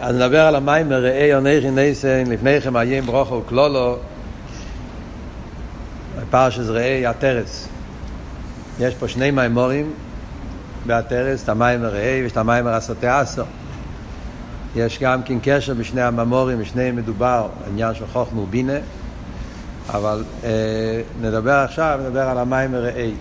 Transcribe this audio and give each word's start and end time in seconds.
אז 0.00 0.14
נדבר 0.16 0.40
על 0.40 0.54
המים 0.54 0.88
מראי 0.88 1.32
עונכי 1.32 1.70
נסן 1.70 2.24
לפניכם 2.26 2.76
איים 2.76 3.04
ברוכו 3.04 3.42
וכלולו 3.44 3.96
פרשס 6.30 6.68
ראי 6.68 7.06
הטרס 7.06 7.68
יש 8.80 8.94
פה 8.94 9.08
שני 9.08 9.30
מימורים 9.30 9.92
בהטרס, 10.86 11.44
את 11.44 11.48
המים 11.48 11.80
מראי 11.80 12.22
ויש 12.22 12.32
את 12.32 12.36
המים 12.36 12.64
מרסותי 12.64 13.06
אסו 13.22 13.42
יש 14.76 14.98
גם 14.98 15.22
כן 15.22 15.38
קשר 15.42 15.74
בשני 15.74 16.02
הממורים, 16.02 16.58
בשניהם 16.58 16.96
מדובר 16.96 17.48
עניין 17.70 17.94
של 17.94 18.04
חוכמה 18.12 18.40
ובינה 18.40 18.78
אבל 19.88 20.24
אה, 20.44 21.00
נדבר 21.20 21.52
עכשיו, 21.64 22.00
נדבר 22.02 22.22
על 22.22 22.38
המים 22.38 22.72
מראי 22.72 23.12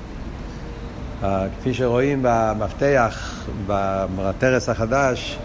כפי 1.59 1.73
שרואים 1.73 2.19
במפתח, 2.21 3.45
בטרס 4.17 4.69
החדש, 4.69 5.37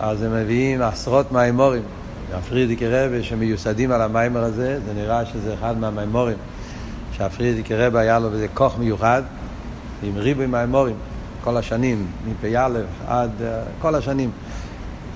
אז 0.00 0.22
הם 0.22 0.34
מביאים 0.34 0.82
עשרות 0.82 1.32
מימורים. 1.32 1.82
הפרידיקי 2.34 2.88
רבי 2.88 3.22
שמיוסדים 3.22 3.92
על 3.92 4.02
המיימר 4.02 4.44
הזה, 4.44 4.78
זה 4.86 4.92
נראה 4.94 5.26
שזה 5.26 5.54
אחד 5.54 5.78
מהמימורים 5.78 6.36
שהפרידיקי 7.12 7.74
רבי 7.74 7.98
היה 7.98 8.18
לו 8.18 8.30
בזה 8.30 8.46
כוח 8.54 8.78
מיוחד, 8.78 9.22
עם 10.02 10.16
ריבוי 10.16 10.46
מימורים, 10.46 10.96
כל 11.44 11.56
השנים, 11.56 12.06
מפ"א 12.28 12.68
עד 13.08 13.30
uh, 13.40 13.42
כל 13.82 13.94
השנים. 13.94 14.30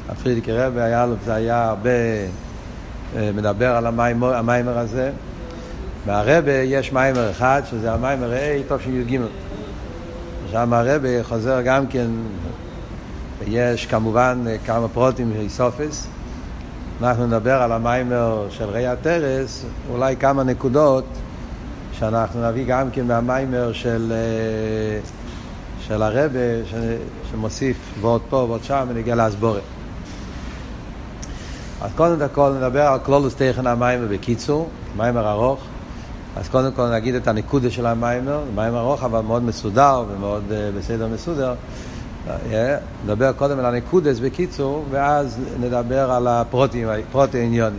הפרידיקי 0.09 0.53
רבי 0.53 0.81
היה 0.81 1.07
לו, 1.07 1.15
זה 1.25 1.35
היה 1.35 1.69
הרבה 1.69 1.91
uh, 1.91 3.19
מדבר 3.35 3.77
על 3.77 3.87
המיימר, 3.87 4.35
המיימר 4.35 4.79
הזה. 4.79 5.11
מהרבה 6.07 6.53
יש 6.53 6.93
מיימר 6.93 7.31
אחד, 7.31 7.63
שזה 7.71 7.93
המיימר 7.93 8.33
A, 8.33 8.69
טוב 8.69 8.81
שי"ג. 8.81 9.21
שם 10.53 10.73
הרבה 10.73 11.25
חוזר 11.25 11.61
גם 11.65 11.87
כן, 11.87 12.07
יש 13.47 13.87
כמובן 13.87 14.45
כמה 14.67 14.89
פרוטים 14.89 15.33
איסופס. 15.41 16.07
אנחנו 17.03 17.27
נדבר 17.27 17.63
על 17.63 17.73
המיימר 17.73 18.47
של 18.51 18.65
ראי 18.65 18.87
הטרס, 18.87 19.65
אולי 19.91 20.17
כמה 20.17 20.43
נקודות 20.43 21.05
שאנחנו 21.93 22.49
נביא 22.49 22.65
גם 22.67 22.91
כן 22.91 23.07
מהמיימר 23.07 23.73
של, 23.73 24.13
של 25.87 26.03
הרבה, 26.03 26.65
ש, 26.71 26.75
שמוסיף 27.31 27.77
ועוד 28.01 28.21
פה 28.31 28.37
ועוד 28.37 28.65
שם 28.65 28.87
ונגיע 28.89 29.15
להסבורת. 29.15 29.63
אז 31.81 31.91
קודם 31.97 32.29
כל 32.33 32.53
נדבר 32.57 32.83
על 32.83 32.99
כלולוס 32.99 33.35
תכן 33.35 33.67
המיימר 33.67 34.07
בקיצור, 34.11 34.69
מיימר 34.97 35.31
ארוך. 35.31 35.61
אז 36.37 36.49
קודם 36.49 36.73
כל 36.73 36.91
נגיד 36.91 37.15
את 37.15 37.29
הנקודה 37.29 37.71
של 37.71 37.87
המיימר, 37.87 38.41
מיימר 38.55 38.81
ארוך 38.81 39.05
אבל 39.05 39.21
מאוד 39.21 39.43
מסודר 39.43 40.05
ומאוד 40.11 40.43
uh, 40.49 40.79
בסדר 40.79 41.09
מסודר. 41.09 41.55
Yeah, 42.29 42.55
נדבר 43.05 43.33
קודם 43.33 43.59
על 43.59 43.67
הנקודס 43.67 44.19
בקיצור, 44.19 44.85
ואז 44.91 45.39
נדבר 45.61 46.11
על 46.11 46.27
הפרוטים, 46.27 46.89
פרוטי 47.13 47.41
עניון. 47.41 47.77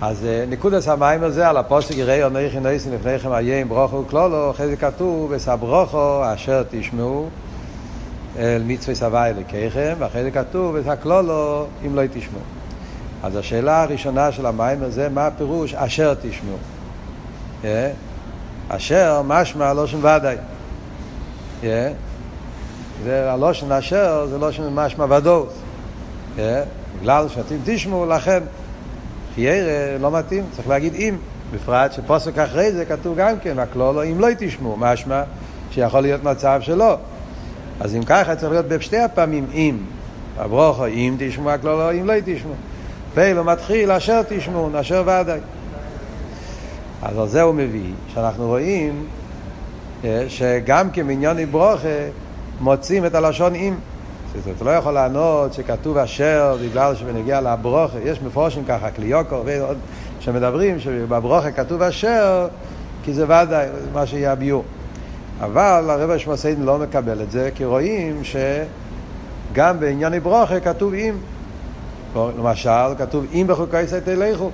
אז 0.00 0.22
uh, 0.22 0.50
נקודס 0.50 0.88
המיימר 0.88 1.30
זה 1.30 1.48
על 1.48 1.56
הפוסק 1.56 1.96
יראי 1.96 2.22
עונכי 2.22 2.60
נויסים 2.60 2.92
לפניכם 2.92 3.32
איים 3.32 3.68
ברוכו 3.68 4.04
וכלולו, 4.06 4.50
אחרי 4.50 4.68
זה 4.68 4.76
כתוב 4.76 5.30
וסברוכו 5.30 6.22
אשר 6.34 6.62
תשמעו 6.70 7.28
אל 8.38 8.62
מצווה 8.66 8.94
סבי 8.94 9.16
אלוקיכם, 9.36 9.94
ואחרי 9.98 10.22
זה 10.22 10.30
כתוב 10.30 10.76
וסכלולו 10.78 11.66
אם 11.86 11.96
לא 11.96 12.02
תשמעו. 12.06 12.42
אז 13.22 13.36
השאלה 13.36 13.82
הראשונה 13.82 14.32
של 14.32 14.46
המיימר 14.46 14.90
זה 14.90 15.08
מה 15.08 15.26
הפירוש 15.26 15.74
אשר 15.74 16.14
תשמעו. 16.14 16.56
אשר 18.68 19.22
משמע 19.22 19.72
לושן 19.72 19.98
ודאי. 19.98 20.36
זה 23.02 23.32
הלושן 23.32 23.72
אשר 23.72 24.26
זה 24.30 24.38
לושן 24.38 24.74
משמע 24.74 25.04
ודאות. 25.04 25.52
בגלל 27.00 27.28
שאתם 27.28 27.56
תשמעו 27.64 28.06
לכן 28.06 28.42
חיירה 29.34 29.98
לא 30.00 30.10
מתאים, 30.10 30.44
צריך 30.56 30.68
להגיד 30.68 30.94
אם. 30.94 31.16
בפרט 31.54 31.92
שפוסק 31.92 32.38
אחרי 32.38 32.72
זה 32.72 32.84
כתוב 32.84 33.16
גם 33.16 33.38
כן, 33.38 33.58
הכלולו 33.58 34.04
אם 34.04 34.20
לא 34.20 34.28
תשמעו, 34.38 34.76
משמע 34.76 35.22
שיכול 35.70 36.00
להיות 36.00 36.24
מצב 36.24 36.58
שלא. 36.62 36.96
אז 37.80 37.94
אם 37.96 38.02
ככה 38.02 38.36
צריך 38.36 38.52
להיות 38.52 38.66
בשתי 38.66 38.98
הפעמים 38.98 39.46
אם. 39.54 39.78
הברוכו 40.38 40.86
אם 40.86 41.16
תשמעו 41.18 41.50
הכלולו 41.50 41.90
אם 41.92 42.06
לא 42.06 42.14
תשמעו. 42.24 42.54
פיילו 43.14 43.44
מתחיל 43.44 43.90
אשר 43.90 44.22
תשמעו, 44.28 44.70
אשר 44.80 45.02
ודאי. 45.02 45.40
אז 47.02 47.18
על 47.18 47.28
זה 47.28 47.42
הוא 47.42 47.54
מביא, 47.54 47.92
שאנחנו 48.14 48.46
רואים 48.46 49.06
אה, 50.04 50.24
שגם 50.28 50.90
כמעניון 50.90 51.44
ברוכה 51.50 51.88
מוצאים 52.60 53.06
את 53.06 53.14
הלשון 53.14 53.54
אם. 53.54 53.74
אתה 54.56 54.64
לא 54.64 54.70
יכול 54.70 54.92
לענות 54.92 55.52
שכתוב 55.52 55.98
אשר 55.98 56.56
בגלל 56.62 56.94
שבנגיע 56.94 57.40
לברוכה, 57.40 57.98
יש 58.04 58.22
מפורשים 58.22 58.64
ככה, 58.68 58.90
קליוקו 58.90 59.42
ועוד 59.44 59.76
שמדברים 60.20 60.80
שבברוכה 60.80 61.50
כתוב 61.50 61.82
אשר 61.82 62.48
כי 63.04 63.12
זה 63.12 63.24
ודאי 63.24 63.66
מה 63.92 64.06
שיהיה 64.06 64.32
הביור. 64.32 64.64
אבל 65.40 65.90
הרב 65.90 66.10
השמוסיין 66.10 66.62
לא 66.62 66.78
מקבל 66.78 67.22
את 67.22 67.30
זה, 67.30 67.50
כי 67.54 67.64
רואים 67.64 68.22
שגם 68.24 69.80
בעניין 69.80 70.18
ברוכה 70.22 70.60
כתוב 70.60 70.94
אם. 70.94 71.14
למשל, 72.16 72.94
כתוב 72.98 73.24
אם 73.32 73.46
בחוקי 73.48 73.86
סייטי 73.86 74.16
לכו. 74.16 74.50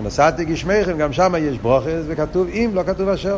ונסעתי 0.00 0.44
גשמיכם, 0.44 0.98
גם 0.98 1.12
שם 1.12 1.34
יש 1.38 1.58
ברוכס, 1.58 2.02
וכתוב 2.06 2.48
אם, 2.48 2.70
לא 2.74 2.82
כתוב 2.82 3.08
אשר. 3.08 3.36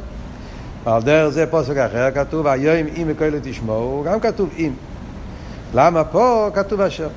על 0.86 1.02
דרך 1.02 1.28
זה 1.28 1.46
פוסק 1.46 1.76
אחר 1.76 2.10
כתוב, 2.10 2.46
היום 2.46 2.86
אם 2.96 3.04
וכאלה 3.06 3.38
תשמעו, 3.42 4.02
גם 4.06 4.20
כתוב 4.20 4.50
אם. 4.58 4.72
למה 5.74 6.04
פה 6.04 6.48
כתוב 6.54 6.80
אשר? 6.80 7.08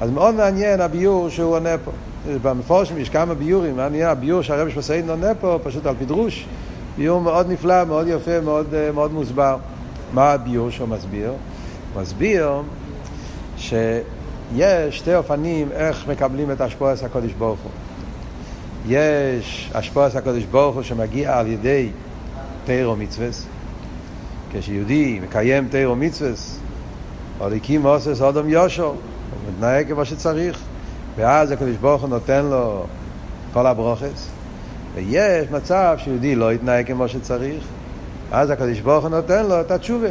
אז 0.00 0.10
מאוד 0.10 0.34
מעניין 0.34 0.80
הביור 0.80 1.28
שהוא 1.28 1.54
עונה 1.54 1.78
פה. 1.84 1.90
במפורשים 2.42 2.98
יש 2.98 3.08
כמה 3.08 3.34
ביורים, 3.34 3.76
מעניין 3.76 4.08
הביור 4.08 4.42
שהרב 4.42 4.68
שמסיין 4.68 5.10
עונה 5.10 5.34
פה, 5.34 5.58
פשוט 5.62 5.86
על 5.86 5.94
פדרוש. 5.98 6.46
ביור 6.96 7.20
מאוד 7.20 7.50
נפלא, 7.50 7.84
מאוד 7.84 8.06
יפה, 8.08 8.40
מאוד, 8.40 8.74
מאוד 8.94 9.12
מוסבר. 9.12 9.56
מה 10.12 10.32
הביור 10.32 10.70
שהוא 10.70 10.88
מסביר? 10.88 11.32
הוא 11.94 12.02
מסביר 12.02 12.50
שיש 13.56 14.02
שתי 14.90 15.14
אופנים 15.14 15.68
איך 15.72 16.08
מקבלים 16.08 16.50
את 16.50 16.60
השפועס 16.60 17.02
הקודש 17.02 17.32
ברוך 17.32 17.60
הוא. 17.60 17.70
יש 18.88 19.70
השפועס 19.74 20.16
הקדוש 20.16 20.44
ברוך 20.44 20.74
הוא 20.74 20.82
שמגיע 20.82 21.38
על 21.38 21.46
ידי 21.46 21.88
תירו 22.66 22.96
מצווס. 22.96 23.46
כשיהודי 24.52 25.20
מקיים 25.22 25.68
תירו 25.68 25.96
מצווס, 25.96 26.58
או 27.40 27.48
ליקים 27.48 27.82
מוסס 27.82 28.20
אודום 28.20 28.48
יושו, 28.48 28.84
הוא 28.84 28.96
מתנהג 29.48 29.88
כמו 29.88 30.04
שצריך, 30.04 30.58
ואז 31.16 31.50
הקדוש 31.50 31.76
ברוך 31.76 32.02
הוא 32.02 32.10
נותן 32.10 32.44
לו 32.44 32.86
כל 33.52 33.66
הברוכס. 33.66 34.28
ויש 34.94 35.50
מצב 35.50 35.96
שיהודי 35.98 36.34
לא 36.34 36.52
יתנהג 36.52 36.86
כמו 36.86 37.08
שצריך, 37.08 37.64
אז 38.32 38.50
הקדוש 38.50 38.80
ברוך 38.80 39.04
הוא 39.04 39.10
נותן 39.10 39.46
לו 39.46 39.60
את 39.60 39.70
התשובה. 39.70 40.08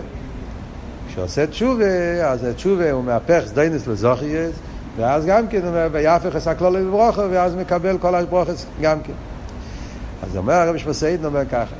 כשעושה 1.07 1.47
תשובה, 1.47 2.25
אז 2.31 2.43
התשובה 2.43 2.91
הוא 2.91 3.03
מהפך 3.03 3.41
סדיינס 3.45 3.87
לזוכייס, 3.87 4.55
ואז 4.97 5.25
גם 5.25 5.47
כן, 5.47 5.61
ויהפך 5.91 6.35
עשה 6.35 6.55
כלולו 6.55 6.85
בברוכו, 6.85 7.21
ואז 7.31 7.55
מקבל 7.55 7.97
כל 7.97 8.15
הברוכס 8.15 8.65
גם 8.81 9.01
כן. 9.03 9.13
אז 10.23 10.37
אומר 10.37 10.53
הרב 10.53 10.77
שמסעידן 10.77 11.25
אומר 11.25 11.45
ככה, 11.45 11.75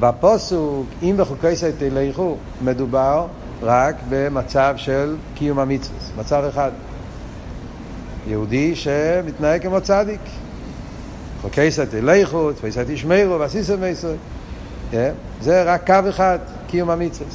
בפוסוק, 0.00 0.86
אם 1.02 1.14
בחוקי 1.18 1.56
סייט 1.56 1.74
תלכו, 1.78 2.36
מדובר 2.62 3.26
רק 3.62 3.96
במצב 4.08 4.74
של 4.76 5.16
קיום 5.34 5.58
המצווה, 5.58 5.98
מצב 6.18 6.44
אחד. 6.48 6.70
יהודי 8.26 8.76
שמתנהג 8.76 9.62
כמו 9.62 9.80
צדיק. 9.80 10.20
חוקי 11.42 11.70
סייט 11.70 11.90
תלכו, 11.90 12.52
תפי 12.52 12.72
סייט 12.72 12.88
ישמרו, 12.88 13.40
ועשיסם 13.40 13.80
מישראל. 13.80 14.16
זה 15.40 15.62
רק 15.62 15.86
קו 15.86 16.08
אחד, 16.08 16.38
קיום 16.66 16.90
המצווה. 16.90 17.28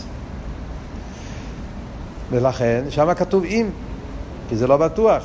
ולכן, 2.31 2.83
שם 2.89 3.13
כתוב 3.13 3.43
אם. 3.43 3.69
כי 4.49 4.55
זה 4.55 4.67
לא 4.67 4.77
בטוח. 4.77 5.23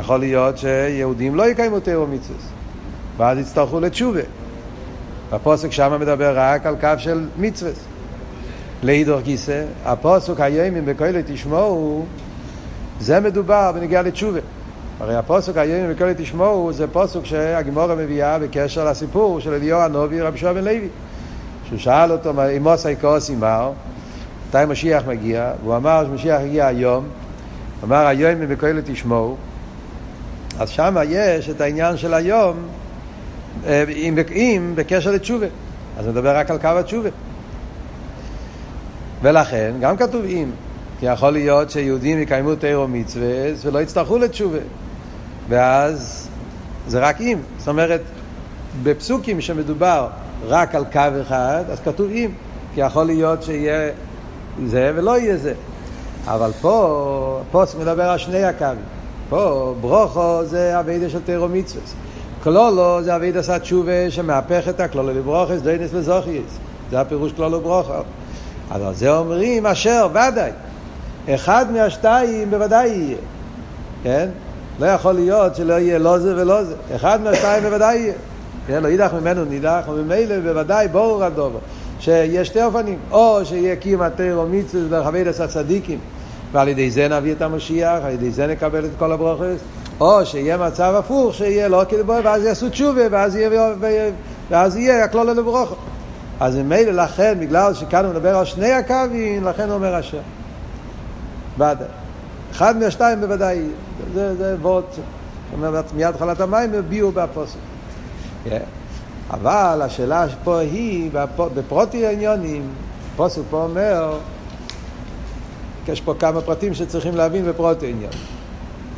יכול 0.00 0.20
להיות 0.20 0.58
שיהודים 0.58 1.34
לא 1.34 1.50
יקיימו 1.50 1.80
תיאור 1.80 2.06
מצווה, 2.06 2.38
ואז 3.16 3.38
יצטרכו 3.38 3.80
לתשובה. 3.80 4.20
הפוסק 5.34 5.72
שם 5.72 5.96
מדבר 6.00 6.32
רק 6.36 6.66
על 6.66 6.76
קו 6.80 6.88
של 6.98 7.26
מצווה. 7.38 7.72
לאידור 8.82 9.20
גיסא, 9.20 9.64
הפוסק 9.84 10.40
הימים 10.40 10.84
בכאלה 10.84 11.20
תשמעו, 11.26 12.04
זה 13.00 13.20
מדובר 13.20 13.72
בנגיעה 13.74 14.02
לתשובה. 14.02 14.40
הרי 15.00 15.16
הפוסק 15.16 15.56
הימים 15.56 15.90
בכאלה 15.90 16.14
תשמעו 16.14 16.72
זה 16.72 16.86
פוסק 16.86 17.24
שהגמורה 17.24 17.94
מביאה 17.94 18.38
בקשר 18.38 18.84
לסיפור 18.84 19.40
של 19.40 19.52
אליהו 19.52 19.80
הנובי 19.80 20.20
רבי 20.20 20.38
שועה 20.38 20.52
בן 20.52 20.64
לוי. 20.64 20.88
שהוא 21.68 21.78
שאל 21.78 22.12
אותו, 22.12 22.32
עושה 22.64 22.94
כוס 23.00 23.30
מר, 23.30 23.72
מתי 24.48 24.58
משיח 24.68 25.02
מגיע? 25.06 25.52
והוא 25.62 25.76
אמר 25.76 26.06
שמשיח 26.06 26.40
יגיע 26.44 26.66
היום, 26.66 27.04
אמר 27.84 28.06
היום 28.06 28.40
מבכולל 28.40 28.80
תשמעו, 28.84 29.36
אז 30.58 30.68
שם 30.68 30.96
יש 31.08 31.48
את 31.50 31.60
העניין 31.60 31.96
של 31.96 32.14
היום 32.14 32.56
אם, 33.96 34.18
אם 34.34 34.72
בקשר 34.74 35.10
לתשובה. 35.10 35.46
אז 35.98 36.06
נדבר 36.06 36.36
רק 36.36 36.50
על 36.50 36.58
קו 36.58 36.68
התשובה. 36.68 37.08
ולכן, 39.22 39.72
גם 39.80 39.96
כתוב 39.96 40.24
אם, 40.24 40.50
יכול 41.02 41.30
להיות 41.30 41.70
שיהודים 41.70 42.18
יקיימו 42.18 42.54
תירו 42.54 42.88
מצווה 42.88 43.28
ולא 43.62 43.78
יצטרכו 43.78 44.18
לתשובה. 44.18 44.58
ואז 45.48 46.28
זה 46.86 47.00
רק 47.00 47.20
אם. 47.20 47.38
זאת 47.58 47.68
אומרת, 47.68 48.00
בפסוקים 48.82 49.40
שמדובר 49.40 50.08
רק 50.46 50.74
על 50.74 50.84
קו 50.92 51.00
אחד, 51.22 51.64
אז 51.70 51.80
כתוב 51.84 52.10
אם. 52.10 52.30
כי 52.74 52.80
יכול 52.80 53.04
להיות 53.04 53.42
שיהיה 53.42 53.90
זה 54.66 54.92
ולא 54.94 55.18
יהיה 55.18 55.36
זה. 55.36 55.54
אבל 56.26 56.50
פה, 56.60 57.40
פה 57.50 57.64
מדבר 57.78 58.02
על 58.02 58.18
שני 58.18 58.44
הקווים. 58.44 58.84
פה 59.28 59.74
ברוכו 59.80 60.44
זה 60.44 60.80
אבידה 60.80 61.10
של 61.10 61.20
תירו 61.24 61.48
מצווה. 61.48 61.82
כלולו 62.44 62.98
זה 63.02 63.16
אבידה 63.16 63.40
עשה 63.40 63.58
תשובה 63.58 64.10
שמהפך 64.10 64.68
את 64.68 64.80
הכלולו 64.80 65.14
לברוכס, 65.14 65.60
דיינס 65.60 65.90
וזוכייס. 65.92 66.58
זה 66.90 67.00
הפירוש 67.00 67.32
כלולו 67.32 67.60
ברוכו. 67.60 67.92
אז 68.70 68.82
על 68.82 68.94
זה 68.94 69.16
אומרים 69.16 69.66
אשר, 69.66 70.08
ודאי. 70.10 70.50
אחד 71.30 71.66
מהשתיים 71.72 72.50
בוודאי 72.50 72.88
יהיה. 72.88 73.16
כן? 74.02 74.28
לא 74.80 74.86
יכול 74.86 75.12
להיות 75.12 75.56
שלא 75.56 75.72
יהיה 75.72 75.98
לא 75.98 76.18
זה 76.18 76.36
ולא 76.36 76.64
זה. 76.64 76.74
אחד 76.96 77.20
מהשתיים 77.20 77.62
בוודאי 77.62 77.96
יהיה. 77.96 78.14
כן? 78.66 78.82
לא 78.82 78.88
יידח 78.88 79.14
ממנו 79.20 79.44
נידח, 79.44 79.82
וממילא 79.88 80.40
בוודאי 80.40 80.88
ברור 80.88 81.24
הדובר. 81.24 81.58
שיש 82.00 82.48
שתי 82.48 82.62
אופנים, 82.62 82.98
או 83.10 83.44
שיהיה 83.44 83.76
קים 83.76 84.02
התירו 84.02 84.46
מצווה 84.50 84.88
דרך 84.88 85.06
אבידס 85.06 85.40
הצדיקים, 85.40 85.98
ועל 86.52 86.68
ידי 86.68 86.90
זה 86.90 87.08
נביא 87.08 87.32
את 87.32 87.42
המשיח, 87.42 87.98
על 88.04 88.12
ידי 88.12 88.30
זה 88.30 88.46
נקבל 88.46 88.84
את 88.84 88.90
כל 88.98 89.12
הברוכס, 89.12 89.60
או 90.00 90.26
שיהיה 90.26 90.56
מצב 90.56 90.94
הפוך, 90.98 91.34
שיהיה 91.34 91.68
לא 91.68 91.82
כדבוי, 91.88 92.20
ואז 92.24 92.42
יעשו 92.42 92.68
תשובה, 92.68 93.02
ואז 93.10 93.36
יהיה, 93.36 93.70
ואז 94.50 94.76
יהיה 94.76 95.04
הכלול 95.04 95.30
לברוכו. 95.30 95.74
אז 96.40 96.56
ממילא 96.56 97.02
לכן, 97.02 97.36
בגלל 97.40 97.74
שכאן 97.74 98.04
הוא 98.04 98.12
מדבר 98.12 98.36
על 98.36 98.44
שני 98.44 98.72
הקווים, 98.72 99.44
לכן 99.44 99.68
הוא 99.68 99.74
אומר 99.74 100.00
אשר. 100.00 100.20
ודאי. 101.54 101.74
אחד 102.52 102.76
מהשתיים 102.76 103.20
בוודאי, 103.20 103.62
זה, 104.14 104.34
זה 104.36 104.56
אומרת 105.52 105.92
מיד 105.92 106.16
חלת 106.16 106.40
המים 106.40 106.74
הביאו 106.74 107.12
בהפוסק. 107.12 107.56
Yeah. 108.46 108.50
אבל 109.30 109.82
השאלה 109.84 110.26
פה 110.44 110.58
היא, 110.58 111.10
בפרוטי 111.54 112.06
העניונים, 112.06 112.68
הפוסק 113.14 113.42
פה 113.50 113.62
אומר, 113.62 114.18
יש 115.88 116.00
פה 116.00 116.14
כמה 116.18 116.40
פרטים 116.40 116.74
שצריכים 116.74 117.16
להבין 117.16 117.44
בפרוטי 117.44 117.90
עניון. 117.90 118.12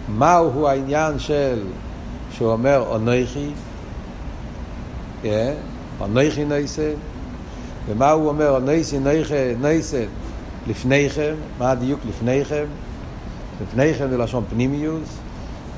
מהו 0.08 0.68
העניין 0.68 1.18
של, 1.18 1.58
שהוא 2.32 2.52
אומר 2.52 2.84
אונכי, 2.88 3.48
yeah, 5.22 5.26
אונכי 6.00 6.44
נייסה, 6.44 6.92
ומה 7.86 8.10
הוא 8.10 8.28
אומר, 8.28 8.50
אונכי 8.50 8.98
נייסה 9.60 10.04
לפניכם, 10.66 11.34
מה 11.58 11.70
הדיוק 11.70 12.00
לפניכם? 12.08 12.64
לפניכם 13.62 14.10
זה 14.10 14.18
לשון 14.18 14.44
פנימיוס, 14.50 15.18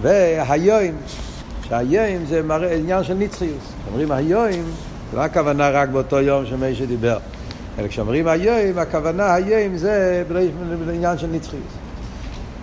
והיום, 0.02 0.94
שהיום 1.68 2.24
זה 2.26 2.42
מראה 2.42 2.74
עניין 2.74 3.04
של 3.04 3.14
נצחיוס. 3.14 3.72
אומרים 3.88 4.12
היום, 4.12 4.50
זה 5.10 5.16
לא 5.16 5.20
הכוונה 5.20 5.70
רק 5.70 5.88
באותו 5.88 6.20
יום 6.20 6.46
שמשה 6.46 6.86
דיבר, 6.86 7.18
אלא 7.78 7.88
כשאומרים 7.88 8.28
היום, 8.28 8.78
הכוונה 8.78 9.34
היום 9.34 9.76
זה 9.76 10.24
בעניין 10.86 11.18
של 11.18 11.26
נצחיוס. 11.26 11.87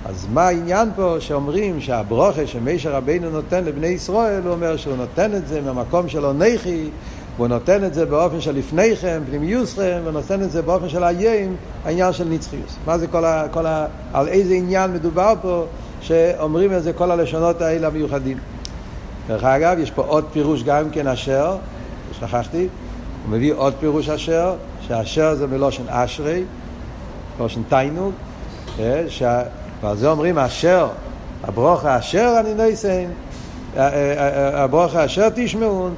אז 0.10 0.28
מה 0.34 0.48
העניין 0.48 0.90
פה 0.96 1.16
שאומרים 1.20 1.82
שהברוכה 1.82 2.48
שמשה 2.48 2.98
רבינו 2.98 3.30
נותן 3.30 3.64
לבני 3.64 3.88
ישראל, 3.88 4.42
הוא 4.44 4.52
אומר 4.52 4.78
שהוא 4.78 4.96
נותן 4.98 5.36
את 5.36 5.48
זה 5.48 5.62
מהמקום 5.62 6.10
של 6.10 6.26
אונכי, 6.26 6.90
והוא 7.36 7.48
נותן 7.48 7.84
את 7.84 7.94
זה 7.94 8.06
באופן 8.06 8.42
של 8.42 8.56
לפניכם, 8.56 9.22
פנימיוסכם, 9.30 10.02
ונותן 10.06 10.44
את 10.44 10.52
זה 10.52 10.62
באופן 10.62 10.90
של 10.90 11.04
איים, 11.04 11.56
העניין 11.86 12.14
של 12.14 12.24
נצחיוס. 12.24 12.76
מה 12.86 12.98
זה 12.98 13.08
כל 13.08 13.26
ה, 13.26 13.48
כל 13.52 13.66
ה... 13.66 13.88
על 14.14 14.28
איזה 14.28 14.54
עניין 14.54 14.94
מדובר 14.94 15.34
פה, 15.42 15.66
שאומרים 16.02 16.74
את 16.74 16.84
זה 16.84 16.94
כל 16.94 17.12
הלשונות 17.12 17.62
האלה 17.62 17.88
המיוחדים. 17.88 18.38
דרך 19.28 19.44
אגב, 19.44 19.80
יש 19.80 19.92
פה 19.92 20.02
עוד 20.02 20.26
פירוש 20.32 20.64
גם 20.64 20.90
כן 20.90 21.08
אשר, 21.08 21.56
שכחתי, 22.20 22.68
הוא 23.24 23.32
מביא 23.32 23.54
עוד 23.54 23.74
פירוש 23.80 24.10
אשר, 24.10 24.56
שאשר 24.82 25.36
זה 25.36 25.48
מלושן 25.48 25.84
אשרי, 25.88 26.44
מלושן 27.40 27.62
תיינוג, 27.70 28.12
אה, 28.80 29.04
ועל 29.86 29.98
זה 29.98 30.10
אומרים 30.10 30.38
אשר, 30.38 30.88
הברוכה 31.44 32.00
אשר 32.00 32.36
אני 32.40 32.54
נויסן, 32.54 33.06
הברוכה 34.54 35.06
אשר 35.06 35.28
תשמעון, 35.36 35.94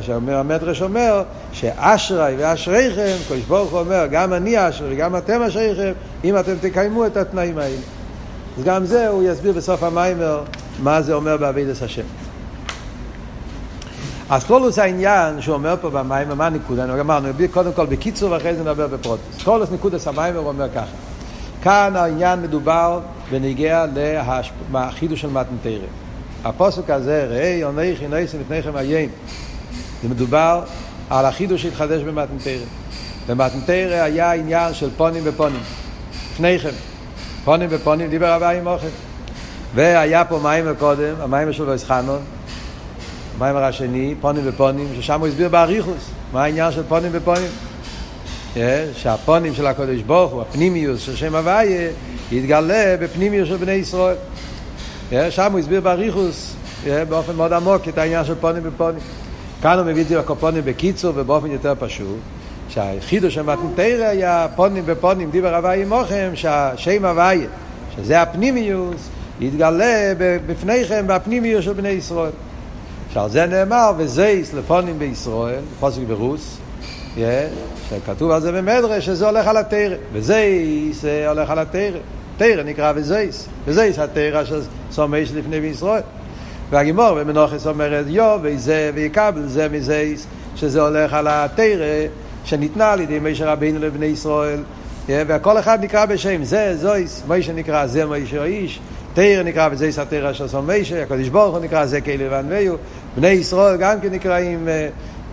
שהמדרש 0.00 0.82
אומר 0.82 1.22
שאשרי 1.52 2.34
ואשריכם, 2.38 3.16
קדוש 3.28 3.40
ברוך 3.40 3.70
הוא 3.70 3.80
אומר, 3.80 4.06
גם 4.10 4.32
אני 4.32 4.68
אשרי 4.68 4.94
וגם 4.94 5.16
אתם 5.16 5.42
אשריכם, 5.42 5.92
אם 6.24 6.38
אתם 6.38 6.54
תקיימו 6.60 7.06
את 7.06 7.16
התנאים 7.16 7.58
האלה. 7.58 7.76
אז 8.58 8.64
גם 8.64 8.84
זה 8.84 9.08
הוא 9.08 9.22
יסביר 9.22 9.52
בסוף 9.52 9.82
המיימר 9.82 10.42
מה 10.82 11.02
זה 11.02 11.14
אומר 11.14 11.36
בעבידת 11.36 11.82
השם. 11.82 12.02
אז 14.30 14.44
כלולוס 14.44 14.78
העניין 14.78 15.40
שהוא 15.40 15.54
אומר 15.54 15.74
פה 15.80 15.90
במיימר, 15.90 16.34
מה 16.34 16.46
הנקודה? 16.46 17.00
אמרנו, 17.00 17.28
קודם 17.50 17.72
כל 17.72 17.86
בקיצור 17.86 18.30
ואחרי 18.30 18.54
זה 18.54 18.60
נדבר 18.60 18.86
בפרוטוס. 18.86 19.42
כלולוס 19.44 19.70
נקודס 19.72 20.08
המיימר 20.08 20.40
אומר 20.40 20.68
ככה. 20.74 20.86
כאן 21.62 21.92
העניין 21.96 22.42
מדובר 22.42 23.00
ונגיע 23.30 23.84
לחידוש 24.72 25.20
של 25.20 25.28
מתנתרא. 25.28 25.86
הפוסק 26.44 26.90
הזה, 26.90 27.26
ראי 27.30 27.62
עונכי 27.62 28.08
נויסים 28.08 28.40
לפניכם 28.40 28.76
איים. 28.76 29.08
זה 30.02 30.08
מדובר 30.08 30.62
על 31.10 31.26
החידוש 31.26 31.62
שהתחדש 31.62 32.02
במתנתרא. 32.02 32.64
במתנתרא 33.28 34.02
היה 34.02 34.32
עניין 34.32 34.74
של 34.74 34.90
פונים 34.96 35.22
ופונים. 35.26 35.60
לפניכם. 36.32 36.70
פונים 37.44 37.68
ופונים, 37.72 38.10
דיבר 38.10 38.32
רבי 38.32 38.58
עם 38.58 38.66
אוכל. 38.66 38.86
והיה 39.74 40.24
פה 40.24 40.38
מים 40.42 40.64
קודם, 40.78 41.14
המים 41.20 41.52
של 41.52 41.62
ויסחנון, 41.62 42.20
המים 43.38 43.56
השני, 43.56 44.14
פונים 44.20 44.42
ופונים, 44.46 44.88
ששם 44.96 45.20
הוא 45.20 45.28
הסביר 45.28 45.48
באריכוס, 45.48 46.10
מה 46.32 46.42
העניין 46.42 46.72
של 46.72 46.82
פונים 46.88 47.10
ופונים. 47.14 47.50
שהפונים 48.96 49.54
של 49.54 49.66
הקודש 49.66 50.00
ברוך 50.00 50.32
הוא, 50.32 50.42
הפנימיוס 50.42 51.00
של 51.00 51.16
שם 51.16 51.34
הוויה, 51.34 51.90
יתגלה 52.32 52.96
בפנימיוס 53.00 53.48
של 53.48 53.56
בני 53.56 53.72
ישראל. 53.72 54.16
שם 55.30 55.52
הוא 55.52 55.58
הסביר 55.58 55.80
באריכוס 55.80 56.54
באופן 57.08 57.36
מאוד 57.36 57.52
עמוק 57.52 57.88
את 57.88 57.98
העניין 57.98 58.24
של 58.24 58.34
פונים 58.34 58.62
ופונים. 58.64 59.00
כאן 59.62 59.78
הוא 59.78 59.86
מביא 59.86 60.02
את 60.02 60.08
זה 60.08 60.18
לקופונים 60.18 60.62
בקיצור 60.64 61.12
ובאופן 61.16 61.50
יותר 61.50 61.74
פשוט. 61.78 62.18
שהחידוש 62.68 63.34
של 63.34 63.42
מתנתרא 63.42 64.04
היה 64.04 64.46
פונים 64.56 64.86
בפונים 64.86 65.30
דיבר 65.30 65.54
הוויה 65.54 65.82
עמוכם, 65.82 66.30
שהשם 66.34 67.04
הוויה, 67.04 67.48
שזה 67.96 68.22
הפנימיוס, 68.22 69.08
יתגלה 69.40 70.12
בפניכם 70.46 71.04
בפנימיוס 71.06 71.64
של 71.64 71.72
בני 71.72 71.88
ישראל. 71.88 72.30
שעל 73.12 73.30
זה 73.30 73.46
נאמר, 73.46 73.92
וזייס 73.96 74.54
לפונים 74.54 74.98
בישראל, 74.98 75.60
פוסק 75.80 76.00
ברוס, 76.08 76.56
שכתוב 77.90 78.30
על 78.30 78.40
זה 78.40 78.52
במדרש, 78.52 79.06
שזה 79.06 79.26
הולך 79.26 79.46
על 79.46 79.56
התרא, 79.56 79.96
וזייס 80.12 81.04
הולך 81.28 81.50
על 81.50 81.58
התרא. 81.58 81.98
תרא 82.36 82.62
נקרא 82.62 82.92
וזייס, 82.96 83.48
וזייס 83.66 83.98
התרא 83.98 84.42
שסומש 84.44 85.32
לפני 85.34 85.60
בישראל. 85.60 86.02
והגימור 86.70 87.14
במנוחס 87.14 87.66
אומרת 87.66 88.04
יו 88.08 88.38
וזה 88.42 88.90
ויקבל 88.94 89.46
זה 89.46 89.68
מזייס 89.68 90.26
שזה 90.56 90.82
הולך 90.82 91.12
על 91.12 91.26
התרא 91.30 92.06
שניתנה 92.44 92.92
על 92.92 93.00
ידי 93.00 93.18
מישר 93.18 93.48
רבינו 93.48 93.78
לבני 93.78 94.06
ישראל. 94.06 94.60
וכל 95.08 95.58
אחד 95.58 95.84
נקרא 95.84 96.06
בשם 96.06 96.44
זה 96.44 96.76
זויס 96.76 97.22
מישר 97.28 97.52
נקרא 97.52 97.86
זה 97.86 98.06
מישר 98.06 98.42
האיש 98.42 98.80
תרא 99.14 99.42
נקרא 99.42 99.68
וזייס 99.72 99.98
התרא 99.98 100.32
מישר 100.66 101.02
הקדוש 101.02 101.28
ברוך 101.28 101.56
הוא 101.56 101.64
נקרא 101.64 101.86
זה 101.86 102.00
כאילו 102.00 102.30
וענווהו 102.30 102.76
בני 103.16 103.28
ישראל 103.28 103.76
גם 103.76 104.00
כן 104.00 104.10
נקראים 104.10 104.68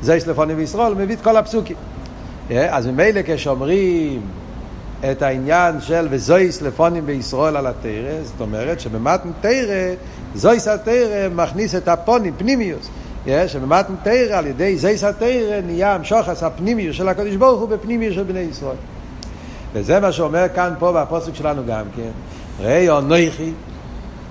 זייס 0.01 0.27
לפונים 0.27 0.57
בישראל 0.57 0.93
מביא 0.93 1.15
את 1.15 1.21
כל 1.21 1.37
הפסוקים. 1.37 1.75
אז 2.49 2.87
ממילא 2.87 3.21
כשאומרים 3.25 4.21
את 5.11 5.21
העניין 5.21 5.81
של 5.81 6.07
וזויס 6.09 6.61
לפונים 6.61 7.05
בישראל 7.05 7.57
על 7.57 7.67
התרא, 7.67 8.23
זאת 8.23 8.41
אומרת 8.41 8.79
שבמתן 8.79 9.29
תרא, 9.41 9.93
זויס 10.35 10.67
התרא 10.67 11.29
מכניס 11.35 11.75
את 11.75 11.87
הפונים, 11.87 12.33
פנימיוס. 12.37 12.89
שבמתן 13.47 13.93
תרא 14.03 14.37
על 14.37 14.47
ידי 14.47 14.77
זויס 14.77 15.03
התרא 15.03 15.61
נהיה 15.65 15.95
המשוחס 15.95 16.43
הפנימיוס 16.43 16.95
של 16.95 17.09
הקדוש 17.09 17.35
ברוך 17.35 17.61
הוא 17.61 17.69
בפנימיוס 17.69 18.15
של 18.15 18.23
בני 18.23 18.39
ישראל. 18.39 18.75
וזה 19.73 19.99
מה 19.99 20.11
שאומר 20.11 20.45
כאן 20.55 20.73
פה 20.79 20.91
בפוסק 20.91 21.35
שלנו 21.35 21.61
גם 21.67 21.85
כן. 21.95 22.11
ראי 22.59 22.89
אונויכי, 22.89 23.51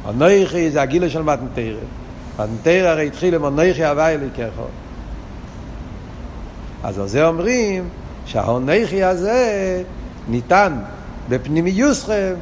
אונויכי 0.07 0.71
זה 0.71 0.83
הגילה 0.83 1.11
של 1.11 1.23
מתן 1.23 1.47
תרא. 1.55 1.65
מתן 2.35 2.53
תרא 2.63 2.89
הרי 2.89 3.07
התחיל 3.07 3.35
עם 3.35 3.45
אונויכי 3.45 3.85
הווי 3.85 4.15
אליקךו. 4.15 4.67
אז 6.85 6.99
על 6.99 7.09
זה 7.09 7.27
אומרים 7.27 7.89
שהאונויכי 8.27 9.05
הזה 9.05 9.83
ניתן 10.29 10.73
בפנימיוסכם, 11.29 12.35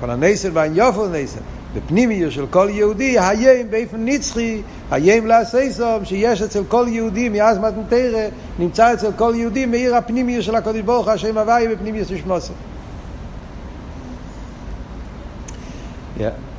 כל 0.00 0.10
הנסן 0.10 0.48
והניופל 0.52 1.06
נסן, 1.06 1.40
בפנימיוס 1.74 2.34
של 2.34 2.46
כל 2.50 2.68
יהודי, 2.70 3.18
היים 3.18 3.70
באופן 3.70 4.04
נצחי, 4.04 4.62
היים 4.90 5.26
לעשיסום, 5.26 6.04
שיש 6.04 6.42
אצל 6.42 6.64
כל 6.68 6.86
יהודי 6.88 7.28
מאז 7.28 7.58
מתנתרא, 7.58 8.28
נמצא 8.58 8.94
אצל 8.94 9.12
כל 9.16 9.32
יהודי 9.36 9.66
מאיר 9.66 9.96
הפנימיוס 9.96 10.44
של 10.44 10.54
הקודש 10.54 10.80
ברוך 10.80 11.08
השם 11.08 11.38
הוואי 11.38 11.68
בפנימיוס 11.68 12.08
ושמוסר. 12.10 12.52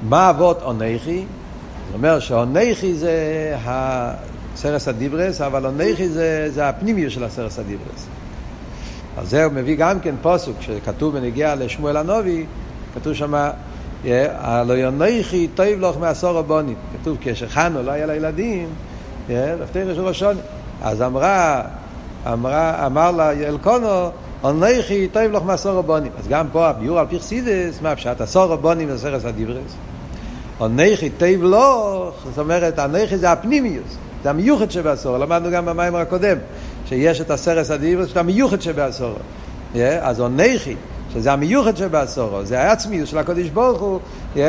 מה 0.10 0.30
אבות 0.30 0.62
אונכי? 0.62 1.26
זאת 1.86 1.96
אומרת 1.96 2.22
שאונכי 2.22 2.94
זה 2.94 3.14
הסרס 3.66 4.88
הדיברס, 4.88 5.42
אבל 5.42 5.66
אונכי 5.66 6.10
זה, 6.10 6.50
זה 6.54 6.70
הפנימיות 6.70 7.12
של 7.12 7.24
הסרס 7.24 7.60
הדיברס. 7.60 8.06
אז 9.22 9.30
זה 9.30 9.50
מביא 9.50 9.76
גם 9.76 10.00
כן 10.00 10.16
פוסוק, 10.22 10.56
שכתוב 10.62 11.18
בנגיע 11.18 11.56
לשמואל 11.56 11.98
הנובי, 11.98 12.46
כתוב 12.96 13.14
שם, 13.14 13.34
הלא 14.38 14.74
יונכי 14.74 15.48
טוב 15.56 15.68
לך 15.80 15.98
מעשור 16.00 16.38
הבונים. 16.38 16.76
כתוב 17.02 17.18
כשחנו 17.22 17.84
לא 17.84 17.92
היה 17.92 18.06
לה 18.06 18.16
ילדים, 18.16 18.68
לפתח 19.30 19.80
של 19.96 20.02
ראשוני. 20.02 20.40
אז 20.82 21.02
אמרה, 21.02 21.62
אמרה, 22.34 22.86
אמר 22.86 23.12
לה 23.12 23.32
אלקונו, 23.32 24.10
אונכי 24.44 25.08
טוב 25.08 25.24
לך 25.24 25.44
מעשור 25.44 25.80
הבונים. 25.80 26.12
אז 26.20 26.28
גם 26.28 26.46
פה 26.52 26.68
הביור 26.68 27.00
על 27.00 27.06
פי 27.10 27.20
חסידס, 27.20 27.82
מה 27.82 27.96
פשט? 27.96 28.22
עשור 28.22 28.54
הבונים 28.54 28.90
זה 28.90 28.98
סרס 28.98 29.26
הדיברס. 29.26 29.76
אונכי 30.60 31.10
טוב 31.10 31.44
לך, 31.44 32.26
זאת 32.26 32.40
אומרת, 32.40 32.80
אנכי 32.80 33.18
זה 33.18 33.32
הפנימיוס. 33.32 33.98
זה 34.24 34.30
המיוחד 34.30 34.72
שבעשור, 34.72 35.18
למדנו 35.18 35.52
גם 35.52 35.66
במיימר 35.66 36.00
הקודם, 36.00 36.38
שיש 36.90 37.22
את 37.22 37.32
הסרס 37.32 37.72
הדיברס, 37.72 38.10
שזה 38.10 38.20
המיוחד 38.20 38.62
שבעשור. 38.62 39.14
Yeah, 39.74 39.78
אז 40.02 40.22
אונכי, 40.22 40.76
שזה 41.14 41.32
המיוחד 41.32 41.78
שבעשור, 41.78 42.44
זה 42.44 42.62
העצמיות 42.62 43.08
של 43.08 43.18
הקודש 43.18 43.50
ברוך 43.50 43.82
הוא, 43.82 44.00
yeah, 44.36 44.40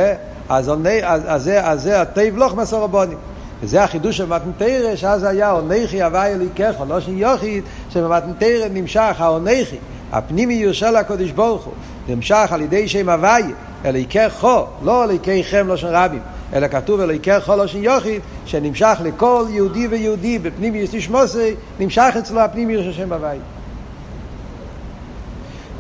אז, 0.49 0.69
עוני, 0.69 1.05
אז, 1.05 1.23
אז, 1.27 1.43
זה, 1.43 1.67
אז 1.67 1.83
זה 1.83 2.01
הטייב 2.01 2.37
לוך 2.37 2.55
מסור 2.55 2.85
הבונים. 2.85 3.19
וזה 3.63 3.85
החידוש 3.85 4.17
של 4.17 4.27
מתנתרא, 4.27 4.97
שאז 4.97 5.25
היה 5.25 5.53
אונכי 5.53 6.03
הווי 6.03 6.35
אליקך, 6.35 6.75
לא 6.89 7.01
של 7.01 7.19
יוחיד, 7.19 7.65
שבמתנתרא 7.91 8.69
נמשך 8.73 9.15
האונכי, 9.19 9.77
הפנימיות 10.13 10.75
של 10.75 10.97
הקודש 10.97 11.31
ברוך 11.31 11.65
הוא, 11.65 11.75
נמשך 12.09 12.49
על 12.51 12.61
ידי 12.61 12.89
שם 12.89 13.09
הווי, 13.09 13.53
אליקך, 13.85 14.47
לא 14.83 15.05
אליקכם 15.05 15.67
לא 15.67 15.77
של 15.77 15.87
רבים. 15.87 16.21
אלא 16.55 16.69
כתוב 16.69 17.01
אלוהיקר 17.01 17.41
חול 17.41 17.61
אושן 17.61 17.83
יוחיד, 17.85 18.21
שנמשך 18.47 18.99
לכל 19.05 19.45
יהודי 19.51 19.87
ויהודי 19.87 20.39
בפנימיוס 20.39 20.91
תשמוסי, 20.93 21.55
נמשך 21.81 22.15
אצלו 22.19 22.41
הפנימיוס 22.41 22.85
של 22.85 22.93
שם 22.93 23.13
הבית. 23.13 23.41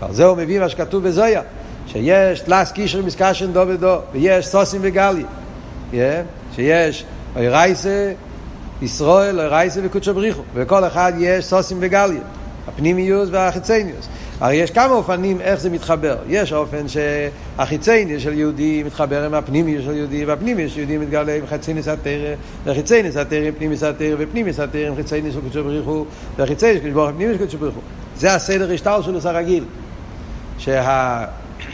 על 0.00 0.14
זה 0.14 0.24
הוא 0.24 0.36
מביא 0.36 0.60
מה 0.60 0.68
שכתוב 0.68 1.08
בזויה, 1.08 1.42
שיש 1.86 2.40
תלס 2.40 2.72
קישר 2.72 3.02
מסקשן 3.02 3.52
דו 3.52 3.68
ודו, 3.68 3.98
ויש 4.12 4.46
סוסים 4.46 4.80
וגלי, 4.84 5.24
yeah, 5.92 5.96
שיש 6.54 7.04
אוירייסה, 7.36 8.12
ישראל, 8.82 9.40
אוירייסה 9.40 9.80
וקודשו 9.84 10.14
בריחו, 10.14 10.42
וכל 10.54 10.84
אחד 10.86 11.12
יש 11.18 11.44
סוסים 11.44 11.78
וגלי, 11.80 12.18
הפנימיוס 12.68 13.28
והחיצניוס. 13.32 14.08
הרי 14.40 14.56
יש 14.56 14.70
כמה 14.70 14.94
אופנים 14.94 15.40
איך 15.40 15.61
זה 15.61 15.70
מתחבר. 15.70 16.16
יש 16.28 16.52
אופן 16.52 16.85
שהחיצייני 16.88 18.20
של 18.20 18.32
יהודי 18.32 18.82
מתחבר 18.87 19.25
עם 19.25 19.35
הפנימי 19.35 19.82
של 19.82 19.97
יהודי, 19.97 20.25
והפנימי 20.25 20.68
של 20.68 20.78
יהודי 20.78 20.99
מתגלה 20.99 21.35
עם 21.35 21.47
חיצייני 21.47 21.82
סתרא, 21.82 22.35
וחיצייני 22.64 23.12
סתרא 23.12 23.47
עם 23.47 23.54
פנימי 23.59 23.76
סתרא, 23.76 24.14
ופנימי 24.18 24.52
סתרא 24.52 24.87
עם 24.87 24.97
חיצייני 24.97 25.32
של 25.32 25.40
קדשו 25.40 25.64
בריך 25.64 25.87
הוא, 25.87 26.06
וחיצייני 26.37 26.80
של 26.80 26.88
קדשו 26.88 27.09
פנימי 27.16 27.35
של 27.35 27.44
קדשו. 27.44 27.59
זה 28.16 28.35
הסדר 28.35 28.73
השטר 28.73 29.02
שלו 29.02 29.18
הרגיל. 29.25 29.64
שה... 30.59 31.25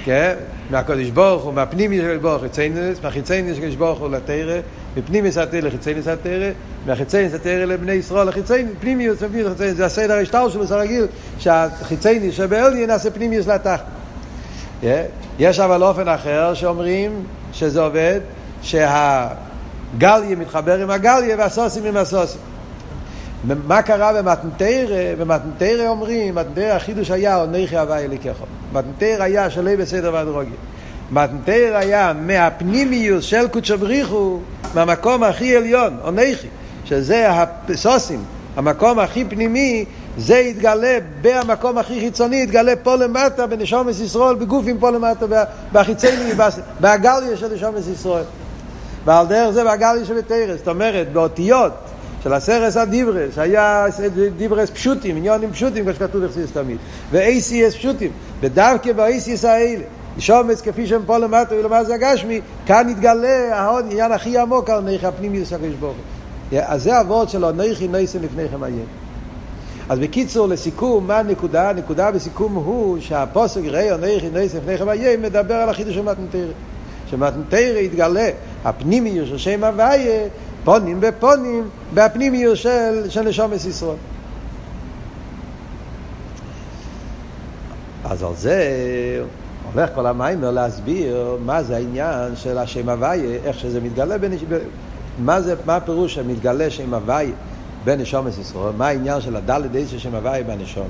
כן? 0.04 0.35
מהקודש 0.70 1.11
ברוך 1.11 1.42
הוא, 1.42 1.54
מהפנימי 1.54 1.99
של 1.99 2.18
ברוך 2.18 2.42
הוא, 2.42 2.49
חיצייניס, 2.49 2.99
מהחיצייניס 3.02 3.56
של 3.56 3.76
ברוך 3.78 3.99
הוא 3.99 4.08
לתרא, 4.08 4.61
מפנימיס 4.96 5.38
התרא 5.38 5.61
לחיצייניס 5.61 6.08
התרא, 6.08 6.50
מהחיצייניס 6.87 7.35
התרא 7.35 7.64
לבני 7.64 7.92
ישראל 7.92 8.28
לחיצייניס, 8.28 8.73
פנימיוס, 8.80 9.18
זה 9.73 9.87
הסדר 9.87 10.14
השטר 10.14 10.49
שלו 10.49 10.64
הרגיל, 10.70 11.06
שהחיצייניס 11.38 12.35
שבעליין 12.35 12.87
נעשה 12.90 13.11
פנימיוס 13.11 13.46
לתחת. 13.46 13.85
יש 15.38 15.61
אבל 15.61 15.82
אופן 15.82 16.08
אחר 16.08 16.54
שאומרים 16.54 17.25
שזה 17.52 17.80
עובד, 17.80 18.20
שהגליה 18.62 20.37
מתחבר 20.38 20.78
עם 20.82 20.90
הגליה 20.90 21.37
והסוסים 21.38 21.85
עם 21.85 21.96
הסוסים. 21.96 22.40
מה 23.46 23.82
קרה 23.82 24.12
במתנתרא? 24.12 25.14
במתנתרא 25.18 25.88
אומרים, 25.88 26.34
מתנתרא 26.34 26.72
החידוש 26.72 27.10
היה 27.10 27.36
עונכי 27.36 27.78
הווי 27.78 28.04
אליקךו. 28.04 28.44
מתנתרא 28.72 29.22
היה 29.22 29.50
שלא 29.50 29.76
בסדר 29.76 30.12
והדרוגיה. 30.14 30.56
מתנתרא 31.10 31.76
היה 31.76 32.12
מהפנימיוס 32.12 33.24
של 33.24 33.48
קודשא 33.48 33.76
בריחו, 33.76 34.38
מהמקום 34.74 35.22
הכי 35.22 35.56
עליון, 35.56 35.96
עונכי, 36.02 36.46
שזה 36.84 37.28
הסוסים, 37.30 38.24
המקום 38.56 38.98
הכי 38.98 39.24
פנימי, 39.24 39.84
זה 40.18 40.38
יתגלה 40.38 40.98
במקום 41.22 41.78
הכי 41.78 42.00
חיצוני, 42.00 42.36
יתגלה 42.36 42.76
פה 42.82 42.96
למטה 42.96 43.46
בנשומס 43.46 44.00
ישראל, 44.00 44.34
בגופים 44.34 44.78
פה 44.78 44.90
למטה, 44.90 45.26
בחיצוני, 45.72 46.32
בהגליה 46.80 47.36
של 47.36 47.54
נשומס 47.54 47.88
ישראל. 47.88 48.24
ועל 49.04 49.26
דרך 49.26 49.50
זה 49.50 49.64
בהגליה 49.64 50.04
של 50.04 50.20
תרס, 50.20 50.58
זאת 50.58 50.68
אומרת, 50.68 51.12
באותיות 51.12 51.72
של 52.26 52.33
הסרס 52.33 52.76
הדיברס, 52.76 53.35
שהיה 53.35 53.87
דיברס 54.37 54.71
פשוטים, 54.71 55.16
עניונים 55.16 55.52
פשוטים, 55.52 55.85
כמו 55.85 55.95
שכתוב 55.95 56.25
בחסיס 56.25 56.50
תמיד, 56.52 56.76
ו-ACS 57.11 57.78
פשוטים, 57.78 58.11
ודווקא 58.40 58.92
ב-ACS 58.92 59.47
האלה, 59.47 59.85
שומץ 60.18 60.61
כפי 60.61 60.87
שהם 60.87 61.02
פה 61.06 61.18
למטה 61.18 61.54
ולמטה 61.54 61.95
הגשמי, 61.95 62.40
כאן 62.66 62.88
יתגלה 62.88 63.61
העניין 63.61 64.12
הכי 64.12 64.38
עמוק 64.38 64.71
על 64.71 64.80
נכה 64.80 65.09
הפנימי 65.09 65.45
של 65.45 65.54
הקדוש 65.54 65.75
ברוך 65.75 65.97
אז 66.62 66.83
זה 66.83 66.99
הוורד 66.99 67.28
שלו, 67.28 67.52
נכי 67.52 67.88
נסן 67.88 68.18
לפניכם 68.23 68.62
עיין. 68.64 68.87
אז 69.88 69.99
בקיצור, 69.99 70.49
לסיכום, 70.49 71.06
מה 71.06 71.18
הנקודה? 71.18 71.71
הנקודה 71.71 72.11
בסיכום 72.11 72.54
הוא 72.54 73.00
שהפוסק 73.00 73.61
ראי 73.64 73.90
נכי 73.90 74.28
נסן 74.33 74.59
לפניכם 74.59 74.88
עיין 74.88 75.23
מדבר 75.23 75.54
על 75.54 75.68
החידוש 75.68 75.95
של 75.95 76.02
מתנתרא. 76.02 76.52
שמתנתרא 77.11 77.78
יתגלה 77.78 78.28
הפנימי 78.64 79.26
של 79.26 79.38
שם 79.38 79.64
הוויה 79.64 80.28
פונים 80.66 81.00
בפונים 81.00 81.68
בפנימיות 81.94 82.56
של, 82.56 83.08
של 83.08 83.23
נשומת 83.23 83.64
ישראל. 83.64 83.96
אז 88.04 88.23
על 88.23 88.35
זה 88.37 88.70
הולך 89.73 89.90
כל 89.94 90.06
המיימר 90.06 90.50
להסביר 90.50 91.37
מה 91.44 91.62
זה 91.62 91.76
העניין 91.76 92.37
של 92.37 92.58
השם 92.58 92.88
הוויה, 92.88 93.38
איך 93.44 93.58
שזה 93.58 93.80
מתגלה 93.80 94.18
בנש... 94.18 94.40
מה, 95.18 95.40
זה, 95.40 95.54
מה 95.66 95.76
הפירוש 95.76 96.14
שמתגלה 96.14 96.70
שם 96.70 96.94
הוויה 96.94 97.35
בנשומת 97.85 98.38
ישראל, 98.40 98.73
מה 98.78 98.87
העניין 98.87 99.20
של 99.20 99.37
הדלת 99.37 99.75
איזה 99.75 99.99
שם 99.99 100.14
הוויה 100.14 100.42
בנשומת, 100.44 100.87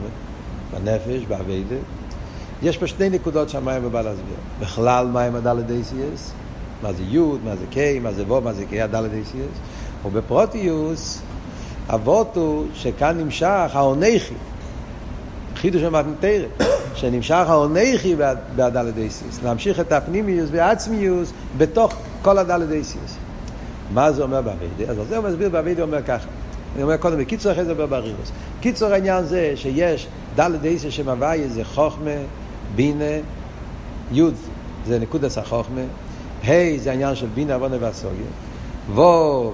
בנפש, 0.73 1.23
באביידה. 1.29 1.77
יש 2.63 2.77
פה 2.77 2.87
שתי 2.87 3.11
נקודות 3.11 3.49
שהמיימר 3.49 3.89
בא 3.89 4.03
להסביר. 4.03 4.37
בכלל, 4.61 5.07
מה 5.07 5.23
עם 5.23 5.35
הדלת 5.35 5.71
איזה 5.71 5.97
מה 6.83 6.93
זה 6.93 7.03
י', 7.03 7.19
מה 7.45 7.57
זה 7.57 7.65
ק', 7.75 8.03
מה 8.03 8.13
זה 8.13 8.33
ו', 8.33 8.41
מה 8.41 8.53
זה 8.53 8.65
ק', 8.65 8.73
הדלת 8.73 9.13
אייסיאס. 9.13 9.57
ובפרוטיוס, 10.05 11.23
אבות 11.89 12.37
הוא 12.37 12.67
שכאן 12.75 13.19
נמשך 13.19 13.71
האונכי, 13.73 14.35
חידוש 15.57 15.83
המתנתרת, 15.83 16.63
שנמשך 16.95 17.45
האונכי 17.49 18.17
בהדלת 18.57 18.99
אייסיאס. 18.99 19.41
להמשיך 19.45 19.81
את 19.81 19.93
הפנימיוס 19.93 20.49
והעצמיוס 20.53 21.33
בתוך 21.59 21.95
כל 22.23 22.39
הדלת 22.39 22.71
אייסיאס. 22.71 23.17
מה 23.95 24.13
זה 24.13 24.23
אומר 24.23 24.41
באביידה? 24.43 24.93
אז 24.93 25.09
זה 25.09 25.17
הוא 25.17 25.29
מסביר 25.29 25.49
באביידה, 25.49 25.83
אומר 25.83 26.03
ככה. 26.03 26.27
אני 26.75 26.83
אומר 26.83 26.97
קודם, 26.97 27.19
בקיצור 27.19 27.53
אחרי 27.53 27.65
זה 27.65 27.73
אומר 27.73 27.87
ברירוס. 27.87 28.33
קיצור 28.61 28.93
העניין 28.93 29.25
זה 29.25 29.53
שיש 29.57 30.07
דלת 30.35 30.65
אייסיאס 30.65 30.93
שמביא 30.93 31.49
זה 31.49 31.65
חוכמה, 31.65 32.11
בינה, 32.75 33.05
י' 34.13 34.23
זה 34.87 34.99
נקודת 34.99 35.37
החוכמה, 35.37 35.81
ה' 36.47 36.79
זה 36.79 36.91
העניין 36.91 37.15
של 37.15 37.27
בינה, 37.35 37.55
עוונה 37.55 37.77
והסוגיה. 37.81 38.27
ו' 38.95 39.51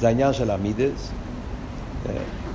זה 0.00 0.08
העניין 0.08 0.32
של 0.32 0.50
המידס. 0.50 1.10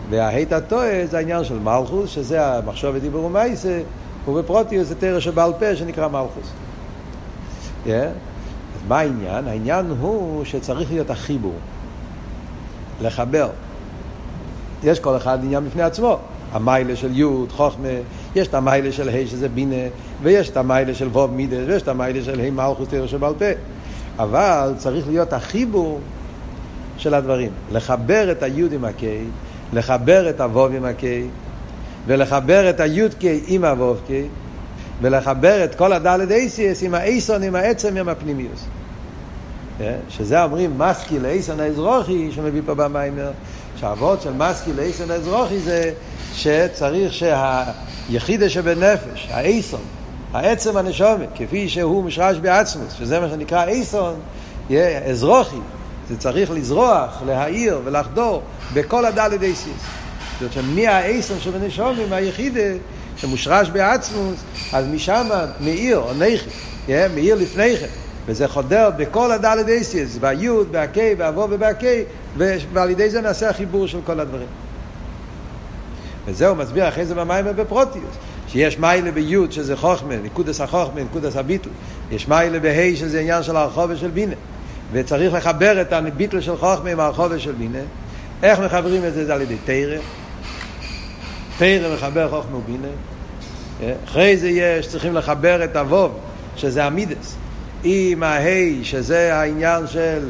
וההית 0.10 0.54
הטועה 0.54 1.06
זה 1.06 1.18
העניין 1.18 1.44
של 1.44 1.60
מלכוס, 1.60 2.10
שזה 2.10 2.48
המחשוב 2.48 2.96
ודיבור 2.96 3.25
ומייסה, 3.25 3.82
ובפרוטיוס 4.28 4.88
זה 4.88 4.96
תרא 4.96 5.20
שבעל 5.20 5.54
פה 5.60 5.75
שנקרא 5.75 6.08
מלכוס. 6.08 6.52
Yeah. 7.86 7.90
אז 7.90 8.88
מה 8.88 9.00
העניין? 9.00 9.48
העניין 9.48 9.86
הוא 10.00 10.46
שצריך 10.46 10.92
להיות 10.92 11.10
החיבור. 11.10 11.56
לחבר. 13.02 13.50
יש 14.84 15.00
כל 15.00 15.18
אחד 15.18 15.40
עניין 15.44 15.66
בפני 15.66 15.82
עצמו. 15.82 16.18
המיילה 16.52 16.96
של 16.96 17.20
י', 17.20 17.25
חוכמה, 17.50 17.88
יש 18.36 18.48
את 18.48 18.54
המיילה 18.54 18.92
של 18.92 19.10
ה' 19.10 19.28
שזה 19.28 19.50
בינה, 19.50 19.75
ויש 20.22 20.50
את 20.50 20.58
המיילה 20.58 20.94
של 20.94 21.18
ו' 21.18 21.28
מידס, 21.28 21.58
ויש 21.68 21.82
את 21.82 21.88
המיילה 21.88 22.24
של 22.24 22.40
ה' 22.40 22.52
מלכוס 22.52 22.88
תרא 22.88 23.08
שבעל 23.08 23.34
פה. 23.34 23.46
אבל 24.20 24.74
צריך 24.78 25.08
להיות 25.08 25.34
החיבור 25.34 26.00
של 26.98 27.13
הדברים. 27.13 27.52
לחבר 27.72 28.32
את 28.32 28.44
היוד 28.44 28.74
עם 28.74 28.86
הקיי, 28.86 29.24
לחבר 29.74 30.30
את 30.30 30.42
הוו 30.42 30.68
עם 30.68 30.86
הקיי, 30.86 31.28
ולחבר 32.08 32.70
את 32.70 32.80
היוד 32.80 33.13
קיי 33.13 33.42
עם 33.48 33.66
הוו 33.66 33.96
קיי, 34.08 34.28
ולחבר 35.02 35.63
את 35.63 35.75
כל 35.75 35.94
הדלת 35.94 36.32
אייסיאס 36.32 36.84
עם 36.84 36.94
האייסון, 36.94 37.44
עם 37.44 37.56
העצם, 37.56 37.98
עם 37.98 38.10
הפנימיוס. 38.10 38.66
אה? 39.82 39.96
שזה 40.10 40.44
אומרים 40.44 40.78
מסקי 40.78 41.20
לאייסון 41.20 41.60
האזרוחי, 41.60 42.32
שמביא 42.32 42.62
פה 42.66 42.74
במיימר, 42.74 43.32
שהאבות 43.75 44.22
של 44.22 44.34
מסקי 44.34 44.74
לאייסון 44.74 45.12
האזרוחי 45.12 45.60
זה 45.60 45.92
שצריך 46.34 47.13
שהיחידה 48.07 48.50
שבנפש, 48.50 49.27
האייסון, 49.31 49.81
העצם 50.33 50.77
הנשומת, 50.77 51.29
כפי 51.36 51.69
שהוא 51.69 52.03
מושרש 52.03 52.38
בעצמוס, 52.38 52.93
שזה 52.93 53.19
מה 53.19 53.29
שנקרא 53.29 53.65
יהיה 54.69 55.00
אזרוחי, 55.00 55.57
זה 56.10 56.17
צריך 56.17 56.51
לזרוח, 56.51 57.22
להאיר 57.25 57.81
ולחדור 57.83 58.41
בכל 58.74 59.05
הדלת 59.05 59.41
אייסיס. 59.41 59.74
זאת 60.39 60.41
אומרת 60.41 60.53
שמהאיסון 60.53 61.39
שבנשומים, 61.39 62.13
היחידה 62.13 62.77
שמושרש 63.17 63.69
בעצמוס, 63.69 64.39
אז 64.74 64.88
משם 64.88 65.27
מאיר, 65.60 65.98
או 65.98 66.12
נכי, 66.13 66.50
מאיר 67.15 67.36
לפני 67.36 67.77
כן. 67.77 67.88
וזה 68.25 68.48
חודר 68.48 68.89
בכל 68.98 69.31
הדלת 69.31 69.67
אייסיס, 69.67 70.17
ביוד, 70.17 70.72
בהקי, 70.72 71.15
באבו 71.15 71.48
ובהקי, 71.50 72.03
ועל 72.74 72.89
ידי 72.89 73.10
זה 73.10 73.22
נעשה 73.22 73.50
החיבור 73.50 73.88
של 73.88 74.00
כל 74.05 74.19
הדברים. 74.19 74.48
וזה 76.25 76.48
הוא 76.48 76.58
מסביר 76.58 76.89
אחרי 76.89 77.06
זה 77.06 77.15
במים 77.15 77.46
ובפרוטיוס. 77.48 78.15
שיש 78.48 78.80
מיילה 78.80 79.12
ביוד 79.12 79.51
שזה 79.51 79.77
חוכמה, 79.77 80.15
נקודס 80.24 80.62
החוכמה, 80.62 81.01
נקודס 81.01 81.36
הביטל. 81.36 81.70
יש 82.12 82.27
מיילה 82.27 82.60
בהי 82.60 82.96
שזה 82.96 83.20
עניין 83.20 83.44
של 83.44 83.56
הרחובה 83.56 83.96
של 83.96 84.08
בינה. 84.08 84.36
וצריך 84.92 85.34
לחבר 85.34 85.82
את 85.82 85.94
הביטל 85.94 86.42
של 86.42 86.58
חוכמה 86.58 86.89
עם 86.89 87.00
הרחובה 87.00 87.39
של 87.39 87.51
בינה. 87.51 87.80
איך 88.44 88.60
מחברים 88.60 89.06
את 89.06 89.13
זה? 89.13 89.25
זה 89.25 89.34
על 89.34 89.42
ידי 89.42 89.58
תרא. 89.65 89.98
תרא 91.58 91.94
מחבר 91.96 92.30
חוכמה 92.30 92.58
ובינה. 92.58 92.88
אחרי 94.06 94.38
זה 94.38 94.50
יש, 94.50 94.88
צריכים 94.88 95.15
לחבר 95.15 95.63
את 95.63 95.75
הווב, 95.75 96.12
שזה 96.56 96.86
המידס, 96.86 97.36
עם 97.84 98.24
ההי, 98.24 98.80
שזה 98.84 99.36
העניין 99.36 99.88
של, 99.88 100.30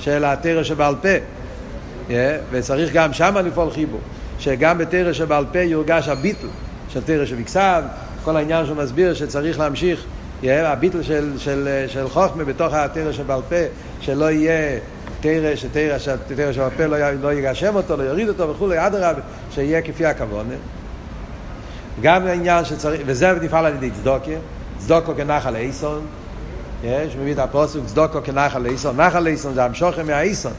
של 0.00 0.24
התרא 0.24 0.62
שבעל 0.62 0.94
פה. 1.02 2.14
וצריך 2.50 2.92
גם 2.92 3.12
שם 3.12 3.36
לפעול 3.44 3.70
חיבור. 3.70 4.00
שגם 4.40 4.78
בתרא 4.78 5.12
שבעל 5.12 5.44
פה 5.52 5.58
יורגש 5.58 6.08
הביטל 6.08 6.46
של 6.88 7.00
תרא 7.00 7.26
שבכסב, 7.26 7.82
כל 8.24 8.36
העניין 8.36 8.66
שהוא 8.66 8.76
מסביר 8.76 9.14
שצריך 9.14 9.58
להמשיך, 9.58 10.04
הביטל 10.44 11.02
של, 11.02 11.32
של, 11.38 11.84
של 11.88 12.08
חוכמה 12.08 12.44
בתוך 12.44 12.74
התרא 12.74 13.12
שבעל 13.12 13.40
פה, 13.48 13.56
שלא 14.00 14.30
יהיה 14.30 14.78
תרא, 15.20 15.56
שתרא, 15.56 15.98
שבעל 16.52 16.70
פה 16.76 16.86
לא, 16.86 17.10
לא 17.10 17.32
יגשם 17.32 17.74
אותו, 17.76 17.96
לא 17.96 18.02
יוריד 18.02 18.28
אותו 18.28 18.48
וכולי, 18.48 18.86
אדרבה, 18.86 19.20
שיהיה 19.50 19.82
כפי 19.82 20.06
הכוונה. 20.06 20.54
גם 22.02 22.26
העניין 22.26 22.64
שצריך, 22.64 23.00
וזה 23.06 23.32
נפעל 23.42 23.66
על 23.66 23.74
ידי 23.74 23.90
צדוקה, 23.90 24.30
צדוקו 24.78 25.12
כנחל 25.16 25.56
איסון, 25.56 26.00
יש, 26.84 27.16
מביא 27.16 27.32
את 27.32 27.38
הפוסק, 27.38 27.80
צדוקו 27.86 28.18
כנחל 28.24 28.66
איסון, 28.66 29.00
נחל 29.00 29.26
איסון 29.26 29.54
זה 29.54 29.64
המשוכם 29.64 30.06
מהאיסון, 30.06 30.52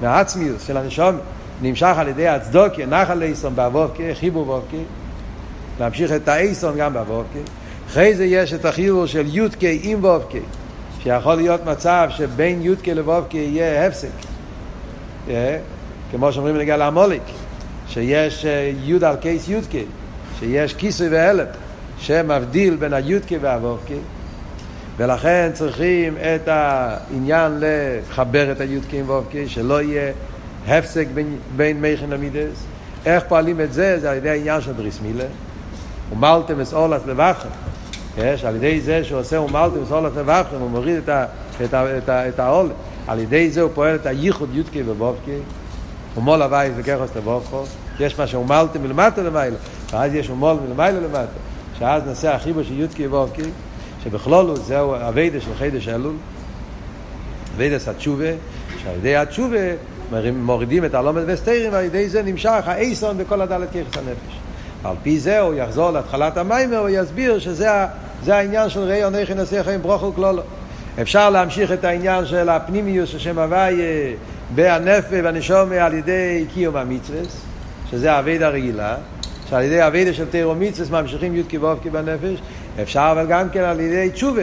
מהעצמיות 0.00 0.56
של 0.66 0.76
הנשום, 0.76 1.16
נמשך 1.62 1.94
על 1.96 2.08
ידי 2.08 2.28
הצדוקה, 2.28 2.86
נחל 2.86 3.22
איסון 3.22 3.56
באבובקה, 3.56 4.02
חיבור 4.14 4.44
בובקה, 4.44 4.76
להמשיך 5.80 6.12
את 6.12 6.28
האיסון 6.28 6.76
גם 6.76 6.92
באבובקה. 6.92 7.38
אחרי 7.88 8.14
זה 8.14 8.24
יש 8.24 8.54
את 8.54 8.64
החיבור 8.64 9.06
של 9.06 9.24
יודקה 9.26 9.66
עם 9.82 9.98
וובקה, 10.04 10.38
שיכול 11.02 11.34
להיות 11.34 11.64
מצב 11.66 12.08
שבין 12.10 12.62
יודקה 12.62 12.94
לבובקה 12.94 13.36
יהיה 13.36 13.86
הפסק. 13.86 14.08
כמו 16.10 16.32
שאומרים 16.32 16.56
לגבי 16.56 16.82
המוליק, 16.82 17.22
שיש 17.88 18.46
יוד 18.84 19.04
על 19.04 19.16
קייס 19.16 19.48
יודקה, 19.48 19.78
שיש 20.38 20.74
כיסוי 20.74 21.08
והלם, 21.08 21.46
שמבדיל 21.98 22.76
בין 22.76 22.92
היודקה 22.92 23.34
והוובקה, 23.40 23.94
ולכן 24.96 25.50
צריכים 25.52 26.14
את 26.16 26.48
העניין 26.48 27.60
לחבר 27.60 28.52
את 28.52 28.60
היודקה 28.60 28.96
עם 28.96 29.08
וובקה, 29.08 29.38
שלא 29.46 29.82
יהיה 29.82 30.12
הפסק 30.68 31.06
בין, 31.14 31.36
בין 31.56 31.80
מייכן 31.80 32.10
למידס. 32.10 32.64
איך 33.06 33.24
פועלים 33.28 33.60
את 33.60 33.72
זה? 33.72 34.00
זה 34.00 34.10
על 34.10 34.16
ידי 34.16 34.30
העניין 34.30 34.60
של 34.60 34.72
בריס 34.72 35.00
מילה. 35.00 35.24
ומלתם 36.12 36.60
את 36.60 36.72
אולת 36.72 37.06
לבחם. 37.06 37.48
יש, 38.18 38.44
על 38.44 38.56
ידי 38.56 38.80
זה 38.80 39.04
שהוא 39.04 39.20
עושה 39.20 39.40
ומלתם 39.40 39.82
את 39.86 39.92
אולת 39.92 40.16
לבחם, 40.16 40.56
הוא 40.60 40.70
מוריד 40.70 40.96
את, 40.96 41.08
ה, 41.08 41.26
את, 41.64 41.74
ה, 41.74 41.98
את, 41.98 42.08
ה, 42.08 42.28
את 42.28 42.38
העול. 42.38 42.68
על 43.06 43.20
ידי 43.20 43.50
זה 43.50 43.60
הוא 43.60 43.70
פועל 43.74 43.94
את 43.94 44.06
הייחוד 44.06 44.48
יודקה 44.52 44.78
ובובקה. 44.86 45.32
ומול 46.16 46.42
הווי 46.42 46.70
וככוס 46.76 47.16
לבובקו. 47.16 47.64
יש 48.00 48.18
מה 48.18 48.26
שהומלתם 48.26 48.82
מלמטה 48.82 49.22
למעלה, 49.22 49.56
ואז 49.92 50.14
יש 50.14 50.28
הומול 50.28 50.56
מלמעלה 50.68 51.00
למטה. 51.00 51.38
שאז 51.78 52.02
נעשה 52.06 52.34
החיבור 52.34 52.62
של 52.62 52.80
יודקי 52.80 53.06
ובובקי, 53.06 53.50
שבכלולו 54.04 54.56
זהו 54.56 54.94
אביידה 54.94 55.40
של 55.40 55.54
חידש 55.58 55.88
אלול, 55.88 56.14
אביידס 57.56 57.88
התשובה, 57.88 58.30
שעל 58.82 58.96
ידי 58.96 59.16
התשובה 59.16 59.56
מורידים 60.34 60.84
את 60.84 60.94
הלומד 60.94 61.22
וסתירים, 61.26 61.72
ועל 61.72 61.84
ידי 61.84 62.08
זה 62.08 62.22
נמשך 62.22 62.62
האיסון 62.66 63.18
בכל 63.18 63.40
הדלת 63.40 63.68
כיחס 63.72 63.96
הנפש. 63.96 64.38
על 64.84 64.96
פי 65.02 65.18
זה 65.18 65.40
הוא 65.40 65.54
יחזור 65.54 65.90
להתחלת 65.90 66.36
המיימר 66.36 66.82
ויסביר 66.82 67.38
שזה 67.38 67.86
העניין 68.28 68.68
של 68.68 68.80
ראי 68.80 69.02
עונכי 69.02 69.34
נסיך 69.34 69.68
עם 69.68 69.82
ברוך 69.82 70.02
וכלולו. 70.02 70.42
אפשר 71.02 71.30
להמשיך 71.30 71.72
את 71.72 71.84
העניין 71.84 72.26
של 72.26 72.48
הפנימיוס 72.48 73.10
של 73.10 73.18
שם 73.18 73.38
הוואי 73.38 73.76
בהנפה 74.54 75.16
והנשומע 75.22 75.84
על 75.84 75.94
ידי 75.94 76.44
קיום 76.54 76.76
המצווה, 76.76 77.20
שזה 77.90 78.12
האביידה 78.12 78.46
הרגילה, 78.46 78.96
שעל 79.50 79.62
ידי 79.62 79.80
האביידה 79.80 80.12
של 80.12 80.26
תירו 80.26 80.54
מצווה 80.54 81.02
ממשיכים 81.02 81.36
י' 81.36 81.42
כבובקי 81.48 81.90
בנפש, 81.90 82.38
אפשר 82.82 83.08
אבל 83.12 83.26
גם 83.26 83.48
כן 83.50 83.60
על 83.60 83.80
ידי 83.80 84.10
תשובה, 84.10 84.42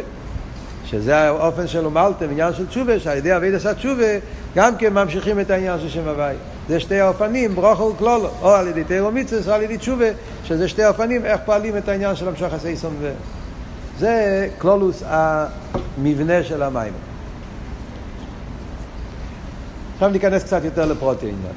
שזה 0.91 1.17
האופן 1.17 1.67
של 1.67 1.86
אומלתם, 1.86 2.30
עניין 2.32 2.54
של 2.54 2.67
תשובה, 2.67 2.99
שעל 2.99 3.17
ידי 3.17 3.36
אביידה 3.36 3.60
של 3.60 3.73
תשובה 3.73 4.17
גם 4.56 4.77
כן 4.77 4.93
ממשיכים 4.93 5.39
את 5.39 5.49
העניין 5.49 5.80
של 5.80 5.89
שם 5.89 6.08
הוואי. 6.08 6.36
זה 6.69 6.80
שתי 6.80 6.99
האופנים, 6.99 7.56
ברוכו 7.56 7.91
וכלולו, 7.95 8.30
או 8.41 8.49
על 8.49 8.67
ידי 8.67 8.84
תירו 8.84 9.12
מצווה 9.12 9.51
או 9.51 9.56
על 9.56 9.62
ידי 9.62 9.77
תשובה, 9.77 10.06
שזה 10.43 10.67
שתי 10.67 10.84
האופנים, 10.84 11.25
איך 11.25 11.41
פועלים 11.45 11.77
את 11.77 11.89
העניין 11.89 12.15
של 12.15 12.27
המשוך 12.27 12.54
הסייסון 12.54 12.95
ו... 12.99 13.12
זה 13.99 14.47
כלולוס 14.58 15.04
המבנה 15.06 16.43
של 16.43 16.63
המים. 16.63 16.93
עכשיו 19.93 20.10
ניכנס 20.10 20.43
קצת 20.43 20.63
יותר 20.63 20.86
לפרוטי 20.86 21.25
עניין. 21.25 21.54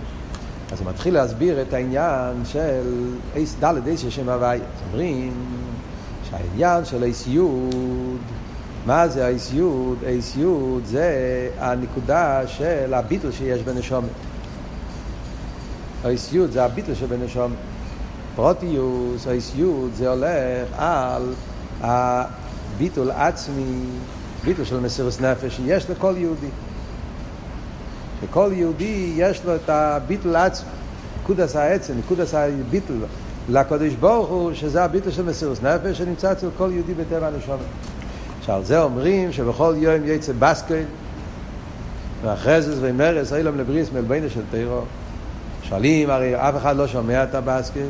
אז 0.72 0.80
הוא 0.80 0.88
מתחיל 0.88 1.14
להסביר 1.14 1.62
את 1.62 1.72
העניין 1.72 2.44
של 2.44 2.82
דלת 3.60 3.86
אייס 3.86 4.04
שם 4.08 4.28
הוואי. 4.28 4.56
אז 4.56 4.92
אומרים 4.92 5.32
שהעניין 6.30 6.84
של 6.84 7.02
אייס 7.02 7.24
יוד, 7.26 8.20
מה 8.86 9.08
זה 9.08 9.26
אייס 9.26 9.50
יוד? 9.52 9.98
אייס 10.06 10.36
יוד 10.36 10.82
זה 10.84 11.48
הנקודה 11.58 12.46
של 12.46 12.94
הביטל 12.94 13.32
שיש 13.32 13.62
בנשומת. 13.62 14.08
אייס 16.04 16.32
יוד 16.32 16.50
זה 16.50 16.64
הביטל 16.64 16.94
שבנשומת. 16.94 17.56
פרוטיוס, 18.34 19.28
אייס 19.28 19.52
יוד, 19.56 19.90
זה 19.94 20.08
הולך 20.08 20.68
על 20.78 21.34
הביטול 21.80 23.10
עצמי, 23.10 23.80
ביטול 24.44 24.64
של 24.64 24.80
מסירות 24.80 25.20
נפש 25.20 25.56
שיש 25.56 25.90
לכל 25.90 26.14
יהודי. 26.16 26.46
שכל 28.22 28.50
יהודי 28.52 29.12
יש 29.16 29.44
לו 29.44 29.56
את 29.56 29.68
הביטל 29.68 30.36
עצמי, 30.36 30.68
נקודס 31.22 31.56
העצם, 31.56 31.94
נקודס 31.98 32.34
הביטל 32.34 32.94
לקדוש 33.48 33.94
ברוך 33.94 34.28
הוא, 34.28 34.54
שזה 34.54 34.84
הביטל 34.84 35.10
של 35.10 35.24
מסירות 35.24 35.62
נפש 35.62 35.98
שנמצא 35.98 36.32
אצל 36.32 36.48
כל 36.56 36.70
יהודי 36.72 36.94
בטבע 36.94 37.26
הנשמה. 37.26 37.56
שעל 38.46 38.64
זה 38.64 38.82
אומרים 38.82 39.32
שבכל 39.32 39.74
יום 39.78 39.94
יצא 40.04 40.32
בסקי, 40.38 40.82
ואחרי 42.22 42.62
זה 42.62 42.76
זה 42.76 42.92
מרס, 42.92 43.32
אילם 43.32 43.58
לבריס 43.58 43.88
מלבינה 43.92 44.28
של 44.28 44.40
תירו. 44.50 44.80
שואלים, 45.62 46.10
הרי 46.10 46.36
אף 46.36 46.56
אחד 46.56 46.76
לא 46.76 46.86
שומע 46.86 47.24
את 47.24 47.34
הבסקי, 47.34 47.84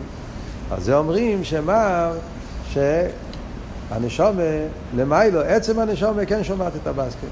על 0.71 0.81
זה 0.81 0.97
אומרים 0.97 1.45
שמה, 1.45 2.11
שהנשומה, 2.73 4.43
למיילו, 4.97 5.40
עצם 5.40 5.79
הנשומה 5.79 6.27
כן 6.27 6.45
שומעת 6.45 6.73
את 6.83 6.87
הבסקי. 6.87 7.27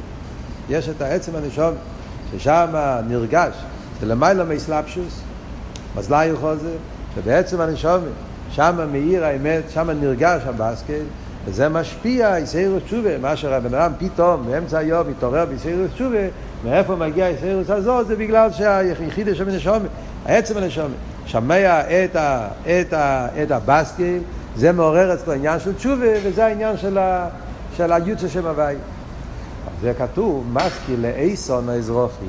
יש 0.71 0.89
את 0.89 1.03
העצם 1.03 1.37
הנשומה. 1.37 1.77
ששם 2.33 2.69
נרגש, 3.09 3.55
זה 4.01 4.07
למעלה 4.07 4.45
מאסלאפשוס, 4.45 5.21
מזלאי 5.97 6.31
חוזר, 6.41 6.77
שבעצם 7.15 7.61
הנשומת, 7.61 8.13
שם 8.51 8.89
מאיר 8.93 9.25
האמת, 9.25 9.63
שם 9.71 9.91
נרגש 9.91 10.43
הבסקל, 10.45 11.03
וזה 11.45 11.69
משפיע, 11.69 12.37
איסאירוס 12.37 12.83
תשובה, 12.83 13.19
מה 13.19 13.37
שהבן 13.37 13.75
אדם 13.75 13.93
פתאום, 13.99 14.47
באמצע 14.47 14.79
היום, 14.79 15.11
מתעורר 15.11 15.47
באיסאירוס 15.47 15.91
תשובה, 15.95 16.19
מאיפה 16.65 16.97
מגיע 16.97 17.25
האיסאירוס 17.25 17.71
הזאת? 17.71 18.07
זה 18.07 18.17
בגלל 18.17 18.53
שהיחיד 18.53 19.29
יש 19.29 19.39
שם 19.39 19.83
העצם 20.27 20.57
הנשומת, 20.57 20.91
שומע 21.27 21.81
את, 21.81 22.17
ה, 22.17 22.49
את, 22.67 22.93
ה, 22.93 23.29
את 23.43 23.51
הבסקל, 23.51 24.19
זה 24.57 24.73
מעורר 24.73 25.15
אצלו 25.15 25.33
עניין 25.33 25.61
של 25.61 25.75
תשובה, 25.75 26.07
וזה 26.25 26.47
העניין 26.47 26.77
של, 26.77 26.99
ה, 26.99 27.29
של 27.77 27.93
היוצא 27.93 28.29
שם 28.29 28.47
הוואי. 28.47 28.77
זה 29.83 29.93
כתוב, 29.99 30.47
מסקי 30.53 30.97
לאיסון 30.97 31.69
האזרוחי. 31.69 32.25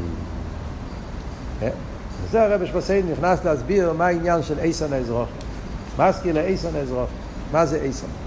וזה 2.24 2.44
הרב 2.44 2.66
שפסיין 2.66 3.12
נכנס 3.12 3.46
להסביר 3.46 3.94
מה 3.94 4.06
העניין 4.06 4.44
של 4.44 4.60
איסון 4.60 4.94
האזרוחי. 4.94 5.32
מסקי 6.00 6.34
לאיסון 6.34 6.76
האזרוחי. 6.76 7.14
מה 7.52 7.66
זה 7.66 7.78
איסון? 7.84 8.23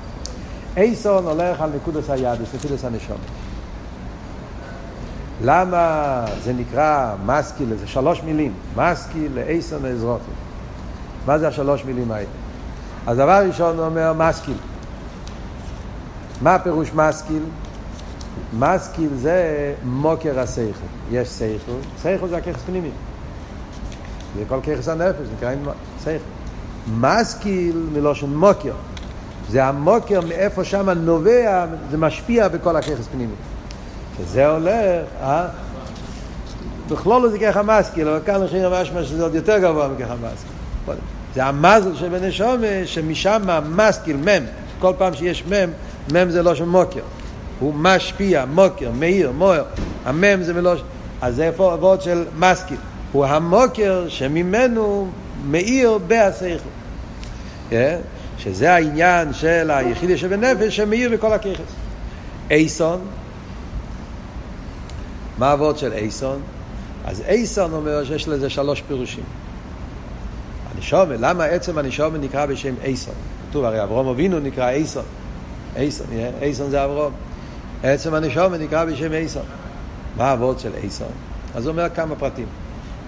איסון 0.77 1.25
הולך 1.25 1.61
על 1.61 1.71
נקודס 1.77 2.11
הידס, 2.11 2.55
נקודס 2.55 2.85
הנשום. 2.85 3.17
למה 5.45 6.25
זה 6.43 6.53
נקרא 6.53 7.15
מסקיל, 7.27 7.77
זה 7.77 7.87
שלוש 7.87 8.23
מילים, 8.23 8.53
מסקיל 8.77 9.33
לאיסון 9.35 9.85
האזרוחי. 9.85 10.31
מה 11.27 11.39
זה 11.39 11.49
השלוש 11.49 11.85
מילים 11.85 12.11
האלה? 12.11 12.27
אז 13.07 13.17
דבר 13.17 13.47
ראשון 13.47 13.77
הוא 13.77 13.87
אומר 13.87 14.13
מסקיל. 14.13 14.57
מה 16.43 16.55
הפירוש 16.55 16.91
משכיל? 16.95 17.43
משכיל 18.59 19.09
זה 19.15 19.75
מוקר 19.85 20.41
השכל. 20.41 20.87
יש 21.11 21.29
שכל, 21.29 21.73
שכל 22.03 22.29
זה 22.29 22.37
הככס 22.37 22.63
פנימי. 22.67 22.91
זה 24.37 24.45
כל 24.49 24.61
ככס 24.61 24.89
הנפש, 24.89 25.27
נקרא 25.37 25.55
שכל. 26.05 26.11
משכיל 27.01 27.87
מלושן 27.93 28.35
מוקר. 28.35 28.73
זה 29.51 29.65
המוקר 29.65 30.21
מאיפה 30.21 30.65
שם 30.65 30.91
נובע, 30.91 31.67
זה 31.91 31.97
משפיע 31.97 32.49
בכל 32.49 32.77
הככס 32.77 33.07
פנימי. 33.13 33.35
שזה 34.19 34.49
הולך, 34.49 35.05
אה? 35.21 35.47
בכלול 36.89 37.31
זה 37.31 37.39
ככה 37.39 37.63
משכיל, 37.63 38.09
אבל 38.09 38.21
כאן 38.27 38.43
לכי 38.43 38.57
משמע 38.73 39.05
שזה 39.05 39.23
עוד 39.23 39.35
יותר 39.35 39.59
גבוה 39.59 39.89
מככה 39.89 40.15
משכיל. 40.15 40.97
זה 41.35 41.45
המזל 41.45 41.97
שבנשום, 41.97 42.61
שמשם 42.85 43.43
משכיל, 43.69 44.17
מם, 44.17 44.45
כל 44.81 44.93
פעם 44.99 45.15
שיש 45.15 45.45
מם, 45.47 45.71
מם 46.13 46.31
זה 46.31 46.43
לא 46.43 46.55
של 46.55 46.65
מוקר. 46.65 47.03
הוא 47.59 47.75
משפיע, 47.75 48.45
מוקר, 48.45 48.91
מאיר, 48.99 49.33
מוער. 49.33 49.65
המם 50.05 50.43
זה 50.43 50.55
מלושן. 50.55 50.85
אז 51.23 51.37
זה 51.37 51.45
איפה 51.45 51.73
עבוד 51.73 52.03
של 52.03 52.25
משכיל. 52.39 52.77
הוא 53.13 53.27
המוקר 53.27 54.05
שממנו 54.09 55.09
מאיר 55.51 55.99
בהשכל. 56.07 56.69
שזה 58.39 58.75
העניין 58.75 59.33
של 59.33 59.71
היחיד 59.71 60.17
שבנפש 60.17 60.77
שמאיר 60.77 61.11
בכל 61.13 61.33
הככס. 61.33 61.73
אייסון, 62.51 63.01
מה 65.39 65.49
העבוד 65.49 65.79
של 65.79 65.93
אייסון? 65.93 66.41
אז 67.05 67.23
אייסון 67.29 67.73
אומר 67.73 68.05
שיש 68.05 68.29
לזה 68.29 68.51
שלוש 68.51 68.83
פירושים. 68.89 69.25
הנשומה, 70.75 71.15
למה 71.19 71.45
עצם 71.45 71.79
הנשומה 71.79 72.19
נקרא 72.19 72.47
בשם 72.47 72.75
אייסון? 72.85 73.15
כתוב 73.51 73.65
הרי 73.65 73.83
אברום 73.83 74.09
אבינו 74.09 74.41
נקרא 74.41 74.69
אייסון. 74.69 75.05
אייסון, 75.77 76.07
אייסון 76.43 76.71
זה 76.71 76.85
אברום. 76.85 77.13
עצם 77.83 78.15
הנשומה 78.15 78.59
נקרא 78.59 78.85
בשם 78.85 79.13
אייסון. 79.13 79.43
מה 80.17 80.25
העבוד 80.25 80.59
של 80.59 80.71
אייסון? 80.83 81.13
אז 81.55 81.67
הוא 81.67 81.73
אומר 81.73 81.87
כמה 81.95 82.15
פרטים. 82.15 82.47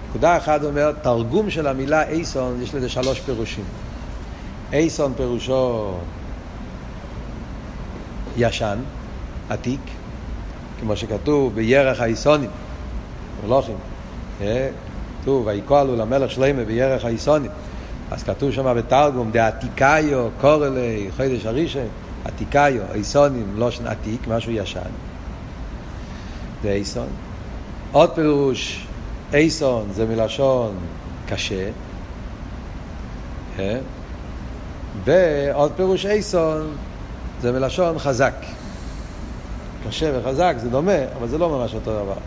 נקודה 0.09 0.37
אחת 0.37 0.63
אומר, 0.63 0.91
תרגום 0.91 1.49
של 1.49 1.67
המילה 1.67 2.03
אייסון, 2.03 2.59
יש 2.63 2.75
לזה 2.75 2.89
שלוש 2.89 3.19
פירושים. 3.19 3.63
אייסון 4.73 5.13
פירושו 5.17 5.93
ישן, 8.37 8.77
עתיק, 9.49 9.79
כמו 10.79 10.95
שכתוב 10.95 11.55
בירח 11.55 11.99
האיסונים, 11.99 12.49
מלוכים. 13.45 13.75
אה? 14.41 14.69
כתוב, 15.21 15.47
ויקולו 15.47 15.95
למלך 15.95 16.31
שלמה 16.31 16.63
בירח 16.63 17.05
האיסונים. 17.05 17.51
אז 18.11 18.23
כתוב 18.23 18.51
שם 18.51 18.73
בתרגום, 18.77 19.31
דעתיקאיו 19.31 20.27
קורלי 20.41 21.09
חידש 21.17 21.45
הראשון, 21.45 21.87
עתיקאיו, 22.25 22.81
איסונים, 22.93 23.53
לושן 23.55 23.87
עתיק, 23.87 24.27
משהו 24.27 24.51
ישן. 24.51 24.89
זה 26.63 26.71
איסון. 26.71 27.07
עוד 27.91 28.09
פירוש, 28.09 28.87
איסון 29.33 29.87
זה 29.91 30.05
מלשון 30.05 30.75
קשה. 31.27 31.69
ועוד 35.03 35.71
פירוש 35.75 36.05
אייסון 36.05 36.75
זה 37.41 37.51
מלשון 37.51 37.99
חזק. 37.99 38.33
קשה 39.87 40.11
וחזק 40.19 40.55
זה 40.57 40.69
דומה, 40.69 40.97
אבל 41.17 41.27
זה 41.27 41.37
לא 41.37 41.49
ממש 41.49 41.73
אותו 41.73 42.03
דבר. 42.03 42.17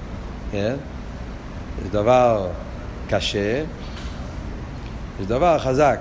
כן? 0.50 0.74
יש 1.82 1.90
דבר 1.90 2.48
קשה, 3.08 3.62
יש 5.20 5.26
דבר 5.26 5.58
חזק. 5.58 6.00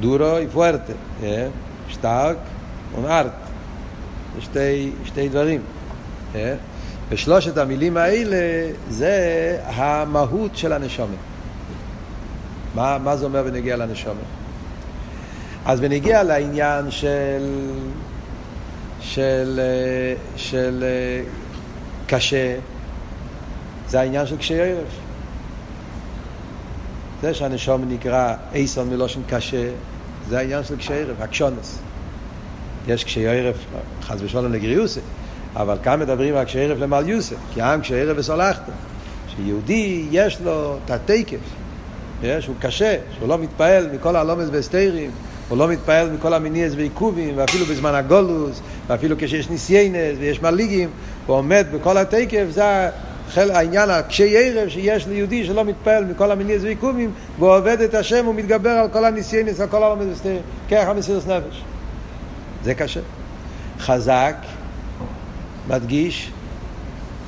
דורו 0.00 0.38
יפוארטה, 0.38 0.92
כן? 1.20 1.48
שטרק 1.88 2.36
ומארט. 2.94 3.32
זה 4.34 4.42
שתי, 4.42 4.92
שתי 5.04 5.28
דברים. 5.28 5.60
כן? 6.32 6.56
ושלושת 7.08 7.56
המילים 7.56 7.96
האלה 7.96 8.70
זה 8.88 9.58
המהות 9.64 10.56
של 10.56 10.72
הנשומת. 10.72 11.18
מה, 12.74 12.98
מה 12.98 13.16
זה 13.16 13.24
אומר 13.24 13.42
בנגיע 13.42 13.76
לנשומת? 13.76 14.35
אז 15.66 15.80
בנגיע 15.80 16.22
לעניין 16.22 16.90
של, 16.90 17.44
של, 19.00 19.60
של 20.36 20.84
קשה, 22.06 22.56
זה 23.88 24.00
העניין 24.00 24.26
של 24.26 24.36
קשי 24.36 24.60
ערב. 24.60 24.86
זה 27.22 27.34
שהנשום 27.34 27.84
נקרא 27.88 28.34
אייסון 28.54 28.90
מלושן 28.90 29.20
קשה, 29.28 29.68
זה 30.28 30.38
העניין 30.38 30.64
של 30.64 30.76
קשי 30.76 30.94
ערב, 30.94 31.22
הקשונס. 31.22 31.78
יש 32.88 33.04
קשי 33.04 33.28
ערב, 33.28 33.56
חס 34.02 34.18
ושלום 34.20 34.52
לגריוסה, 34.52 35.00
אבל 35.56 35.76
כאן 35.82 36.00
מדברים 36.00 36.36
על 36.36 36.44
קשי 36.44 36.60
ערב 36.60 36.78
למליוסה, 36.78 37.34
כי 37.54 37.62
העם 37.62 37.80
קשי 37.80 38.00
ערב 38.00 38.18
וסולחת. 38.18 38.62
שיהודי 39.36 40.06
יש 40.10 40.40
לו 40.40 40.78
את 40.84 40.90
התקף, 40.90 41.40
שהוא 42.40 42.56
קשה, 42.60 42.96
שהוא 43.16 43.28
לא 43.28 43.38
מתפעל 43.38 43.88
מכל 43.92 44.16
הלומס 44.16 44.48
והסתירים, 44.52 45.10
הוא 45.48 45.58
לא 45.58 45.68
מתפעל 45.68 46.10
מכל 46.10 46.34
המיניאס 46.34 46.72
ועיכובים, 46.76 47.34
ואפילו 47.36 47.66
בזמן 47.66 47.94
הגולוס, 47.94 48.60
ואפילו 48.86 49.16
כשיש 49.18 49.50
ניסיינס 49.50 50.18
ויש 50.18 50.42
מליגים, 50.42 50.90
הוא 51.26 51.36
עומד 51.36 51.66
בכל 51.72 51.98
התקף, 51.98 52.44
זה 52.50 52.64
העניין 53.34 53.90
הקשי 53.90 54.36
ערב 54.36 54.68
שיש 54.68 55.06
ליהודי 55.06 55.46
שלא 55.46 55.64
מתפעל 55.64 56.04
מכל 56.04 56.30
המיניאס 56.30 56.62
ועיכובים, 56.62 57.10
והוא 57.38 57.56
עובד 57.56 57.80
את 57.80 57.94
השם, 57.94 58.26
הוא 58.26 58.34
מתגבר 58.34 58.70
על 58.70 58.88
כל 58.88 59.04
הניסיינס, 59.04 59.60
על 59.60 59.68
כל 59.68 59.82
הלומד 59.82 60.06
וסתיר, 60.12 60.40
ככה 60.70 60.94
מסירות 60.94 61.26
נפש. 61.26 61.62
זה 62.64 62.74
קשה. 62.74 63.00
חזק, 63.78 64.36
מדגיש, 65.68 66.30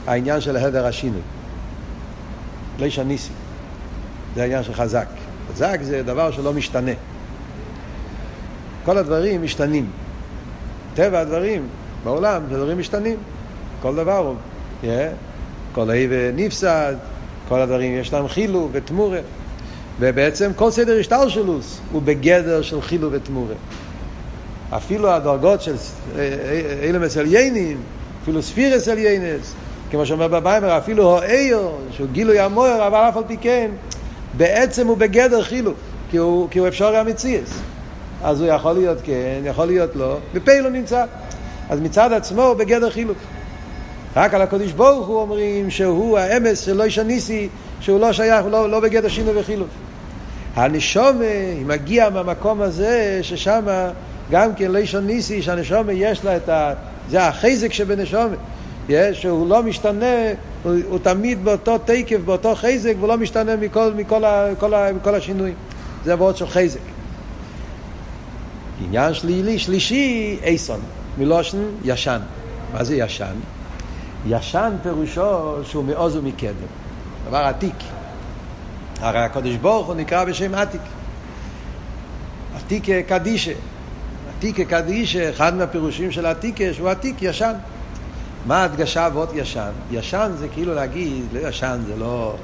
העניין 0.07 0.41
של 0.41 0.57
ההדר 0.57 0.87
השינוי. 0.87 1.21
ליש 2.79 2.99
הניסי. 2.99 3.31
זה 4.35 4.43
העניין 4.43 4.63
של 4.63 4.75
חזק. 4.75 5.07
חזק 5.53 5.79
זה 5.83 6.03
דבר 6.03 6.31
שלא 6.31 6.53
משתנה. 6.53 6.93
כל 8.89 8.99
הדברים 8.99 9.43
משתנים. 9.43 9.87
טבע 10.95 11.21
הדברים 11.21 11.63
בעולם, 12.05 12.43
דברים 12.49 12.79
משתנים. 12.79 13.17
כל 13.83 13.95
דבר 13.95 14.17
הוא, 14.17 14.35
yeah, 14.83 14.87
כל 15.73 15.91
האי 15.91 16.07
ונפסד, 16.11 16.95
כל 17.49 17.61
הדברים 17.61 17.97
יש 17.97 18.13
להם 18.13 18.29
חילו 18.29 18.69
ותמורה. 18.73 19.19
ובעצם 20.01 20.51
כל 20.57 20.71
סדר 20.71 21.01
השטר 21.01 21.29
שלו 21.29 21.59
הוא 21.93 22.03
בגדר 22.03 22.63
של 22.63 22.83
חילו 22.83 23.13
ותמורה. 23.13 23.55
אפילו 24.71 25.11
הדרגות 25.11 25.63
של 25.63 25.75
אילם 26.83 27.03
אצל 27.03 27.27
יינים, 27.27 27.81
אפילו 28.23 28.43
ספיר 28.43 28.77
אצל 28.77 28.99
ייינס, 28.99 29.55
כמו 29.91 30.07
שאומר 30.07 30.29
בביימר, 30.29 30.79
אפילו 30.79 31.19
האיר, 31.19 31.69
שהוא 31.91 32.09
גילוי 32.13 32.41
המויר, 32.41 32.87
אבל 32.87 32.99
אף 32.99 33.17
על 33.17 33.25
פי 33.27 33.37
כן, 33.37 33.71
בעצם 34.37 34.87
הוא 34.87 34.97
בגדר 34.97 35.43
חילו, 35.43 35.73
כי 36.11 36.17
הוא, 36.17 36.49
כי 36.51 36.59
הוא 36.59 36.69
אפשר 36.69 36.97
המציאס. 36.97 37.61
אז 38.25 38.41
הוא 38.41 38.49
יכול 38.49 38.73
להיות 38.73 38.99
כן, 39.05 39.41
יכול 39.45 39.67
להיות 39.67 39.97
לא, 39.97 40.19
ופה 40.35 40.61
לא 40.61 40.71
נמצא. 40.71 41.05
אז 41.71 41.81
מצד 41.81 42.13
עצמו 42.13 42.43
הוא 42.43 42.55
בגדר 42.55 42.91
חילוק. 42.91 43.19
רק 44.17 44.35
על 44.35 44.43
הקודש 44.43 44.73
ברוך 44.73 45.07
הוא 45.07 45.21
אומרים 45.21 45.71
שהוא 45.71 46.19
האמס 46.19 46.61
של 46.61 46.77
לא 46.77 46.85
ישניסי, 46.85 47.49
שהוא 47.81 48.01
לא 48.01 48.13
שייך, 48.13 48.43
הוא 48.43 48.51
לא, 48.51 48.71
לא 48.71 48.81
בגדר 48.81 49.09
שינוי 49.09 49.41
וחילוק. 49.41 49.69
הנשומה, 50.55 51.25
היא 51.57 51.67
מגיעה 51.67 52.11
מהמקום 52.11 52.61
הזה, 52.61 53.19
ששם 53.23 53.65
גם 54.31 54.55
כן 54.55 54.71
לא 54.71 54.79
ישניסי, 54.79 55.43
שהנשומה 55.43 55.93
יש 55.93 56.25
לה 56.25 56.37
את 56.37 56.49
ה... 56.49 56.73
זה 57.11 57.23
החזק 57.23 57.73
שבנשומה. 57.73 58.37
יש, 58.89 59.23
שהוא 59.23 59.49
לא 59.49 59.63
משתנה, 59.63 60.15
הוא, 60.63 60.75
הוא 60.89 60.99
תמיד 61.03 61.45
באותו 61.45 61.79
תקף, 61.79 62.19
באותו 62.25 62.55
חזק, 62.55 62.93
והוא 62.99 63.09
לא 63.09 63.17
משתנה 63.17 63.57
מכל, 63.57 63.91
מכל, 63.97 64.23
מכל, 64.53 64.73
מכל 64.97 65.15
השינויים. 65.15 65.55
זה 66.05 66.13
עבוד 66.13 66.37
של 66.37 66.47
חזק. 66.47 66.98
עניין 68.85 69.15
שלילי, 69.15 69.59
שלישי, 69.59 70.39
אייסון, 70.43 70.81
מלושן 71.19 71.59
ישן. 71.85 72.21
מה 72.73 72.85
זה 72.85 72.97
ישן? 72.97 73.35
ישן 74.27 74.77
פירושו 74.83 75.65
שהוא 75.65 75.85
מעוז 75.85 76.17
ומקדם. 76.17 76.53
דבר 77.29 77.37
עתיק. 77.37 77.75
הרי 79.01 79.19
הקדוש 79.19 79.57
ברוך 79.57 79.87
הוא 79.87 79.95
נקרא 79.95 80.25
בשם 80.25 80.55
עתיק. 80.55 80.81
עתיק 82.57 82.85
קדישה. 83.09 83.53
עתיק 84.39 84.61
קדישה, 84.61 85.31
אחד 85.31 85.55
מהפירושים 85.55 86.11
של 86.11 86.27
עתיקה, 86.27 86.65
שהוא 86.73 86.89
עתיק, 86.89 87.17
ישן. 87.23 87.53
מה 88.47 88.57
ההדגשה 88.57 89.07
אבות 89.07 89.31
ישן? 89.35 89.71
ישן 89.91 90.31
זה 90.39 90.49
כאילו 90.49 90.75
להגיד, 90.75 91.25
לא 91.33 91.49
ישן 91.49 91.79
זה 91.87 91.97
לא... 91.97 92.35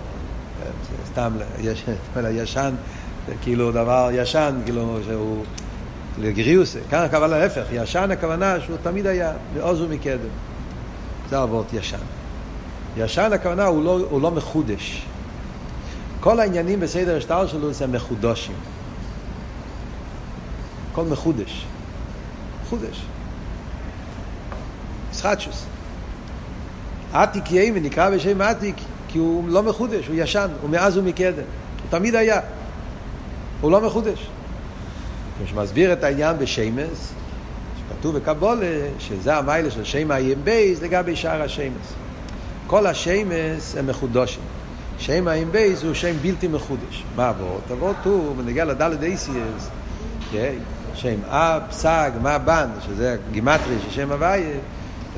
זה 0.62 0.97
סתם, 1.07 1.33
יש, 1.61 1.85
ישן 2.42 2.75
זה 3.27 3.35
כאילו 3.42 3.73
דבר 3.73 4.09
ישן, 4.12 4.55
כאילו 4.64 4.99
שהוא... 5.07 5.44
לגריוס, 6.18 6.77
כאן 6.90 7.05
הכוונה 7.05 7.38
להפך, 7.38 7.64
ישן 7.72 8.11
הכוונה 8.11 8.61
שהוא 8.61 8.77
תמיד 8.83 9.07
היה 9.07 9.33
מעוז 9.57 9.81
ומקדם. 9.81 10.29
זה 11.31 11.42
אבות 11.42 11.66
ישן. 11.72 11.96
ישן 12.96 13.33
הכוונה 13.33 13.64
הוא 13.64 13.85
לא, 13.85 14.00
הוא 14.11 14.20
לא 14.20 14.31
מחודש. 14.31 15.07
כל 16.20 16.40
העניינים 16.40 16.81
בסדר 16.81 17.16
השטר 17.16 17.46
שלו 17.46 17.72
זה 17.72 17.87
מחודשים. 17.87 18.55
הכל 20.92 21.05
מחודש. 21.05 21.66
חודש. 22.68 23.03
איסחטשוס. 25.11 25.64
עתיק 27.12 27.53
ימי 27.53 27.81
נקרא 27.81 28.11
בשם 28.11 28.40
עתיק 28.40 28.77
כי 29.09 29.18
הוא 29.18 29.48
לא 29.48 29.62
מחודש, 29.62 30.07
הוא 30.07 30.16
ישן, 30.18 30.48
הוא 30.62 30.70
מאז 30.70 30.98
ומקדם. 30.98 31.37
הוא 31.37 31.90
תמיד 31.90 32.14
היה. 32.14 32.40
הוא 33.61 33.70
לא 33.70 33.81
מחודש. 33.81 34.27
כמו 35.38 35.47
שמסביר 35.47 35.92
את 35.92 36.05
העניין 36.05 36.38
בשמס, 36.38 37.12
שכתוב 37.79 38.16
בקבולה, 38.18 38.81
שזה 38.99 39.37
המיילה 39.37 39.70
של 39.70 39.85
שם 39.85 40.11
האיים 40.11 40.38
בייס 40.44 40.83
לגבי 40.83 41.16
שאר 41.16 41.42
השמס. 41.42 41.94
כל 42.66 42.87
השמס 42.87 43.77
הם 43.79 43.87
מחודשים. 43.87 44.42
שם 44.99 45.29
האיים 45.29 45.53
בייס 45.53 45.83
הוא 45.83 45.94
שם 45.94 46.12
בלתי 46.23 46.49
מחודש. 46.49 47.05
מה 47.16 47.31
אבות? 47.31 47.62
אבות 47.73 47.97
הוא, 48.05 48.37
בנגיע 48.37 48.64
לדלת 48.64 49.03
אייסיאס, 49.03 49.70
שם 50.94 51.16
אב, 51.27 51.62
פסג, 51.70 52.11
מה 52.23 52.38
בן, 52.38 52.68
שזה 52.87 53.16
גימטרי 53.33 53.75
של 53.85 53.90
שם 53.90 54.12
הוויה, 54.12 54.59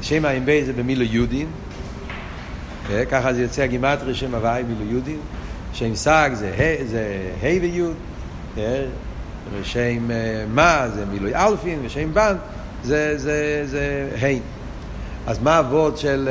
שם 0.03 0.25
האיים 0.25 0.45
בייס 0.45 0.67
זה 0.67 0.73
במילו 0.73 1.05
יודין, 1.05 1.47
ככה 3.11 3.33
זה 3.33 3.43
יוצא 3.43 3.63
הגימטרי 3.63 4.15
שם 4.15 4.35
הוויה 4.35 4.63
מילו 4.63 4.93
יודין, 4.93 5.19
שם 5.73 5.95
סג 5.95 6.31
זה 6.35 6.53
ה' 7.43 7.61
ויוד, 7.63 7.95
ושם 9.53 10.09
מה 10.55 10.89
זה 10.95 11.05
מילוי 11.07 11.35
אלפין, 11.35 11.79
ושם 11.85 12.15
בן 12.15 12.37
זה, 12.85 13.19
זה, 13.19 13.63
זה 13.67 14.09
ה'. 14.23 14.57
אז 15.27 15.39
מה 15.39 15.59
הוורד 15.59 15.97
של, 15.97 16.29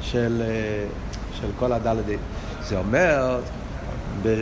של, 0.00 0.42
של 1.40 1.46
כל 1.58 1.72
הדלת? 1.72 2.04
זה 2.62 2.78
אומר, 2.78 3.40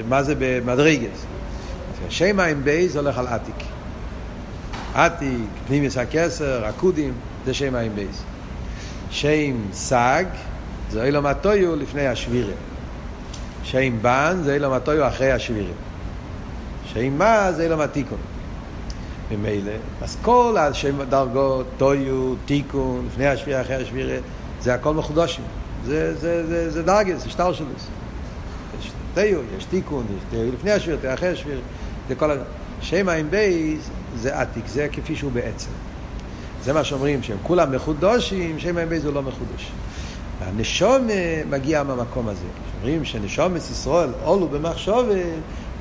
מה 0.08 0.22
זה 0.22 0.34
במדרגס? 0.38 1.26
שם 2.08 2.40
האם 2.40 2.64
בייז 2.64 2.96
הולך 2.96 3.18
על 3.18 3.26
עתיק. 3.26 3.54
עתיק, 4.94 5.48
פנימיס 5.66 5.98
הכסר, 5.98 6.64
עקודים, 6.64 7.12
זה 7.46 7.54
שם 7.54 7.74
האם 7.74 7.94
בייז. 7.94 8.22
שם 9.10 9.56
סג, 9.72 10.24
זה 10.90 11.04
אילו 11.04 11.22
מטויו 11.22 11.76
לפני 11.76 12.06
השבירה. 12.06 12.52
שם 13.62 14.02
בן, 14.02 14.36
זה 14.44 14.54
אילו 14.54 14.70
מטויו 14.70 15.08
אחרי 15.08 15.32
השבירה. 15.32 15.72
שם 16.92 17.18
מה, 17.18 17.52
זה 17.52 17.62
אילו 17.62 17.76
מתיקון. 17.76 18.18
ממילא, 19.30 19.72
אז 20.02 20.16
כל 20.22 20.56
השם 20.58 21.02
דרגות, 21.02 21.66
טויו, 21.76 22.34
תיקון, 22.46 23.06
לפני 23.06 23.26
השבירה, 23.26 23.60
אחרי 23.60 23.76
השבירה, 23.76 24.16
זה 24.60 24.74
הכל 24.74 24.94
מחודשים. 24.94 25.44
זה, 25.84 26.14
זה, 26.14 26.46
זה, 26.46 26.70
זה 26.70 26.82
דרגס, 26.82 27.22
זה 27.22 27.30
שטר 27.30 27.52
שלוס. 27.52 27.86
יש 28.80 28.92
תיו, 29.14 29.38
יש 29.58 29.64
תיקון, 29.64 30.06
יש 30.16 30.22
תיו 30.30 30.52
לפני 30.52 30.70
השבירה, 30.70 30.98
תיו 30.98 31.14
אחרי 31.14 31.28
השבירה. 31.28 31.60
זה 32.08 32.14
כל 32.14 32.30
ה... 32.30 32.34
שם 32.80 33.08
האם 33.08 33.30
בייס 33.30 33.90
זה 34.16 34.40
עתיק, 34.40 34.66
זה 34.66 34.88
כפי 34.92 35.16
שהוא 35.16 35.32
בעצם. 35.32 35.70
זה 36.64 36.72
מה 36.72 36.84
שאומרים, 36.84 37.22
שהם 37.22 37.36
כולם 37.42 37.72
מחודשים, 37.72 38.58
שם 38.58 38.76
האם 38.76 38.88
בייס 38.88 39.04
הוא 39.04 39.14
לא 39.14 39.22
מחודש. 39.22 39.72
והנשום 40.40 41.08
מגיע 41.50 41.82
מהמקום 41.82 42.28
הזה. 42.28 42.46
אומרים 42.80 43.04
שנשומת 43.04 43.56
ישראל 43.56 44.10
עולו 44.24 44.48
במחשובת, 44.48 45.16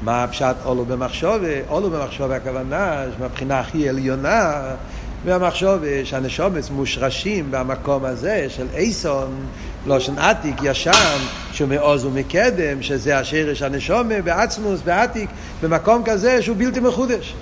מה 0.02 0.24
הפשט 0.24 0.56
עולו 0.64 0.86
במחשובת? 0.86 1.64
עולו 1.68 1.90
במחשובת 1.90 2.36
הכוונה, 2.36 3.04
מהבחינה 3.20 3.60
הכי 3.60 3.90
עליונה, 3.90 4.54
והמחשובת 5.26 6.06
שהנשומת 6.06 6.70
מושרשים 6.72 7.52
במקום 7.52 8.06
הזה 8.06 8.46
של 8.50 8.66
אייסון, 8.74 9.36
לושן 9.86 10.18
עתיק, 10.18 10.56
ישן, 10.64 11.18
שהוא 11.52 11.70
מעוז 11.70 12.06
ומקדם, 12.06 12.82
שזה 12.82 13.20
השרש 13.20 13.62
הנשומה 13.62 14.22
בעצמוס, 14.22 14.82
בעתיק, 14.82 15.30
במקום 15.64 16.02
כזה 16.06 16.42
שהוא 16.42 16.58
בלתי 16.58 16.80
מחודש. 16.80 17.34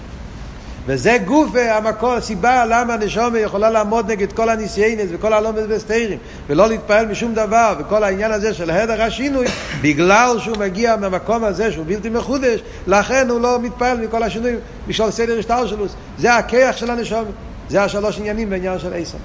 וזה 0.87 1.17
גוף 1.25 1.51
המקור, 1.55 2.13
הסיבה 2.13 2.65
למה 2.65 2.93
הנשומה 2.93 3.39
יכולה 3.39 3.69
לעמוד 3.69 4.11
נגד 4.11 4.33
כל 4.33 4.49
הניסיינס 4.49 5.09
וכל 5.11 5.33
הלומד 5.33 5.63
וסתירים 5.67 6.19
ולא 6.47 6.67
להתפעל 6.67 7.07
משום 7.07 7.33
דבר 7.33 7.73
וכל 7.79 8.03
העניין 8.03 8.31
הזה 8.31 8.53
של 8.53 8.69
הדר 8.69 9.01
השינוי 9.01 9.45
בגלל 9.81 10.35
שהוא 10.39 10.57
מגיע 10.57 10.95
מהמקום 10.95 11.43
הזה 11.43 11.71
שהוא 11.71 11.85
בלתי 11.87 12.09
מחודש 12.09 12.59
לכן 12.87 13.29
הוא 13.29 13.39
לא 13.41 13.59
מתפעל 13.61 13.97
מכל 13.97 14.23
השינויים 14.23 14.57
בשביל 14.87 15.11
סדר 15.11 15.39
השטר 15.39 15.67
שלו 15.67 15.85
זה 16.17 16.35
הכיח 16.35 16.77
של 16.77 16.91
הנשומה 16.91 17.29
זה 17.69 17.83
השלוש 17.83 18.17
עניינים 18.19 18.49
בעניין 18.49 18.79
של 18.79 18.93
עשר. 18.93 19.17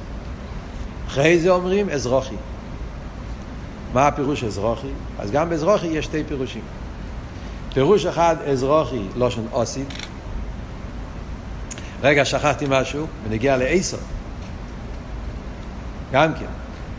אחרי 1.08 1.38
זה 1.38 1.50
אומרים 1.50 1.90
אזרוחי. 1.90 2.34
מה 3.92 4.06
הפירוש 4.06 4.44
אזרוחי? 4.44 4.88
אז 5.18 5.30
גם 5.30 5.48
באזרוחי 5.48 5.86
יש 5.86 6.04
שתי 6.04 6.24
פירושים. 6.24 6.62
פירוש 7.74 8.06
אחד 8.06 8.36
אזרוחי 8.46 9.02
לושן 9.16 9.42
אוסית 9.52 9.88
רגע, 12.02 12.24
שכחתי 12.24 12.66
משהו, 12.68 13.06
ונגיע 13.28 13.56
לאייסון. 13.56 14.00
גם 16.12 16.34
כן, 16.34 16.46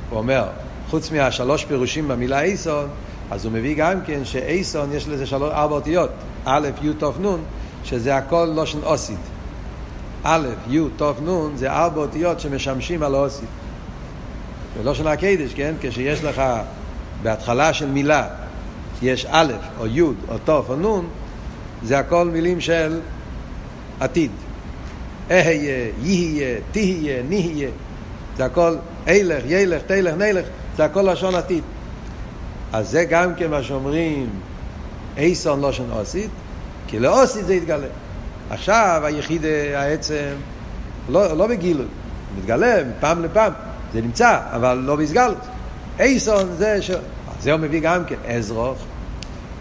הוא 0.10 0.20
אומר, 0.20 0.48
חוץ 0.90 1.12
מהשלוש 1.12 1.66
פירושים 1.66 2.08
במילה 2.08 2.40
אייסון, 2.40 2.88
אז 3.32 3.46
הוא 3.46 3.54
מביא 3.54 3.76
גם 3.78 4.02
כן 4.06 4.26
שאייסון 4.26 4.92
יש 4.94 5.08
לזה 5.08 5.26
שלוש, 5.26 5.52
ארבע 5.54 5.76
אותיות, 5.76 6.10
א', 6.46 6.70
י', 6.82 6.94
ת', 6.94 7.04
נ', 7.04 7.38
שזה 7.84 8.16
הכל 8.16 8.52
לושן 8.56 8.84
אוסית. 8.84 9.20
א', 10.24 10.48
י', 10.70 10.80
ת', 10.98 11.02
נ', 11.02 11.56
זה 11.56 11.72
ארבע 11.72 12.02
אותיות 12.02 12.40
שמשמשים 12.40 13.04
על 13.04 13.16
האוסית. 13.16 13.50
ולושן 14.78 15.08
הקדש, 15.08 15.54
כן? 15.56 15.76
כשיש 15.82 16.24
לך 16.24 16.42
בהתחלה 17.24 17.74
של 17.74 17.88
מילה, 17.88 18.28
יש 19.02 19.26
א', 19.30 19.54
או 19.80 19.88
י', 19.88 20.02
או 20.02 20.38
ת', 20.46 20.50
או 20.50 20.76
נ', 20.76 21.06
זה 21.84 22.00
הכל 22.00 22.26
מילים 22.26 22.62
של 22.62 23.00
עתיד. 24.00 24.32
אהיה, 25.32 25.88
יהיה, 26.02 26.60
תהיה, 26.72 27.24
נהיה. 27.24 27.70
זה 28.38 28.46
הכל 28.46 28.76
אילך, 29.08 29.44
ילך, 29.48 29.82
תלך, 29.88 30.14
נלך, 30.18 30.46
זה 30.78 30.86
הכל 30.86 31.12
לשון 31.12 31.36
עתיד. 31.36 31.64
אז 32.74 32.90
זה 32.90 33.06
גם 33.06 33.36
כן 33.36 33.52
מה 33.52 33.64
שאומרים 33.64 34.30
אייסון 35.18 35.66
לשון 35.66 35.92
אוסית, 35.92 36.30
כי 36.88 37.00
לאוסית 37.00 37.46
זה 37.46 37.54
יתגלה. 37.54 37.88
עכשיו 38.50 39.02
היחיד 39.04 39.46
העצם 39.76 40.34
לא, 41.10 41.38
לא 41.38 41.48
בגילוי, 41.48 41.86
מתגלה 42.38 42.84
מפעם 42.84 43.24
לפעם, 43.24 43.54
זה 43.94 44.02
נמצא, 44.02 44.40
אבל 44.52 44.78
לא 44.78 44.96
בסגלות. 44.96 45.38
אייסון 46.00 46.50
זה 46.58 46.82
ש... 46.82 46.92
זה 47.42 47.52
הוא 47.52 47.60
מביא 47.60 47.80
גם 47.80 48.06
כן 48.06 48.16
אזרוך, 48.38 48.78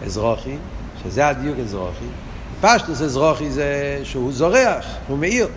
אזרוכי, 0.05 0.55
שזה 1.03 1.27
הדיוק 1.27 1.59
אזרוכי. 1.59 2.05
פשטוס 2.61 3.01
אזרוכי 3.01 3.51
זה 3.51 3.99
שהוא 4.03 4.31
זורח, 4.33 4.85
הוא 5.07 5.17
מאיר. 5.17 5.47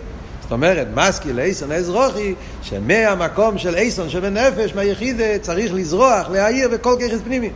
זאת 0.45 0.51
אומרת, 0.51 0.87
משכיל 0.95 1.39
אייסון 1.39 1.71
אזרוכי, 1.71 2.35
שמהמקום 2.61 3.57
של 3.57 3.75
אייסון 3.75 4.09
שבנפש, 4.09 4.75
מהיחיד 4.75 5.21
צריך 5.41 5.73
לזרוח, 5.73 6.29
להעיר 6.29 6.69
וכל 6.71 6.95
ככס 6.99 7.19
פנימי. 7.23 7.49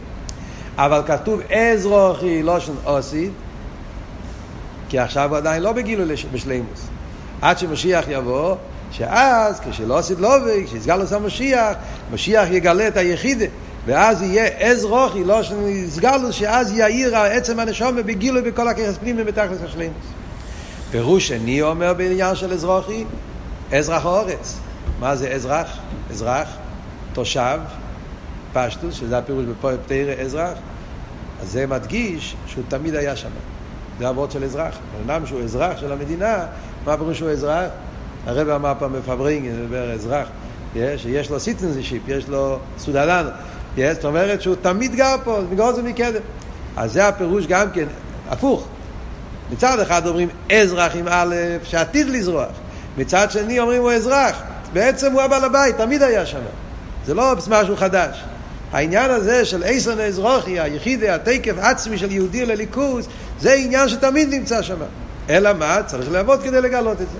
אבל 0.77 1.01
כתוב 1.07 1.41
אזרוכי 1.51 2.43
לושן 2.43 2.73
אוסית, 2.85 3.31
כי 4.89 4.99
עכשיו 4.99 5.29
הוא 5.29 5.37
עדיין 5.37 5.63
לא 5.63 5.71
בגילוי 5.71 6.15
בשלימוס. 6.31 6.87
עד 7.41 7.57
שמשיח 7.57 8.05
יבוא, 8.07 8.55
שאז 8.91 9.59
כשלא 9.59 9.97
עשית 9.97 10.19
לובי, 10.19 10.65
כשיסגל 10.65 10.95
לו 10.95 11.19
משיח, 11.19 11.75
משיח 12.11 12.47
יגלה 12.51 12.87
את 12.87 12.97
היחידה. 12.97 13.45
ואז 13.85 14.21
יהיה 14.21 14.45
עז 14.45 14.83
רוחי, 14.83 15.23
לא 15.23 15.43
שנסגלו, 15.43 16.33
שאז 16.33 16.77
יאיר 16.77 17.17
עצם 17.17 17.59
הנשום 17.59 17.95
בגילוי 17.95 18.41
בכל 18.41 18.67
הכרס 18.67 18.97
פנימי 18.97 19.23
בתכלס 19.23 19.57
השלימוס. 19.65 20.18
פירוש 20.91 21.27
שני 21.27 21.61
אומר 21.61 21.93
בעניין 21.93 22.35
של 22.35 22.53
אזרחי, 22.53 23.03
אזרח 23.73 24.05
האורץ. 24.05 24.59
מה 24.99 25.15
זה 25.15 25.29
אזרח? 25.29 25.77
אזרח, 26.11 26.47
תושב, 27.13 27.59
פשטוס, 28.53 28.95
שזה 28.95 29.17
הפירוש 29.17 29.45
בפתירה 29.45 30.13
אזרח. 30.13 30.57
אז 31.41 31.51
זה 31.51 31.67
מדגיש 31.67 32.35
שהוא 32.47 32.63
תמיד 32.67 32.95
היה 32.95 33.15
שם. 33.15 33.29
זה 33.99 34.07
הוורד 34.07 34.31
של 34.31 34.43
אזרח. 34.43 34.77
אמנם 35.03 35.25
שהוא 35.25 35.41
אזרח 35.41 35.77
של 35.77 35.91
המדינה, 35.91 36.45
מה 36.85 36.97
פירוש 36.97 37.17
שהוא 37.17 37.29
אזרח? 37.29 37.69
הרב 38.25 38.49
אמר 38.49 38.73
פעם 38.79 38.93
בפברינג, 38.93 39.49
מדבר 39.51 39.91
אזרח, 39.91 40.27
שיש 40.73 41.29
לו 41.29 41.39
citizenship, 41.39 42.01
יש 42.07 42.27
לו 42.27 42.59
סודלן, 42.77 43.25
זאת 43.77 44.05
אומרת 44.05 44.41
שהוא 44.41 44.55
תמיד 44.61 44.95
גר 44.95 45.15
פה, 45.23 45.39
מאז 45.51 45.79
ומקדם. 45.79 46.21
אז 46.77 46.93
זה 46.93 47.07
הפירוש 47.07 47.47
גם 47.47 47.71
כן, 47.71 47.85
הפוך. 48.29 48.67
מצד 49.51 49.79
אחד 49.79 50.07
אומרים 50.07 50.29
אזרח 50.51 50.95
עם 50.95 51.07
א', 51.07 51.35
שעתיד 51.63 52.09
לזרוח. 52.09 52.47
מצד 52.97 53.31
שני 53.31 53.59
אומרים 53.59 53.81
הוא 53.81 53.91
אזרח. 53.91 54.41
בעצם 54.73 55.11
הוא 55.11 55.21
הבעל 55.21 55.43
הבית, 55.43 55.77
תמיד 55.77 56.03
היה 56.03 56.25
שם. 56.25 56.39
זה 57.05 57.13
לא 57.13 57.35
משהו 57.49 57.77
חדש. 57.77 58.23
העניין 58.71 59.11
הזה 59.11 59.45
של 59.45 59.63
איתן 59.63 59.99
האזרחי, 59.99 60.59
היחידי, 60.59 61.09
התקף 61.09 61.53
עצמי 61.57 61.97
של 61.97 62.11
יהודי 62.11 62.45
לאלקות, 62.45 63.07
זה 63.39 63.53
עניין 63.53 63.89
שתמיד 63.89 64.29
נמצא 64.29 64.61
שם. 64.61 64.77
אלא 65.29 65.53
מה? 65.53 65.83
צריך 65.85 66.11
לעבוד 66.11 66.43
כדי 66.43 66.61
לגלות 66.61 67.01
את 67.01 67.09
זה. 67.09 67.17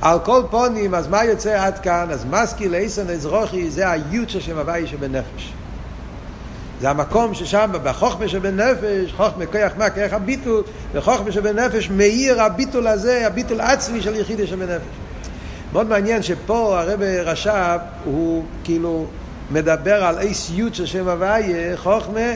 על 0.00 0.18
כל 0.18 0.42
פונים, 0.50 0.94
אז 0.94 1.08
מה 1.08 1.24
יוצא 1.24 1.64
עד 1.66 1.78
כאן? 1.78 2.06
אז 2.10 2.24
מסקי 2.30 2.68
לאיסון 2.68 3.10
האזרחי 3.10 3.70
זה 3.70 3.90
היוד 3.90 4.30
של 4.30 4.40
שם 4.40 4.58
הוואי 4.58 4.86
שבנפש. 4.86 5.52
זה 6.80 6.90
המקום 6.90 7.34
ששם 7.34 7.70
בחוכמה 7.82 8.28
שבנפש, 8.28 9.12
חוכמה 9.16 9.46
כוח 9.46 9.72
מה, 9.78 9.90
כוח 9.90 10.12
הביטול, 10.12 10.62
וחוכמה 10.92 11.32
שבנפש 11.32 11.90
מאיר 11.90 12.42
הביטול 12.42 12.86
הזה, 12.86 13.26
הביטול 13.26 13.60
עצמי 13.60 14.02
של 14.02 14.14
יחידי 14.14 14.46
שבנפש. 14.46 14.86
מאוד 15.72 15.86
מעניין 15.86 16.22
שפה 16.22 16.80
הרב 16.80 17.02
רש"ב 17.02 17.78
הוא 18.04 18.44
כאילו 18.64 19.06
מדבר 19.50 20.04
על 20.04 20.18
אייס 20.18 20.50
יוד 20.54 20.74
של 20.74 20.86
שם 20.86 21.08
הוויה, 21.08 21.76
חוכמה, 21.76 22.32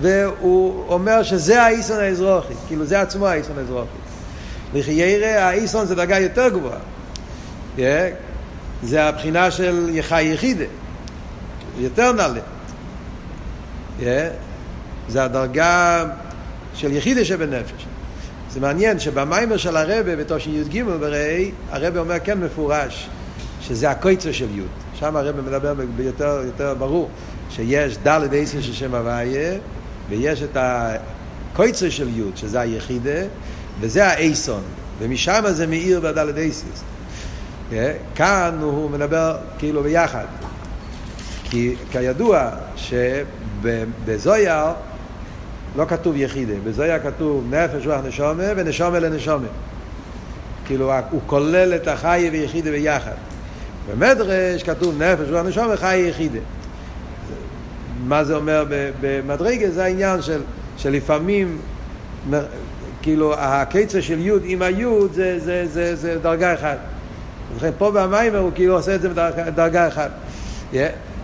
והוא 0.00 0.84
אומר 0.88 1.22
שזה 1.22 1.62
האיסון 1.62 1.98
האזרוחי, 1.98 2.54
כאילו 2.66 2.84
זה 2.84 3.00
עצמו 3.00 3.26
האיסון 3.26 3.58
האזרוחי. 3.58 3.98
לחיירא 4.74 5.26
האיסון 5.26 5.86
זה 5.86 5.94
דרגה 5.94 6.18
יותר 6.18 6.48
גבוהה. 6.48 6.78
Yeah. 7.76 7.80
זה 8.82 9.04
הבחינה 9.04 9.50
של 9.50 9.88
יחי 9.92 10.22
יחידה, 10.22 10.64
יותר 11.78 12.12
נעלה. 12.12 12.40
זה 15.08 15.24
הדרגה 15.24 16.04
של 16.74 16.92
יחידה 16.92 17.24
שבנפש. 17.24 17.86
זה 18.50 18.60
מעניין 18.60 18.98
שבמיימר 18.98 19.56
של 19.56 19.76
הרבה 19.76 20.16
בתושן 20.16 20.50
י"ג 20.50 20.82
בראי, 20.82 21.50
הרבה 21.70 22.00
אומר 22.00 22.16
כן 22.24 22.40
מפורש, 22.40 23.08
שזה 23.60 23.90
הקויצר 23.90 24.32
של 24.32 24.58
י'. 24.58 24.62
שם 24.94 25.16
הרבה 25.16 25.42
מדבר 25.42 25.74
ביותר 25.96 26.42
יותר 26.44 26.74
ברור, 26.78 27.10
שיש 27.50 27.98
ד' 28.06 28.34
עשר 28.34 28.60
של 28.60 28.72
שם 28.72 28.94
הוויה, 28.94 29.54
ויש 30.08 30.42
את 30.42 30.56
הקויצר 30.60 31.90
של 31.90 32.08
י', 32.08 32.22
שזה 32.36 32.60
היחידה, 32.60 33.20
וזה 33.80 34.06
האייסון, 34.06 34.62
ומשם 34.98 35.42
זה 35.48 35.66
מאיר 35.66 36.00
בד' 36.00 36.38
עשר. 36.38 36.66
כאן 38.14 38.58
הוא 38.60 38.90
מדבר 38.90 39.36
כאילו 39.58 39.82
ביחד. 39.82 40.24
כי 41.50 41.74
כידוע 41.90 42.50
שבזויר 43.66 44.64
לא 45.76 45.84
כתוב 45.84 46.16
יחידה, 46.16 46.54
בזויר 46.64 46.98
כתוב 46.98 47.54
נפש 47.54 47.86
רוח 47.86 48.00
נשומה 48.04 48.44
ונשומה 48.56 48.98
לנשומה. 48.98 49.46
כאילו 50.66 50.92
הוא 51.10 51.20
כולל 51.26 51.74
את 51.74 51.88
החי 51.88 52.28
ויחידה 52.32 52.70
ביחד. 52.70 53.10
במדרש 53.90 54.62
כתוב 54.62 55.02
נפש 55.02 55.30
רוח 55.30 55.46
נשומה 55.46 55.76
חי 55.76 55.96
יחידה. 55.96 56.38
מה 58.04 58.24
זה 58.24 58.36
אומר 58.36 58.64
במדרגה? 59.00 59.70
זה 59.70 59.84
העניין 59.84 60.22
של, 60.22 60.40
שלפעמים 60.76 61.58
כאילו 63.02 63.34
הקיצר 63.34 64.00
של 64.00 64.18
י' 64.18 64.32
עם 64.44 64.62
הי' 64.62 64.84
זה, 65.12 65.38
זה, 65.38 65.66
זה, 65.66 65.96
זה 65.96 66.18
דרגה 66.22 66.54
אחת. 66.54 66.78
לכן 67.56 67.70
פה 67.78 67.90
במיימר 67.90 68.38
הוא 68.38 68.50
כאילו 68.54 68.74
עושה 68.74 68.94
את 68.94 69.02
זה 69.02 69.08
בדרגה 69.08 69.88
אחת. 69.88 70.10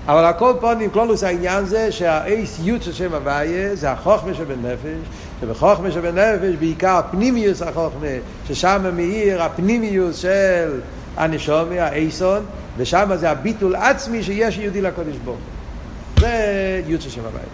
אבל 0.07 0.25
הכל 0.25 0.53
פה 0.61 0.75
נמכלולוס 0.75 1.25
העניין 1.25 1.65
זה 1.65 1.93
שהאייס 1.93 2.61
י' 2.65 2.81
של 2.81 2.93
שם 2.93 3.15
הוויה 3.15 3.77
זה 3.77 3.91
החוכמה 3.91 4.35
שבנפש, 4.35 5.09
שבחוכמה 5.41 5.91
שבנפש 5.91 6.55
בעיקר 6.59 7.01
פנימיוס 7.11 7.62
החוכמה, 7.62 8.07
ששם 8.49 8.91
מאיר 8.97 9.43
הפנימיוס 9.43 10.17
של 10.17 10.81
הנשומי, 11.17 11.81
האייסון, 11.81 12.43
ושם 12.77 13.11
זה 13.17 13.31
הביטול 13.31 13.77
עצמי 13.77 14.23
שיש 14.23 14.59
יהודי 14.59 14.81
לקודש 14.81 15.17
בו. 15.25 15.37
זה 16.21 16.83
י' 16.88 17.01
של 17.01 17.11
שם 17.11 17.21
הוויה. 17.21 17.45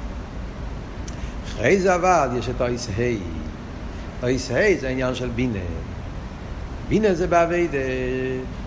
אחרי 1.46 1.80
זה 1.80 1.94
אבל 1.94 2.28
יש 2.38 2.48
את 2.48 2.60
אויס 2.60 2.88
ה'. 2.88 3.02
אויס 4.22 4.50
ה' 4.50 4.80
זה 4.80 4.88
העניין 4.88 5.14
של 5.14 5.28
בינה. 5.28 5.58
בינה 6.88 7.14
זה 7.14 7.26
באביידה 7.26 7.78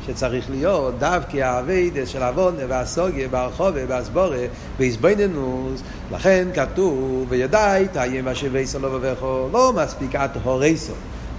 שצריך 0.07 0.49
להיות 0.49 0.99
דווקא 0.99 1.37
האביידה 1.37 2.05
של 2.05 2.23
עוונה 2.23 2.63
והסוגיה 2.67 3.27
ברחובה 3.27 3.81
והסבורה 3.87 4.45
והסביננוס 4.79 5.81
לכן 6.11 6.47
כתוב 6.53 7.25
וידעי 7.29 7.87
תהיה 7.87 8.21
מה 8.21 8.35
שבייסו 8.35 8.79
לא 8.79 8.89
בבכו 8.89 9.47
לא 9.53 9.73
מספיק 9.73 10.15
את 10.15 10.37
הורייסו 10.43 10.93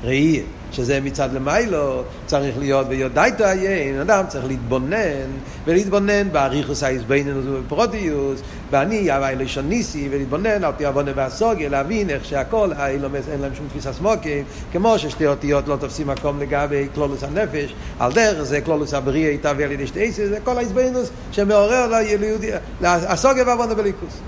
ראי 0.05 0.42
שזה 0.72 1.00
מצד 1.00 1.32
למיילו 1.32 2.04
צריך 2.26 2.58
להיות 2.58 2.87
ויודעי 2.90 3.32
תהיה 3.32 4.02
אדם 4.02 4.24
צריך 4.28 4.44
להתבונן 4.46 5.30
ולהתבונן 5.64 6.32
באריכוס 6.32 6.82
האיזבנינוס 6.82 7.44
ובפרוטיוס 7.48 8.40
ואני 8.70 9.11
הווי 9.11 9.37
לשון 9.37 9.68
ניסי 9.68 10.08
ולהתבונן 10.11 10.64
על 10.64 10.72
פי 10.76 10.87
עוונה 10.87 11.11
והסוגיה 11.14 11.68
להבין 11.68 12.11
איך 12.11 12.24
שהכל 12.24 12.72
האילומס 12.76 13.28
אין 13.28 13.40
להם 13.40 13.54
שום 13.54 13.66
תפיסה 13.68 13.92
סמוקים 13.92 14.44
כמו 14.72 14.98
ששתי 14.98 15.26
אותיות 15.26 15.68
לא 15.68 15.76
תופסים 15.76 16.06
מקום 16.06 16.40
לגבי 16.40 16.88
כלולוס 16.94 17.22
הנפש 17.22 17.74
על 17.98 18.12
דרך 18.12 18.42
זה 18.42 18.61
כלולוס 18.61 18.94
הבריאה 18.94 19.30
יתהווה 19.30 19.64
על 19.64 19.72
ידי 19.72 19.87
שתי 19.87 20.12
זה 20.12 20.38
כל 20.44 20.58
האיזבנינוס 20.58 21.11
שמעורר 21.32 22.02
ליהודי 22.20 22.50
הסוגיה 22.82 23.44
והעוונה 23.44 23.74
בליכוס 23.74 24.18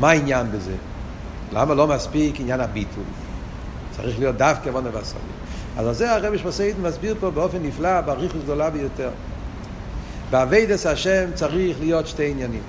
מה 0.00 0.10
העניין 0.10 0.46
בזה? 0.52 0.74
למה 1.52 1.74
לא 1.74 1.86
מספיק 1.86 2.40
עניין 2.40 2.60
הביטול? 2.60 3.04
צריך 3.96 4.18
להיות 4.18 4.36
דווקא 4.36 4.68
הבנה 4.68 4.88
והשגה 4.92 5.46
אז 5.76 5.86
על 5.86 5.94
זה 5.94 6.12
הרבי 6.12 6.38
שמסעיד 6.38 6.80
מסביר 6.82 7.14
פה 7.20 7.30
באופן 7.30 7.58
נפלא, 7.62 8.00
באריכות 8.00 8.42
גדולה 8.42 8.70
ביותר. 8.70 9.10
בעבודת 10.30 10.86
השם 10.86 11.28
צריך 11.34 11.76
להיות 11.80 12.06
שתי 12.06 12.30
עניינים. 12.30 12.62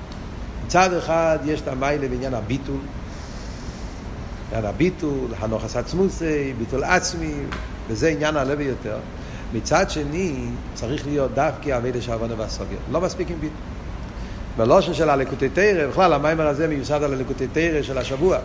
מצד 0.66 0.94
אחד 0.94 1.40
יש 1.46 1.62
את 1.62 1.68
המעלה 1.68 2.08
בעניין 2.08 2.34
הביטול, 2.34 2.80
עניין 4.52 4.66
הביטול, 4.66 5.28
הנחת 5.40 5.76
עצמותו, 5.76 6.54
ביטול 6.58 6.84
עצמי, 6.84 7.34
וזה 7.88 8.08
עניין 8.08 8.38
הלב 8.38 8.58
ביותר. 8.58 8.98
מצד 9.54 9.90
שני, 9.90 10.46
צריך 10.74 11.08
להיות 11.08 11.34
דווקא 11.34 11.78
עבודה 11.78 12.04
של 12.04 12.12
הבנה 12.12 12.34
והשגה. 12.38 12.78
לא 12.92 13.02
מספיק 13.02 13.32
עם 13.32 13.40
ביטול. 13.40 13.58
בלושן 14.58 14.94
של 14.94 15.10
הלקוטי 15.10 15.50
תרא, 15.50 15.88
בכלל 15.88 16.14
המיימר 16.14 16.48
הזה 16.48 16.68
מיוסד 16.68 17.04
על 17.04 17.14
הלקוטי 17.14 17.48
תרא 17.54 17.82
של 17.82 17.98
השבוע. 17.98 18.38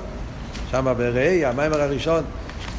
שם 0.71 0.95
בראי, 0.97 1.45
המיימר 1.45 1.83
הראשון, 1.83 2.25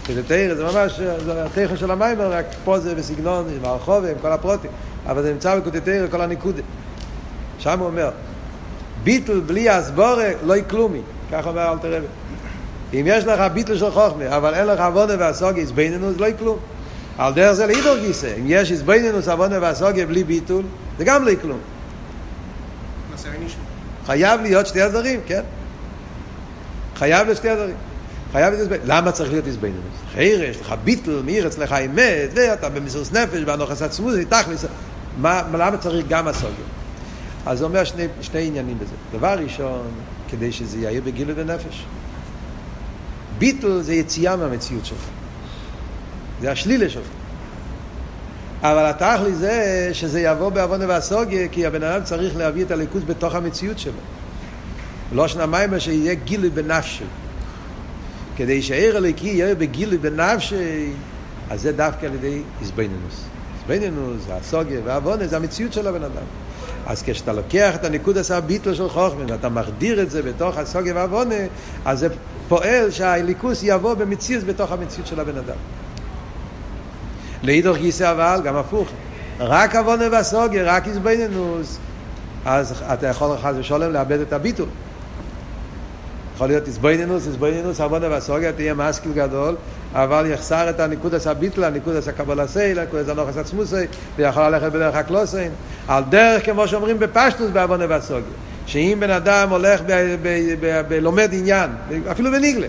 שזה 0.07 0.23
תרא, 0.23 0.55
זה 0.55 0.63
ממש, 0.63 0.99
זה 0.99 1.45
התכן 1.45 1.77
של 1.77 1.91
המיימר, 1.91 2.31
רק 2.31 2.45
פה 2.63 2.79
זה 2.79 2.95
בסגנון, 2.95 3.45
עם 3.55 3.65
הרחוב, 3.65 4.05
עם 4.05 4.15
כל 4.21 4.31
הפרוטים. 4.31 4.71
אבל 5.07 5.23
זה 5.23 5.33
נמצא 5.33 5.59
בקוטי 5.59 5.79
תרא, 5.79 6.07
כל 6.11 6.21
הניקודה. 6.21 6.61
שם 7.59 7.79
הוא 7.79 7.87
אומר, 7.87 8.09
ביטל 9.03 9.39
בלי 9.39 9.69
הסבורה 9.69 10.29
לא 10.43 10.57
יקלומי, 10.57 11.01
כך 11.31 11.47
אומר 11.47 11.71
אל 11.71 11.77
תראה. 11.77 11.99
אם 12.93 13.03
יש 13.05 13.25
לך 13.25 13.39
ביטל 13.53 13.77
של 13.77 13.91
חוכמה, 13.91 14.37
אבל 14.37 14.53
אין 14.53 14.67
לך 14.67 14.79
עוונה 14.79 15.13
והסוגיה, 15.19 15.61
איזבנינוס, 15.61 16.17
לא 16.17 16.25
יקלום. 16.25 16.57
על 17.17 17.33
דרך 17.33 17.53
זה 17.53 17.65
לאידור 17.65 17.97
גיסא, 17.97 18.33
אם 18.39 18.43
יש 18.47 18.71
איזבנינוס, 18.71 19.27
עוונה 19.27 19.57
והסוגיה 19.61 20.05
בלי 20.05 20.23
ביטול, 20.23 20.63
זה 20.97 21.03
גם 21.03 21.25
לא 21.25 21.29
יקלום. 21.31 21.59
חייב 24.05 24.41
להיות 24.41 24.67
שתי 24.67 24.81
הדברים, 24.81 25.19
כן? 25.27 25.41
חייב 26.95 27.25
להיות 27.25 27.37
שתי 27.37 27.49
הדברים. 27.49 27.75
חייב 28.33 28.53
להיות 28.53 28.69
למה 28.85 29.11
צריך 29.11 29.31
להיות 29.31 29.47
איזבנינוס? 29.47 29.81
חיירה, 30.13 30.45
יש 30.45 30.61
לך 30.61 30.75
ביטל, 30.83 31.21
מאיר 31.25 31.47
אצלך 31.47 31.75
אמת, 31.85 32.29
ואתה 32.33 32.69
במסוס 32.69 33.11
נפש, 33.11 33.41
באנוכס 33.41 33.81
עצמות, 33.81 34.13
תכלס, 34.29 34.65
למה 35.23 35.77
צריך 35.79 36.05
גם 36.07 36.27
הסוגיה? 36.27 36.65
אז 37.45 37.61
הוא 37.61 37.67
אומר 37.67 37.83
שני, 37.83 38.07
שני 38.21 38.47
עניינים 38.47 38.79
בזה. 38.79 38.93
דבר 39.11 39.35
ראשון, 39.43 39.87
כדי 40.29 40.51
שזה 40.51 40.77
יאיר 40.77 41.01
בגילוי 41.05 41.35
ונפש. 41.37 41.85
ביטל 43.37 43.81
זה 43.81 43.93
יציאה 43.93 44.35
מהמציאות 44.35 44.85
שלך. 44.85 45.05
זה 46.41 46.51
השלילה 46.51 46.89
שלך. 46.89 47.07
אבל 48.61 48.85
התכלי 48.85 49.35
זה 49.35 49.89
שזה 49.93 50.21
יבוא 50.21 50.49
בעוונה 50.49 50.85
והסוגיה, 50.87 51.47
כי 51.47 51.65
הבן 51.65 51.83
אדם 51.83 52.03
צריך 52.03 52.35
להביא 52.35 52.63
את 52.63 52.71
הליכוז 52.71 53.03
בתוך 53.03 53.35
המציאות 53.35 53.79
שלו. 53.79 53.93
לא 55.11 55.27
שנה 55.27 55.45
מיימר 55.45 55.79
שיהיה 55.79 56.13
גילוי 56.13 56.49
בנפשו. 56.49 57.05
כדי 58.37 58.61
שהעיר 58.61 58.97
הליקי 58.97 59.27
יהיה 59.27 59.55
בגילוי 59.55 59.97
בנפשי, 59.97 60.91
אז 61.49 61.61
זה 61.61 61.71
דווקא 61.71 62.05
על 62.05 62.13
ידי 62.13 62.41
איזבנינוס. 62.61 63.25
איזבנינוס, 63.55 64.23
הסוגיה 64.29 64.79
והעוונה, 64.85 65.27
זה 65.27 65.37
המציאות 65.37 65.73
של 65.73 65.87
הבן 65.87 66.03
אדם. 66.03 66.25
אז 66.87 67.03
כשאתה 67.05 67.33
לוקח 67.33 67.75
את 67.75 67.85
הניקוד 67.85 68.17
עשה 68.17 68.41
ביטל 68.41 68.73
של 68.73 68.89
חוכמה 68.89 69.23
ואתה 69.27 69.49
מחדיר 69.49 70.01
את 70.01 70.11
זה 70.11 70.21
בתוך 70.21 70.57
הסוגיה 70.57 70.95
והעוונה, 70.95 71.35
אז 71.85 71.99
זה 71.99 72.07
פועל 72.47 72.91
שהליכוס 72.91 73.59
יבוא 73.63 73.93
במציאות 73.93 74.43
בתוך 74.43 74.71
המציאות 74.71 75.07
של 75.07 75.19
הבן 75.19 75.37
אדם. 75.37 75.57
לאידוך 77.43 77.77
גיסא 77.77 78.11
אבל, 78.11 78.41
גם 78.43 78.55
הפוך. 78.55 78.87
רק 79.39 79.75
עוונה 79.75 80.05
והסוגיה, 80.11 80.63
רק 80.63 80.87
איזבנינוס, 80.87 81.77
אז 82.45 82.73
אתה 82.93 83.07
יכול 83.07 83.37
חס 83.37 83.53
ושלום 83.57 83.93
לאבד 83.93 84.19
את 84.19 84.33
הביטול. 84.33 84.67
יכול 86.35 86.47
להיות 86.47 86.67
איזבוינינוס, 86.67 87.27
איזבוינינוס, 87.27 87.81
עוונה 87.81 88.09
והסוגיה, 88.09 88.51
תהיה 88.51 88.73
מסקיל 88.73 89.11
גדול, 89.13 89.55
אבל 89.93 90.25
יחסר 90.27 90.69
את 90.69 90.79
הניקודס 90.79 91.27
הביטלה, 91.27 91.69
ניקודס 91.69 92.07
הקבלסי, 92.07 92.73
ניקודס 92.73 93.09
הנוחס 93.09 93.37
עצמוסי, 93.37 93.85
ויכול 94.15 94.43
ללכת 94.43 94.71
בדרך 94.71 94.95
הקלוסין. 94.95 95.51
על 95.87 96.03
דרך, 96.09 96.45
כמו 96.45 96.67
שאומרים 96.67 96.99
בפשטוס 96.99 97.49
בעוונה 97.49 97.85
והסוגיה. 97.89 98.23
שאם 98.65 98.97
בן 98.99 99.09
אדם 99.09 99.49
הולך 99.49 99.81
ולומד 100.89 101.29
עניין, 101.33 101.69
אפילו 102.11 102.31
בניגלה, 102.31 102.67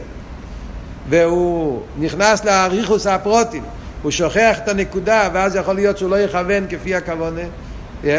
והוא 1.09 1.83
נכנס 1.99 2.45
לאריכוס 2.45 3.07
הפרוטים, 3.07 3.62
הוא 4.03 4.11
שוכח 4.11 4.59
את 4.62 4.69
הנקודה, 4.69 5.29
ואז 5.33 5.57
יכול 5.57 5.75
להיות 5.75 5.99
שהוא 5.99 6.11
לא 6.11 6.21
יכוון 6.21 6.67
כפי 6.71 6.95
הכוונה, 6.95 7.41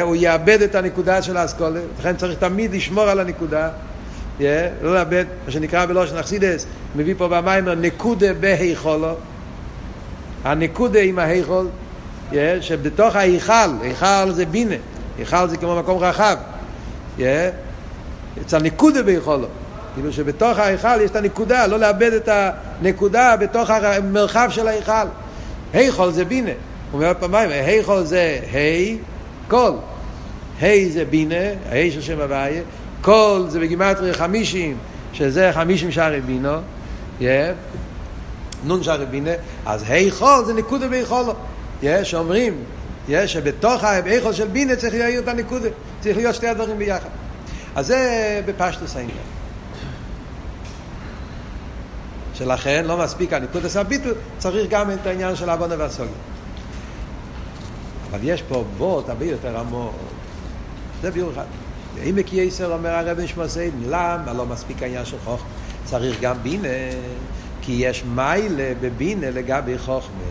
הוא 0.01 0.15
יאבד 0.15 0.61
את 0.61 0.75
הנקודה 0.75 1.21
של 1.21 1.37
האסכולה, 1.37 1.79
לכן 1.99 2.15
צריך 2.15 2.39
תמיד 2.39 2.73
לשמור 2.73 3.03
על 3.03 3.19
הנקודה. 3.19 3.69
לא 4.39 4.93
לאבד, 4.95 5.25
מה 5.45 5.51
שנקרא 5.51 5.85
בלושן 5.85 6.17
אכסידס, 6.17 6.65
מביא 6.95 7.13
פה 7.17 7.27
במיימר 7.27 7.75
נקודה 7.75 8.33
בהיכולו. 8.33 9.13
הנקודה 10.43 10.99
עם 10.99 11.19
ההיכול, 11.19 11.67
שבתוך 12.61 13.15
ההיכל, 13.15 13.69
היכל 13.81 14.31
זה 14.31 14.45
בינה, 14.45 14.75
היכל 15.17 15.49
זה 15.49 15.57
כמו 15.57 15.75
מקום 15.75 15.99
רחב. 15.99 16.37
אצל 18.41 18.59
נקודה 18.61 19.03
בהיכולו. 19.03 19.47
כאילו 19.93 20.13
שבתוך 20.13 20.59
ההיכל 20.59 21.01
יש 21.01 21.11
את 21.11 21.15
הנקודה, 21.15 21.67
לא 21.67 21.79
לאבד 21.79 22.13
את 22.13 22.29
הנקודה 22.31 23.35
בתוך 23.35 23.69
המרחב 23.69 24.47
של 24.51 24.67
ההיכל. 24.67 25.07
היכול 25.73 26.11
זה 26.11 26.25
בינה. 26.25 26.51
הוא 26.91 27.01
אומר 27.01 27.13
פעמיים, 27.19 27.49
היכול 27.49 28.03
זה 28.03 28.39
ה' 28.53 28.97
קול. 29.47 29.73
ה' 30.61 30.89
זה 30.89 31.05
בינה, 31.05 31.45
ה' 31.71 31.91
של 31.91 32.01
שם 32.01 32.21
הוויה, 32.21 32.61
קול 33.05 33.45
זה 33.49 33.59
בגימטריה 33.59 34.13
חמישים, 34.13 34.77
שזה 35.13 35.51
חמישים 35.53 35.91
שערי 35.91 36.21
בינו, 36.21 36.57
yeah. 37.19 37.23
נון 38.63 38.83
שערי 38.83 39.05
בינה, 39.05 39.31
אז 39.65 39.83
היכול 39.87 40.45
זה 40.45 40.53
נקודה 40.53 40.87
ביכולו. 40.87 41.33
יש 41.83 42.13
אומרים, 42.13 42.63
יש 43.07 43.33
שבתוך 43.33 43.83
ההיכול 43.83 44.33
של 44.33 44.47
בינה 44.47 44.75
צריך 44.75 44.93
להעיר 44.95 45.19
את 45.19 45.27
הנקודה, 45.27 45.69
צריך 45.99 46.17
להיות 46.17 46.35
שתי 46.35 46.47
הדברים 46.47 46.77
ביחד. 46.77 47.09
אז 47.75 47.87
זה 47.87 48.41
בפשטוס 48.45 48.95
העניין. 48.95 49.17
שלכן 52.33 52.85
לא 52.85 52.97
מספיק 52.97 53.33
הנקודס 53.33 53.77
הביטול, 53.77 54.13
צריך 54.37 54.69
גם 54.69 54.91
את 54.91 55.07
העניין 55.07 55.35
של 55.35 55.49
העוונה 55.49 55.75
והסוגיה. 55.77 56.13
אבל 58.11 58.19
יש 58.23 58.41
פה 58.41 58.63
בוט 58.77 59.09
הרבה 59.09 59.25
יותר 59.25 59.59
עמוק. 59.59 59.93
זה 61.01 61.11
ביור 61.11 61.31
אחד. 61.33 61.64
אם 62.03 62.15
בקייסר 62.15 62.73
אומר 62.73 62.89
הרב 62.89 63.19
נשמעסיין, 63.19 63.71
למה 63.85 64.33
לא 64.33 64.45
מספיק 64.45 64.83
העניין 64.83 65.05
של 65.05 65.17
חוכמה? 65.23 65.49
צריך 65.85 66.21
גם 66.21 66.35
בינה, 66.43 66.67
כי 67.61 67.71
יש 67.71 68.03
מיילה 68.05 68.73
בבינה 68.81 69.29
לגבי 69.29 69.77
חוכמה. 69.77 70.23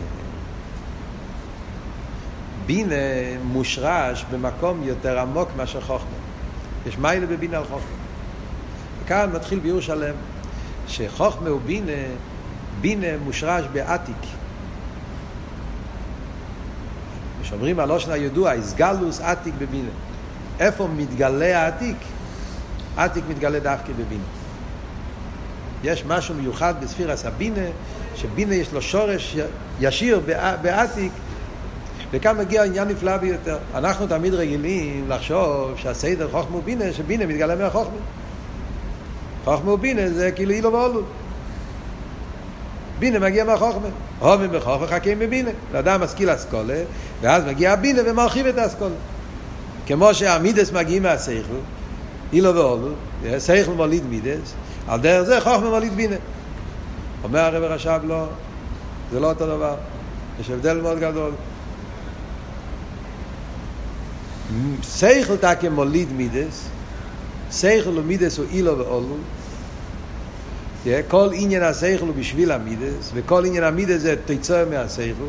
בינה 2.65 2.95
מושרש 3.43 4.25
במקום 4.31 4.83
יותר 4.83 5.19
עמוק 5.19 5.49
מאשר 5.57 5.81
חוכמה. 5.81 6.17
יש 6.87 6.97
מיילה 6.97 7.25
בבינה 7.25 7.57
על 7.57 7.63
חוכמה. 7.63 7.95
וכאן 9.03 9.31
מתחיל 9.33 9.59
ביור 9.59 9.81
שלם. 9.81 10.15
שחוכמה 10.87 11.51
ובינה, 11.51 11.91
בינה 12.81 13.17
מושרש 13.23 13.65
בעתיק. 13.73 14.15
כשאומרים 17.41 17.79
על 17.79 17.91
אושנה 17.91 18.17
ידוע, 18.17 18.53
איסגלוס 18.53 19.21
עתיק 19.21 19.53
בבינה. 19.57 19.89
איפה 20.59 20.87
מתגלה 20.95 21.63
העתיק? 21.63 21.97
עתיק 22.97 23.23
מתגלה 23.29 23.59
דווקא 23.59 23.93
בבינה. 23.93 24.23
יש 25.83 26.05
משהו 26.05 26.35
מיוחד 26.35 26.73
בספירס 26.81 27.25
הבינה, 27.25 27.65
שבינה 28.15 28.55
יש 28.55 28.73
לו 28.73 28.81
שורש 28.81 29.37
ישיר 29.79 30.21
בעתיק, 30.61 31.11
וכאן 32.11 32.37
מגיע 32.37 32.63
עניין 32.63 32.87
נפלא 32.87 33.17
ביותר. 33.17 33.57
אנחנו 33.75 34.07
תמיד 34.07 34.33
רגילים 34.33 35.05
לחשוב 35.09 35.73
שהסדר 35.77 36.29
חוכמה 36.31 36.57
ובינה, 36.57 36.93
שבינה 36.93 37.25
מתגלה 37.25 37.55
מהחוכמה. 37.55 37.97
חוכמה 39.43 39.71
ובינה 39.71 40.09
זה 40.09 40.31
כאילו 40.31 40.51
אילו 40.51 40.73
ואולו. 40.73 41.01
בינה 42.99 43.19
מגיע 43.19 43.43
מהחוכמה. 43.43 43.87
הומים 44.19 44.51
בחוכמה 44.51 44.87
חכים 44.87 45.19
בבינה. 45.19 45.51
לאדם 45.73 46.01
משכיל 46.01 46.33
אסכולה, 46.33 46.83
ואז 47.21 47.43
מגיע 47.43 47.71
הבינה 47.73 48.01
ומרחיב 48.05 48.45
את 48.45 48.57
האסכולה. 48.57 48.95
כמו 49.85 50.13
שהמידס 50.13 50.71
מגיעים 50.71 51.03
מהסייכל, 51.03 51.53
אילו 52.33 52.55
ואולו, 52.55 52.89
סייכל 53.37 53.71
מוליד 53.71 54.03
מידס, 54.05 54.53
על 54.87 54.99
דרך 54.99 55.23
זה 55.23 55.41
חוכמה 55.41 55.69
מוליד 55.69 55.93
בינה. 55.93 56.15
אומר 57.23 57.39
הרב 57.39 57.63
רש"ב 57.63 57.99
לא, 58.07 58.25
זה 59.11 59.19
לא 59.19 59.29
אותו 59.29 59.47
דבר. 59.47 59.75
יש 60.39 60.49
הבדל 60.49 60.81
מאוד 60.81 60.99
גדול. 60.99 61.31
סייכל 64.83 65.37
תקם 65.37 65.73
מוליד 65.73 66.13
מידס, 66.13 66.67
סייכל 67.51 67.99
ומידס 67.99 68.37
הוא 68.37 68.45
אילו 68.51 68.77
ואולו, 68.77 69.15
כל 71.07 71.29
עניין 71.33 71.63
השכל 71.63 72.05
הוא 72.05 72.15
בשביל 72.15 72.51
המידס, 72.51 73.11
וכל 73.13 73.45
עניין 73.45 73.63
המידס 73.63 74.01
זה 74.01 74.15
תיצור 74.25 74.65
מהשכל. 74.69 75.25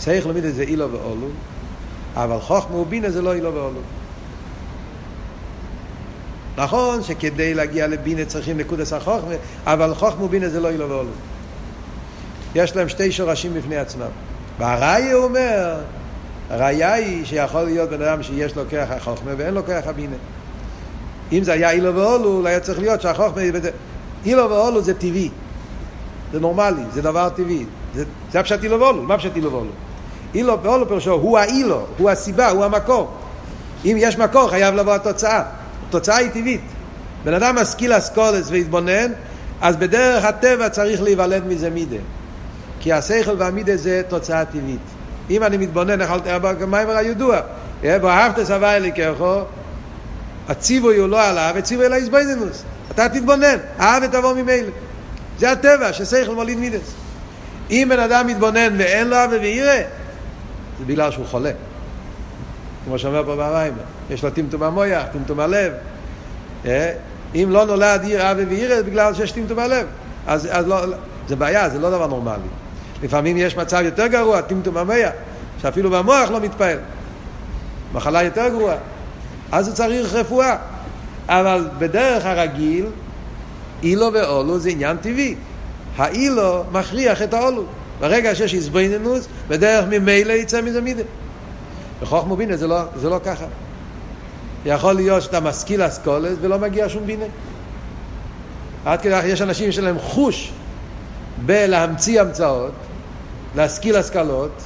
שכל 0.00 0.30
ומידס 0.30 0.54
זה 0.54 0.62
אילו 0.62 0.92
ואולו, 0.92 1.28
אבל 2.16 2.40
חוכמה 2.40 2.76
ובינה 2.76 3.10
זה 3.10 3.22
לא 3.22 3.32
אילו 3.32 3.54
ואולו. 3.54 3.80
נכון 6.56 7.02
שכדי 7.02 7.54
להגיע 7.54 7.86
לבינה 7.86 8.24
צריכים 8.24 8.58
נקודס 8.58 8.92
החוכמה, 8.92 9.34
אבל 9.66 9.94
חוכמה 9.94 10.24
ובינה 10.24 10.48
זה 10.48 10.60
לא 10.60 10.68
אילו 10.68 10.88
ואולו. 10.88 11.10
יש 12.54 12.76
להם 12.76 12.88
שתי 12.88 13.12
שורשים 13.12 13.54
בפני 13.54 13.76
עצמם. 13.76 14.10
והראיה 14.58 15.14
הוא 15.14 15.24
אומר, 15.24 15.80
הראיה 16.50 16.92
היא 16.92 17.24
שיכול 17.24 17.62
להיות 17.62 17.90
בן 17.90 18.02
אדם 18.02 18.22
שיש 18.22 18.56
לו 18.56 18.62
כרך 18.70 18.90
החוכמה 18.90 19.30
ואין 19.36 19.54
לו 19.54 19.66
כרך 19.66 19.86
הבינה. 19.86 20.16
אם 21.32 21.44
זה 21.44 21.52
היה 21.52 21.70
אילו 21.70 21.94
ואולו, 21.94 22.46
היה 22.46 22.60
צריך 22.60 22.78
להיות 22.78 23.00
שהחוכמה... 23.00 23.42
אילו 24.24 24.50
ואולו 24.50 24.82
זה 24.82 24.94
טבעי, 24.94 25.30
זה 26.32 26.40
נורמלי, 26.40 26.82
זה 26.92 27.02
דבר 27.02 27.28
טבעי. 27.28 27.64
זה, 27.94 28.04
זה 28.32 28.40
הפשט 28.40 28.64
אילו 28.64 28.80
ואולו, 28.80 29.02
מה 29.02 29.18
פשט 29.18 29.36
אילו 29.36 29.52
ואולו? 29.52 29.70
אילו 30.34 30.62
ואולו 30.62 30.88
פירושו 30.88 31.12
הוא 31.12 31.38
האילו, 31.38 31.86
הוא 31.98 32.10
הסיבה, 32.10 32.48
הוא 32.48 32.64
המקור. 32.64 33.10
אם 33.84 33.96
יש 33.98 34.18
מקור 34.18 34.50
חייב 34.50 34.74
לבוא 34.74 34.94
התוצאה. 34.94 35.42
התוצאה 35.88 36.16
היא 36.16 36.30
טבעית. 36.30 36.60
בן 37.24 37.34
אדם 37.34 37.58
משכיל 37.58 37.98
אסכולס 37.98 38.50
והתבונן, 38.50 39.12
אז 39.60 39.76
בדרך 39.76 40.24
הטבע 40.24 40.68
צריך 40.68 41.02
להיוולד 41.02 41.46
מזה 41.46 41.70
מידה. 41.70 41.96
כי 42.80 42.92
השכל 42.92 43.34
והמידה 43.38 43.76
זה 43.76 44.02
תוצאה 44.08 44.44
טבעית. 44.44 44.80
אם 45.30 45.42
אני 45.42 45.56
מתבונן, 45.56 46.00
איך 46.00 46.10
במיימר 46.58 46.96
הידוע, 46.96 47.40
ואהבת 47.82 48.44
סבי 48.44 48.66
אליקךו, 48.66 49.42
הציווי 50.48 50.96
הוא 50.96 51.08
לא 51.08 51.22
עליו, 51.22 51.54
הציווי 51.58 51.86
אלא 51.86 51.94
איזבנינוס. 51.94 52.62
אתה 52.90 53.08
תתבונן, 53.08 53.56
אהב 53.80 54.02
ותבוא 54.02 54.34
ממילא. 54.34 54.70
זה 55.38 55.50
הטבע, 55.50 55.92
ששכל 55.92 56.34
מוליד 56.34 56.58
מידס. 56.58 56.94
אם 57.70 57.86
בן 57.90 57.98
אדם 57.98 58.26
מתבונן 58.26 58.74
ואין 58.78 59.08
לו 59.08 59.16
אהבה 59.16 59.36
ויראה, 59.40 59.82
זה 60.80 60.86
בגלל 60.86 61.10
שהוא 61.10 61.26
חולה. 61.26 61.50
כמו 62.84 62.98
שאומר 62.98 63.24
פה 63.24 63.36
במים, 63.36 63.72
יש 64.10 64.24
לו 64.24 64.30
טמטום 64.30 64.62
המויח, 64.62 65.04
טמטום 65.12 65.40
הלב. 65.40 65.72
אה? 66.66 66.92
אם 67.34 67.48
לא 67.50 67.64
נולד 67.64 68.04
עיר 68.04 68.22
אהבה 68.22 68.42
ויראה, 68.48 68.76
זה 68.76 68.82
בגלל 68.82 69.14
שיש 69.14 69.32
טמטום 69.32 69.58
הלב. 69.58 69.86
אז, 70.26 70.48
אז 70.50 70.66
לא, 70.66 70.80
זה 71.28 71.36
בעיה, 71.36 71.68
זה 71.68 71.78
לא 71.78 71.90
דבר 71.90 72.06
נורמלי. 72.06 72.48
לפעמים 73.02 73.36
יש 73.36 73.56
מצב 73.56 73.80
יותר 73.84 74.06
גרוע, 74.06 74.40
טמטום 74.40 74.76
המויח, 74.76 75.12
שאפילו 75.62 75.90
במוח 75.90 76.30
לא 76.30 76.40
מתפעל. 76.40 76.78
מחלה 77.92 78.22
יותר 78.22 78.48
גרועה. 78.48 78.76
אז 79.52 79.68
הוא 79.68 79.74
צריך 79.74 80.14
רפואה. 80.14 80.56
אבל 81.28 81.68
בדרך 81.78 82.26
הרגיל, 82.26 82.86
אילו 83.82 84.10
ואולו 84.12 84.58
זה 84.58 84.70
עניין 84.70 84.96
טבעי. 84.96 85.34
האילו 85.96 86.64
מכריח 86.72 87.22
את 87.22 87.34
האולו. 87.34 87.64
ברגע 88.00 88.34
שיש 88.34 88.54
איזבנינוס, 88.54 89.28
בדרך 89.48 89.84
ממילא 89.88 90.32
יצא 90.32 90.62
מזה 90.62 90.80
מידה. 90.80 91.02
בחוכמה 92.02 92.36
בינה 92.36 92.56
זה 92.56 92.66
לא, 92.66 92.80
זה 92.96 93.10
לא 93.10 93.20
ככה. 93.24 93.44
יכול 94.66 94.92
להיות 94.92 95.22
שאתה 95.22 95.40
משכיל 95.40 95.86
אסכולס 95.86 96.38
ולא 96.40 96.58
מגיע 96.58 96.88
שום 96.88 97.06
בינה. 97.06 97.24
עד 98.84 99.00
כדי 99.00 99.26
יש 99.26 99.42
אנשים 99.42 99.72
שלהם 99.72 99.98
חוש 99.98 100.52
בלהמציא 101.46 102.20
המצאות, 102.20 102.72
להשכיל 103.56 103.96
השכלות, 103.96 104.62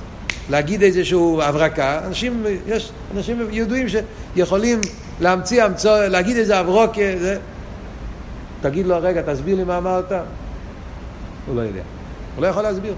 להגיד 0.50 0.82
איזשהו 0.82 1.42
הברקה. 1.42 2.00
אנשים, 2.06 2.44
יש 2.66 2.92
אנשים 3.16 3.48
ידועים 3.50 3.86
שיכולים 3.88 4.80
להמציא 5.20 5.64
המצוא, 5.64 5.98
להגיד 5.98 6.36
איזה 6.36 6.60
אברוק, 6.60 6.94
זה... 6.96 7.38
תגיד 8.60 8.86
לו, 8.86 8.96
רגע, 9.00 9.22
תסביר 9.26 9.56
לי 9.56 9.64
מה 9.64 9.78
אמרת. 9.78 10.12
הוא 11.46 11.56
לא 11.56 11.60
יודע. 11.60 11.82
הוא 12.36 12.42
לא 12.42 12.46
יכול 12.46 12.62
להסביר. 12.62 12.94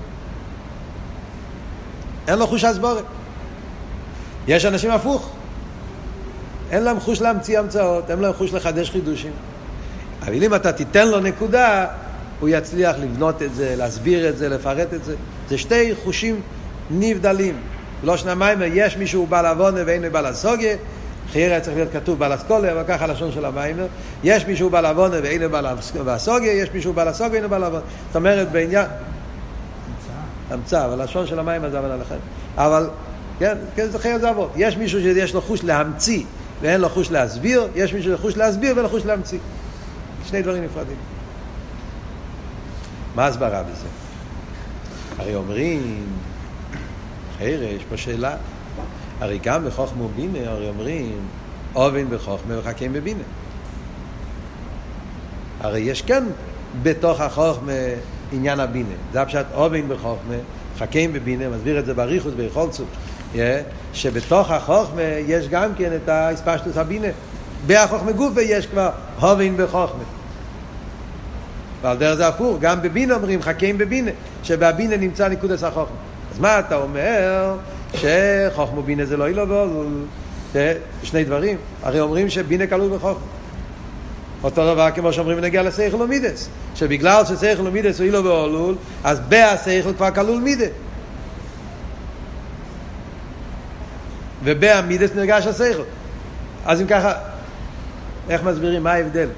אין 2.28 2.38
לו 2.38 2.46
חוש 2.46 2.64
הסבורת. 2.64 3.04
יש 4.48 4.64
אנשים 4.64 4.90
הפוך. 4.90 5.32
אין 6.70 6.82
להם 6.82 7.00
חוש 7.00 7.20
להמציא 7.20 7.58
המצאות, 7.58 8.10
אין 8.10 8.18
להם 8.18 8.32
חוש 8.32 8.52
לחדש 8.52 8.90
חידושים. 8.90 9.32
אבל 10.22 10.42
אם 10.42 10.54
אתה 10.54 10.72
תיתן 10.72 11.08
לו 11.08 11.20
נקודה, 11.20 11.86
הוא 12.40 12.48
יצליח 12.48 12.96
לבנות 12.98 13.42
את 13.42 13.54
זה, 13.54 13.74
להסביר 13.76 14.28
את 14.28 14.38
זה, 14.38 14.48
לפרט 14.48 14.94
את 14.94 15.04
זה. 15.04 15.14
זה 15.48 15.58
שתי 15.58 15.94
חושים 16.04 16.40
נבדלים. 16.90 17.54
לא 18.04 18.16
שנה 18.16 18.34
מיימר, 18.34 18.66
יש 18.72 18.96
מישהו 18.96 19.26
בעל 19.26 19.46
עוונה 19.46 19.80
ואין 19.86 20.12
בעל 20.12 20.26
הסוגיה, 20.26 20.76
חייר 21.32 21.50
היה 21.50 21.60
צריך 21.60 21.76
להיות 21.76 21.92
כתוב 21.92 22.18
בעל 22.18 22.34
אסכולה, 22.34 22.72
אבל 22.72 22.82
ככה 22.88 23.06
לשון 23.06 23.32
של 23.32 23.44
המיימר. 23.44 23.86
יש 24.24 24.46
מישהו 24.46 24.70
בעל 24.70 24.86
עוונה 24.86 25.16
ואין 25.22 25.50
בעל 25.50 25.66
הסוגיה, 26.06 26.52
יש 26.52 26.68
מישהו 26.74 26.92
בעל 26.92 27.08
הסוגיה 27.08 27.40
ואין 27.40 27.50
בעל 27.50 27.64
עוונה. 27.64 27.84
זאת 28.06 28.16
אומרת, 28.16 28.52
בעניין... 28.52 28.86
המצאה, 30.50 30.84
אבל 30.84 31.02
לשון 31.04 31.26
של 31.26 31.38
המיימר 31.38 31.70
זה 31.70 31.78
אבל 31.78 31.90
עליכם. 31.90 32.16
אבל, 32.56 32.90
כן, 33.38 33.56
כן, 33.74 33.88
זה 33.88 33.98
חייר 33.98 34.18
זה 34.18 34.28
עבוד. 34.28 34.50
יש 34.56 34.76
מישהו 34.76 35.00
שיש 35.00 35.34
לו 35.34 35.40
חוש 35.42 35.64
להמציא 35.64 36.24
ואין 36.62 36.80
לו 36.80 36.88
חוש 36.88 37.10
להסביר, 37.10 37.68
יש 37.74 37.92
מישהו 37.92 38.10
שיש 38.10 38.20
לו 38.20 38.28
חוש 38.28 38.36
להסביר 38.36 38.72
ואין 38.72 38.82
לו 38.82 38.90
חוש 38.90 39.04
להמציא. 39.04 39.38
שני 40.24 40.42
דברים 40.42 40.64
נפרדים. 40.64 40.96
מה 43.14 43.26
הסברה 43.26 43.62
בזה? 43.62 43.86
הרי 45.18 45.34
אומרים 45.34 46.06
חיירה, 47.38 47.64
יש 47.64 47.82
פה 47.88 47.96
שאלה. 47.96 48.36
הרי 49.20 49.38
גם 49.42 49.64
בחוכמה 49.66 50.02
ובינה, 50.02 50.50
הרי 50.50 50.68
אומרים, 50.68 51.18
אובן 51.74 52.10
בחוכמה 52.10 52.58
וחכים 52.58 52.92
בבינה. 52.92 53.22
הרי 55.60 55.80
יש 55.80 56.02
כן 56.02 56.24
בתוך 56.82 57.20
החוכמה 57.20 57.72
עניין 58.32 58.60
הבינה. 58.60 58.94
זה 59.12 59.22
הפשט 59.22 59.46
אובן 59.54 59.88
בחוכמה, 59.88 60.34
חכים 60.78 61.12
בבינה, 61.12 61.48
מסביר 61.48 61.78
את 61.78 61.86
זה 61.86 61.94
בריחוס, 61.94 62.32
ביכולצות. 62.36 62.86
שבתוך 63.92 64.50
החוכמה 64.50 65.02
יש 65.02 65.48
גם 65.48 65.74
כן 65.78 65.92
את 65.96 66.08
האספשטוס 66.08 66.76
הבינה. 66.76 67.08
בהחוכמה 67.66 68.12
גופה 68.12 68.42
יש 68.42 68.66
כבר 68.66 68.90
הובן 69.20 69.56
בחוכמה. 69.56 70.02
ועל 71.82 71.96
דרך 71.96 72.14
זה 72.14 72.28
הפוך, 72.28 72.56
גם 72.60 72.82
בבינה 72.82 73.14
אומרים 73.14 73.42
חכים 73.42 73.78
בבינה, 73.78 74.10
שבבינה 74.42 74.96
נמצא 74.96 75.28
נקודס 75.28 75.64
החוכמה. 75.64 75.96
אז 76.32 76.38
מה 76.38 76.58
אתה 76.58 76.76
אומר? 76.76 77.54
שחוכמה 77.94 78.82
בינה 78.82 79.04
זה 79.04 79.16
לא 79.16 79.26
אילו. 79.26 79.44
שני 81.02 81.24
דברים. 81.24 81.56
הרי 81.82 82.00
אומרים 82.00 82.30
שבינה 82.30 82.66
כלול 82.66 82.96
בחוכמה. 82.96 83.35
אותו 84.46 84.74
דבר 84.74 84.90
כמו 84.94 85.12
שאומרים 85.12 85.36
בנגיע 85.36 85.62
לסייכל 85.62 86.02
ומידס, 86.02 86.48
שבגלל 86.74 87.24
שסייכל 87.24 87.66
ומידס 87.66 87.98
הוא 87.98 88.06
אילו 88.06 88.24
ואולול, 88.24 88.74
אז 89.04 89.20
בהסייכל 89.28 89.92
כבר 89.94 90.10
כלול 90.10 90.40
מידה. 90.40 90.66
ובעמידס 94.44 95.10
נרגש 95.14 95.46
הסייכל. 95.46 95.82
אז 96.66 96.80
אם 96.80 96.86
ככה, 96.86 97.12
איך 98.28 98.42
מסבירים 98.42 98.82
מה 98.82 98.92
ההבדל? 98.92 99.28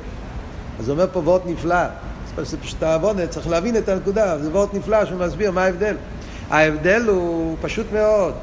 אז 0.78 0.88
הוא 0.88 0.94
אומר 0.94 1.06
פה 1.12 1.18
וורט 1.18 1.42
נפלא, 1.46 1.84
זה 2.42 2.56
פשוט 2.56 2.82
העוונה, 2.82 3.26
צריך 3.26 3.48
להבין 3.48 3.76
את 3.76 3.88
הנקודה, 3.88 4.38
זה 4.38 4.50
וורט 4.50 4.74
נפלא 4.74 5.04
שהוא 5.04 5.18
מסביר 5.18 5.50
מה 5.50 5.64
ההבדל. 5.64 5.96
ההבדל 6.50 7.02
הוא 7.08 7.56
פשוט 7.60 7.86
מאוד. 7.92 8.34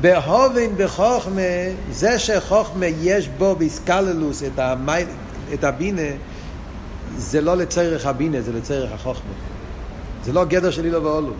בהובן 0.00 0.76
בחוכמה, 0.76 1.42
זה 1.90 2.18
שחוכמה 2.18 2.86
יש 2.86 3.28
בו 3.28 3.56
באיסקללוס 3.56 4.42
את, 4.42 4.58
המי, 4.58 4.92
את 5.54 5.64
הבינה, 5.64 6.02
זה 7.16 7.40
לא 7.40 7.56
לצריך 7.56 8.06
הבינה, 8.06 8.40
זה 8.40 8.52
לצריך 8.52 8.92
החוכמה. 8.92 9.32
זה 10.24 10.32
לא 10.32 10.44
גדר 10.44 10.70
של 10.70 10.84
אילו 10.84 11.04
ואולו. 11.04 11.32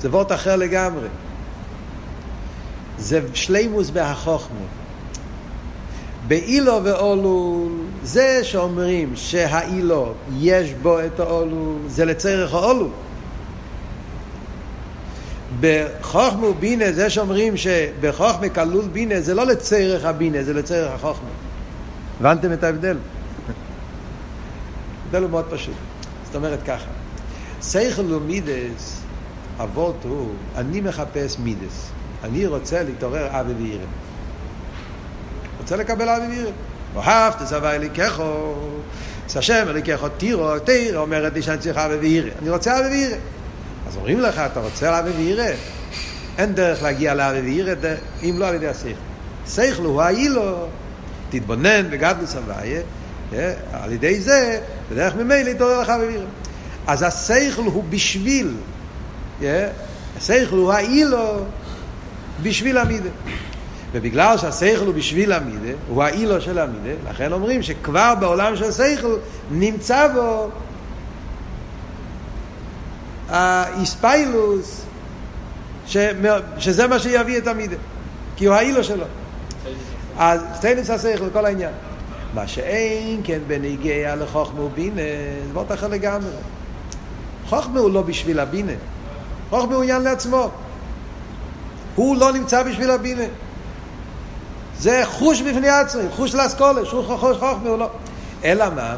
זה 0.00 0.10
וורט 0.10 0.32
אחר 0.32 0.56
לגמרי. 0.56 1.08
זה 2.98 3.20
שלימוס 3.34 3.90
בהחוכמה. 3.90 4.66
באילו 6.28 6.84
ואולול, 6.84 7.72
זה 8.04 8.40
שאומרים 8.42 9.12
שהאילו 9.16 10.12
יש 10.38 10.72
בו 10.82 11.00
את 11.00 11.20
האולול, 11.20 11.76
זה 11.88 12.04
לצריך 12.04 12.54
האולול. 12.54 12.88
בחוכמה 15.60 16.46
ובינה, 16.46 16.92
זה 16.92 17.10
שאומרים 17.10 17.56
שבחוכמה 17.56 18.48
כלול 18.48 18.84
בינה, 18.92 19.20
זה 19.20 19.34
לא 19.34 19.46
לצריך 19.46 20.04
הבינה, 20.04 20.42
זה 20.42 20.54
לצריך 20.54 20.92
החוכמה. 20.92 21.43
הבנתם 22.24 22.52
את 22.52 22.64
ההבדל? 22.64 22.96
ההבדל 25.02 25.22
הוא 25.22 25.30
מאוד 25.30 25.44
פשוט. 25.50 25.74
זאת 26.26 26.36
אומרת 26.36 26.58
ככה, 26.66 26.86
סייכל 27.60 28.14
ומידס, 28.14 29.02
אבות 29.62 29.96
הוא, 30.02 30.30
אני 30.56 30.80
מחפש 30.80 31.38
מידס. 31.38 31.90
אני 32.24 32.46
רוצה 32.46 32.82
להתעורר 32.82 33.40
אבי 33.40 33.52
וירם. 33.52 33.88
רוצה 35.60 35.76
לקבל 35.76 36.08
אבי 36.08 36.26
וירם. 36.26 36.52
אוהב 36.94 37.32
תסבא 37.32 37.70
אליקחו, 37.70 38.54
זה 39.28 39.38
השם 39.38 39.66
אליקחו 39.68 40.08
תירו, 40.08 40.58
תירו 40.58 41.02
אומרת 41.02 41.32
לי 41.32 41.42
שאני 41.42 41.58
צריך 41.58 41.76
אבי 41.76 41.94
וירם. 41.94 42.30
אני 42.42 42.50
רוצה 42.50 42.80
אבי 42.80 42.88
וירם. 42.88 43.20
אז 43.88 43.96
אומרים 43.96 44.20
לך, 44.20 44.38
אתה 44.38 44.60
רוצה 44.60 45.00
אבי 45.00 45.10
וירם? 45.10 45.56
אין 46.38 46.54
דרך 46.54 46.82
להגיע 46.82 47.14
לאבי 47.14 47.40
וירם, 47.40 47.78
אם 48.22 48.34
לא 48.38 48.46
על 48.46 48.54
ידי 48.54 48.68
השכל. 48.68 48.88
שכל 49.46 49.82
הוא 49.82 50.02
האילו, 50.02 50.66
תתבונן 51.38 51.90
בגדלו 51.90 52.26
סבייה, 52.26 52.82
על 53.72 53.92
ידי 53.92 54.20
זה, 54.20 54.60
בדרך 54.90 55.14
ממילא 55.14 55.50
יתעורר 55.50 55.80
לך 55.80 55.92
וירם. 56.00 56.26
אז 56.86 57.02
השכל 57.02 57.62
הוא 57.62 57.84
בשביל, 57.90 58.54
השכל 60.16 60.56
הוא 60.56 60.72
האילו, 60.72 61.44
בשביל 62.42 62.78
המידה. 62.78 63.08
ובגלל 63.92 64.38
שהשכל 64.38 64.86
הוא 64.86 64.94
בשביל 64.94 65.32
המידה, 65.32 65.72
הוא 65.88 66.02
האילו 66.02 66.40
של 66.40 66.58
המידה, 66.58 67.10
לכן 67.10 67.32
אומרים 67.32 67.62
שכבר 67.62 68.14
בעולם 68.20 68.56
של 68.56 68.64
השכל 68.64 69.16
נמצא 69.50 70.08
בו 70.14 70.50
האיספיילוס, 73.28 74.82
שזה 76.58 76.86
מה 76.86 76.98
שיביא 76.98 77.38
את 77.38 77.46
המידה, 77.46 77.76
כי 78.36 78.46
הוא 78.46 78.54
האילו 78.54 78.84
שלו. 78.84 79.04
אז 80.18 80.40
סטיינוס 80.54 80.90
השכל, 80.90 81.30
כל 81.32 81.46
העניין. 81.46 81.72
מה 82.34 82.46
שאין 82.46 83.20
כן 83.24 83.38
בניגיע 83.46 84.16
לחוכמה 84.16 84.60
ובינה, 84.60 85.02
זה 85.46 85.52
מאוד 85.52 85.72
אחר 85.72 85.88
לגמרי. 85.88 86.30
חוכמה 87.48 87.80
הוא 87.80 87.90
לא 87.90 88.02
בשביל 88.02 88.40
הבינה, 88.40 88.72
חוכמה 89.50 89.74
הוא 89.74 89.82
עניין 89.82 90.02
לעצמו. 90.02 90.50
הוא 91.94 92.16
לא 92.16 92.32
נמצא 92.32 92.62
בשביל 92.62 92.90
הבינה. 92.90 93.24
זה 94.78 95.02
חוש 95.04 95.40
בפני 95.40 95.68
עצמם, 95.68 96.10
חוש 96.16 96.34
לאסכולה, 96.34 96.84
חוש 96.84 97.36
חוכמה, 97.36 97.68
הוא 97.68 97.78
לא. 97.78 97.90
אלא 98.44 98.64
מה? 98.74 98.96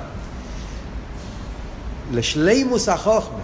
לשלימוס 2.13 2.89
החוכמה, 2.89 3.39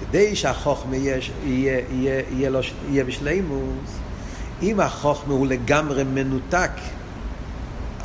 כדי 0.00 0.36
שהחוכמה 0.36 0.96
יהיה, 0.96 1.16
יהיה, 1.44 1.80
יהיה, 1.90 2.22
יהיה, 2.30 2.50
לא, 2.50 2.60
יהיה 2.90 3.04
בשלימוס, 3.04 3.90
אם 4.62 4.80
החוכמה 4.80 5.34
הוא 5.34 5.46
לגמרי 5.46 6.04
מנותק, 6.04 6.70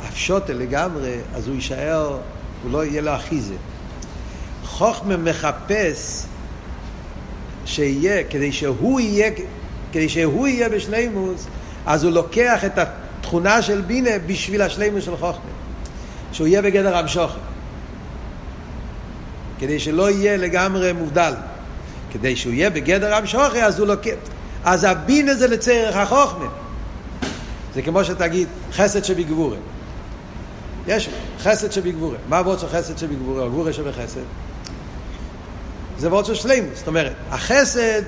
הפשוטה 0.04 0.52
לגמרי, 0.52 1.16
אז 1.34 1.48
הוא 1.48 1.54
יישאר, 1.54 2.18
הוא 2.62 2.72
לא 2.72 2.84
יהיה 2.84 3.02
לו 3.02 3.14
אחיזה. 3.14 3.54
חוכמה 4.64 5.16
מחפש 5.16 6.24
שיהיה, 7.64 8.24
כדי 8.24 8.52
שהוא 8.52 9.00
יהיה 9.00 9.30
כדי 9.92 10.08
שהוא 10.08 10.46
יהיה 10.46 10.68
בשלימוס, 10.68 11.46
אז 11.86 12.04
הוא 12.04 12.12
לוקח 12.12 12.64
את 12.64 12.78
התכונה 12.78 13.62
של 13.62 13.80
בינה 13.80 14.10
בשביל 14.26 14.62
השלימוס 14.62 15.04
של 15.04 15.16
חוכמה. 15.16 15.50
שהוא 16.32 16.46
יהיה 16.46 16.62
בגדר 16.62 16.96
המשוכר. 16.96 17.38
כדי 19.58 19.78
שלא 19.78 20.10
יהיה 20.10 20.36
לגמרי 20.36 20.92
מובדל. 20.92 21.34
כדי 22.10 22.36
שהוא 22.36 22.52
יהיה 22.52 22.70
בגדר 22.70 23.14
המשוכר, 23.14 23.58
אז 23.58 23.78
הוא 23.78 23.86
לוקח... 23.86 24.12
אז 24.64 24.84
הבינה 24.84 25.34
זה 25.34 25.48
לצריך 25.48 25.96
החוכמה. 25.96 26.46
זה 27.74 27.82
כמו 27.82 28.04
שתגיד 28.04 28.48
חסד 28.72 29.04
שבגבורה. 29.04 29.56
יש 30.86 31.08
חסד 31.42 31.72
שבגבורה. 31.72 32.16
מה 32.28 32.38
הוורד 32.38 32.58
של 32.58 32.68
חסד 32.68 32.98
שבגבורה? 32.98 33.44
הגבורה 33.44 33.72
שבחסד. 33.72 34.20
זה 35.98 36.08
וורד 36.08 36.24
של 36.24 36.34
שלימוס. 36.34 36.78
זאת 36.78 36.88
אומרת, 36.88 37.12
החסד 37.30 38.02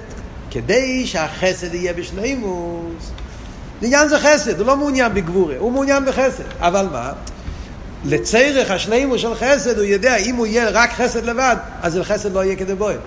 כדי 0.51 1.07
שהחסד 1.07 1.75
יהיה 1.75 1.93
בשלימוס, 1.93 3.11
עניין 3.83 4.09
זה 4.09 4.19
חסד, 4.19 4.59
הוא 4.59 4.67
לא 4.67 4.77
מעוניין 4.77 5.15
בגבורה, 5.15 5.55
הוא 5.59 5.73
מעוניין 5.73 6.05
בחסד. 6.05 6.45
אבל 6.61 6.87
מה? 6.93 7.13
לצריך 8.05 8.71
השלימוס 8.71 9.21
של 9.21 9.35
חסד, 9.35 9.79
הוא 9.79 9.85
יודע, 9.85 10.17
אם 10.17 10.37
הוא 10.37 10.47
יהיה 10.47 10.71
רק 10.71 10.93
חסד 10.93 11.25
לבד, 11.25 11.57
אז 11.83 12.01
חסד 12.03 12.33
לא 12.33 12.45
יהיה 12.45 12.57
כדי 12.57 12.75
בועל. 12.75 12.99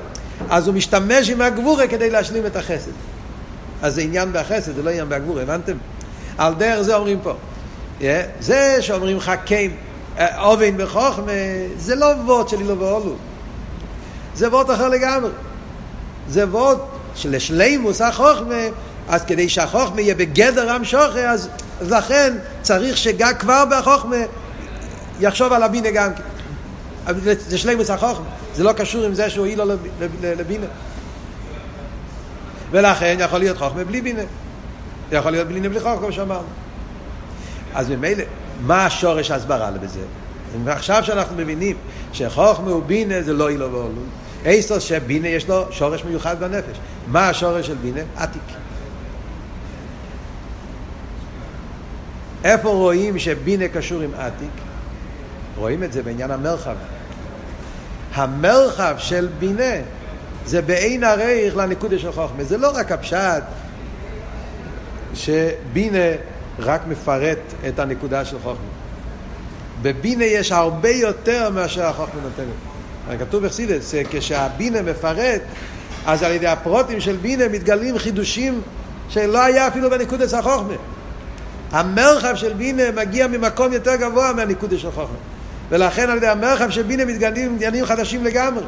אז 0.49 0.67
הוא 0.67 0.75
משתמש 0.75 1.29
עם 1.29 1.41
הגבורה 1.41 1.87
כדי 1.87 2.09
להשלים 2.09 2.45
את 2.45 2.55
החסד. 2.55 2.91
אז 3.83 3.95
זה 3.95 4.01
עניין 4.01 4.29
בחסד, 4.33 4.75
זה 4.75 4.83
לא 4.83 4.89
עניין 4.89 5.09
בגבורה, 5.09 5.41
הבנתם? 5.41 5.77
על 6.37 6.53
דרך 6.53 6.81
זה 6.81 6.95
אומרים 6.95 7.19
פה. 7.23 7.33
Yeah, 7.99 8.03
זה 8.39 8.77
שאומרים 8.81 9.19
חכים, 9.19 9.75
אובן 10.19 10.77
בחוכמה, 10.77 11.31
זה 11.77 11.95
לא 11.95 12.05
ווט 12.05 12.49
של 12.49 12.59
אילו 12.59 12.79
ואולו. 12.79 13.15
זה 14.35 14.49
ווט 14.49 14.69
אחר 14.69 14.89
לגמרי. 14.89 15.29
זה 16.29 16.47
ווט 16.47 16.79
שלשלימוס 17.15 18.01
החוכמה, 18.01 18.55
אז 19.09 19.23
כדי 19.23 19.49
שהחוכמה 19.49 20.01
יהיה 20.01 20.15
בגדר 20.15 20.71
עם 20.71 20.85
שוכה, 20.85 21.29
אז, 21.29 21.49
אז 21.81 21.91
לכן 21.91 22.33
צריך 22.61 22.97
שגם 22.97 23.33
כבר 23.39 23.63
בחוכמה 23.71 24.17
יחשוב 25.19 25.53
על 25.53 25.63
הבינה 25.63 25.91
גם 25.91 26.09
כן. 26.13 26.23
זה 27.37 27.57
שלימוס 27.57 27.89
החוכמה, 27.89 28.25
זה 28.55 28.63
לא 28.63 28.73
קשור 28.73 29.03
עם 29.03 29.13
זה 29.13 29.29
שהוא 29.29 29.45
אילו 29.45 29.63
לבינה. 30.23 30.67
ולכן 32.73 33.17
יכול 33.19 33.39
להיות 33.39 33.57
חוכמה 33.57 33.83
בלי 33.83 34.01
בינה. 34.01 34.21
יכול 35.11 35.31
להיות 35.31 35.47
בינה 35.47 35.69
בלי 35.69 35.79
חוכמה, 35.79 35.97
כמו 35.97 36.11
שאמרנו. 36.11 36.47
אז 37.73 37.89
ממילא, 37.89 38.23
מה 38.65 38.85
השורש 38.85 39.31
ההסברה 39.31 39.71
בזה? 39.71 39.99
ועכשיו 40.63 41.03
שאנחנו 41.03 41.35
מבינים 41.35 41.75
שחוכמה 42.13 42.71
ובינה 42.71 43.21
זה 43.21 43.33
לא 43.33 43.49
אילו 43.49 43.71
ואולו, 43.71 44.01
אייסוס 44.45 44.83
שבינה 44.83 45.27
יש 45.27 45.47
לו 45.49 45.65
שורש 45.71 46.03
מיוחד 46.03 46.39
בנפש. 46.39 46.77
מה 47.07 47.29
השורש 47.29 47.67
של 47.67 47.75
בינה? 47.75 48.01
עתיק. 48.17 48.41
איפה 52.43 52.69
רואים 52.69 53.19
שבינה 53.19 53.67
קשור 53.67 54.01
עם 54.01 54.11
עתיק? 54.17 54.49
רואים 55.57 55.83
את 55.83 55.93
זה 55.93 56.03
בעניין 56.03 56.31
המרחב. 56.31 56.75
המרחב 58.13 58.95
של 58.97 59.27
בינה 59.39 59.73
זה 60.45 60.61
בעין 60.61 61.03
הרייך 61.03 61.57
לנקודה 61.57 61.99
של 61.99 62.11
חוכמה. 62.11 62.43
זה 62.43 62.57
לא 62.57 62.71
רק 62.75 62.91
הפשט 62.91 63.43
שבינה 65.13 66.15
רק 66.59 66.81
מפרט 66.87 67.39
את 67.67 67.79
הנקודה 67.79 68.25
של 68.25 68.37
חוכמה. 68.43 68.65
בבינה 69.81 70.25
יש 70.25 70.51
הרבה 70.51 70.89
יותר 70.89 71.49
מאשר 71.49 71.85
החוכמה 71.85 72.21
נותנת. 72.21 73.19
כתוב 73.19 73.45
בחסידס, 73.45 73.93
כשהבינה 74.09 74.81
מפרט, 74.81 75.41
אז 76.05 76.23
על 76.23 76.31
ידי 76.31 76.47
הפרוטים 76.47 77.01
של 77.01 77.15
בינה 77.15 77.47
מתגלים 77.47 77.97
חידושים 77.97 78.61
שלא 79.09 79.43
היה 79.43 79.67
אפילו 79.67 79.89
בנקודת 79.89 80.33
החוכמה. 80.33 80.73
המרחב 81.71 82.35
של 82.35 82.53
בינה 82.53 82.83
מגיע 82.95 83.27
ממקום 83.27 83.73
יותר 83.73 83.95
גבוה 83.95 84.33
מהנקודה 84.33 84.77
של 84.77 84.91
חוכמה. 84.91 85.17
ולכן 85.69 86.09
על 86.09 86.17
ידי 86.17 86.27
המרחב 86.27 86.69
של 86.69 86.83
בינה 86.83 87.05
מתגלים 87.05 87.55
עניינים 87.55 87.85
חדשים 87.85 88.23
לגמרי. 88.23 88.63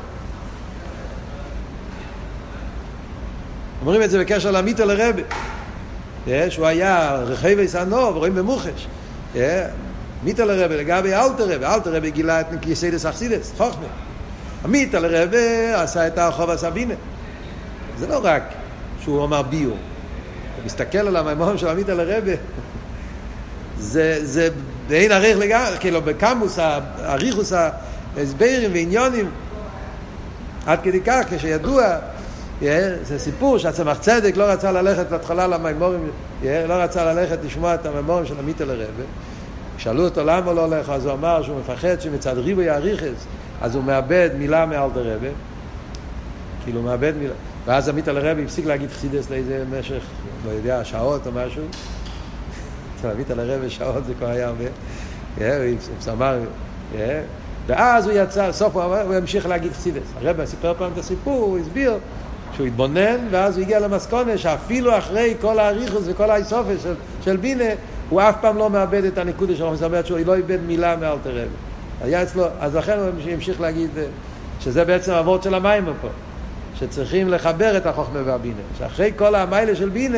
אומרים 3.85 4.01
את 4.01 4.09
זה 4.09 4.19
בקשר 4.19 4.51
למיטעלער 4.51 4.85
רבי. 4.85 5.21
שהוא 6.49 6.65
היה 6.65 7.15
רחובות 7.15 7.67
הנהר, 7.67 8.15
רואים 8.15 8.35
במוחש. 8.35 8.87
מיטעלער 10.23 10.45
רבי 10.45 10.75
לגבי 10.75 11.13
אלטער 11.13 11.55
רבי, 11.55 11.75
אלטער 11.75 11.95
רבי 11.95 12.09
גילה 12.09 12.41
את 12.41 12.45
יסודות 12.65 13.05
החסידות, 13.05 13.51
חוכמה. 13.57 13.85
המיטו 14.63 14.99
לרבה 14.99 15.81
עשה 15.83 16.07
את 16.07 16.17
הרחוב 16.17 16.49
הסבינה. 16.49 16.93
זה 17.97 18.07
לא 18.07 18.19
רק 18.23 18.43
שהוא 19.01 19.25
אמר 19.25 19.41
ביור. 19.41 19.77
אתה 20.55 20.65
מסתכל 20.65 20.97
על 20.97 21.15
המימורים 21.15 21.57
של 21.57 21.67
עמית 21.67 21.89
על 21.89 21.99
הרבה, 21.99 22.31
זה, 23.79 24.19
זה 24.25 24.49
באין 24.87 25.11
עריך 25.11 25.37
לגמרי, 25.37 25.77
כאילו 25.79 26.01
בקמוס, 26.01 26.59
האריכוס, 26.59 27.53
ההסברים 28.17 28.71
ועניונים, 28.73 29.29
עד 30.65 30.79
כדי 30.83 31.01
כך, 31.01 31.25
כשידוע, 31.29 31.83
זה 32.61 33.19
סיפור 33.19 33.57
שהצמח 33.57 33.97
צדק 33.99 34.37
לא 34.37 34.43
רצה 34.43 34.71
ללכת 34.71 35.07
בהתחלה 35.09 35.47
למימורים, 35.47 36.07
לא 36.43 36.73
רצה 36.73 37.13
ללכת 37.13 37.37
לשמוע 37.43 37.75
את 37.75 37.85
המימורים 37.85 38.25
של 38.25 38.39
עמית 38.39 38.61
על 38.61 38.69
הרבה. 38.69 39.03
שאלו 39.77 40.03
אותו 40.03 40.23
למה 40.23 40.53
לא 40.53 40.65
הולך, 40.65 40.89
אז 40.89 41.05
הוא 41.05 41.13
אמר 41.13 41.43
שהוא 41.43 41.59
מפחד 41.59 42.01
שמצד 42.01 42.37
ריבוי 42.37 42.69
האריכס, 42.69 43.25
אז 43.61 43.75
הוא 43.75 43.83
מאבד 43.83 44.29
מילה 44.37 44.65
מאלתר 44.65 45.15
רבה, 45.15 45.27
כאילו 46.63 46.79
הוא 46.79 46.85
מאבד 46.85 47.13
מילה. 47.19 47.33
ואז 47.65 47.89
עמית 47.89 48.07
על 48.07 48.17
הרבי 48.17 48.43
הפסיק 48.43 48.65
להגיד 48.65 48.89
חסידס 48.91 49.29
לאיזה 49.29 49.63
משך, 49.79 50.03
לא 50.45 50.51
יודע, 50.51 50.85
שעות 50.85 51.27
או 51.27 51.31
משהו. 51.31 51.63
אצל 52.99 53.11
עמית 53.11 53.31
על 53.31 53.39
הרבי 53.39 53.69
שעות 53.69 54.05
זה 54.05 54.13
כבר 54.13 54.27
היה 54.27 54.47
הרבה. 54.47 54.63
הוא 55.37 56.13
אמר, 56.13 56.39
ואז 57.67 58.05
הוא 58.05 58.13
יצא, 58.15 58.51
סוף 58.51 58.75
הוא 58.75 58.83
הוא 58.83 59.13
המשיך 59.13 59.45
להגיד 59.45 59.73
חסידס. 59.73 60.07
הרבי 60.21 60.47
סיפר 60.47 60.73
פעם 60.77 60.91
את 60.93 60.97
הסיפור, 60.97 61.43
הוא 61.43 61.59
הסביר 61.59 61.97
שהוא 62.55 62.67
התבונן, 62.67 63.17
ואז 63.31 63.57
הוא 63.57 63.63
הגיע 63.63 63.79
למסקונה 63.79 64.37
שאפילו 64.37 64.97
אחרי 64.97 65.35
כל 65.41 65.59
האריכוס 65.59 66.03
וכל 66.05 66.29
האיסופס 66.29 66.83
של, 66.83 66.93
של 67.23 67.37
בינה, 67.37 67.63
הוא 68.09 68.21
אף 68.21 68.35
פעם 68.41 68.57
לא 68.57 68.69
מאבד 68.69 69.03
את 69.03 69.17
הנקודה 69.17 69.55
שלו, 69.55 69.75
זאת 69.75 69.83
אומרת 69.83 70.05
שהוא 70.05 70.19
לא 70.25 70.35
איבד 70.35 70.61
מילה 70.67 70.95
מאלתר 70.95 71.29
רבי. 71.29 71.47
היה 72.01 72.23
אצלו, 72.23 72.45
אז 72.59 72.75
לכן 72.75 72.97
הוא 72.99 73.33
המשיך 73.33 73.61
להגיד, 73.61 73.89
שזה 74.59 74.85
בעצם 74.85 75.11
אבות 75.11 75.43
של 75.43 75.53
המים 75.53 75.85
פה. 76.01 76.07
שצריכים 76.79 77.29
לחבר 77.29 77.77
את 77.77 77.85
החוכמה 77.85 78.19
והבינה. 78.25 78.61
שאחרי 78.77 79.11
כל 79.15 79.35
המיילה 79.35 79.75
של 79.75 79.89
בינה, 79.89 80.17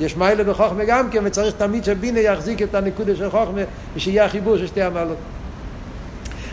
יש 0.00 0.16
מיילה 0.16 0.44
בחוכמה 0.44 0.84
גם 0.84 1.10
כן, 1.10 1.22
וצריך 1.24 1.54
תמיד 1.58 1.84
שבינה 1.84 2.20
יחזיק 2.20 2.62
את 2.62 2.74
הנקודה 2.74 3.16
של 3.16 3.30
חוכמה, 3.30 3.60
ושיהיה 3.94 4.24
החיבור 4.24 4.58
של 4.58 4.66
שתי 4.66 4.82
המעלות. 4.82 5.16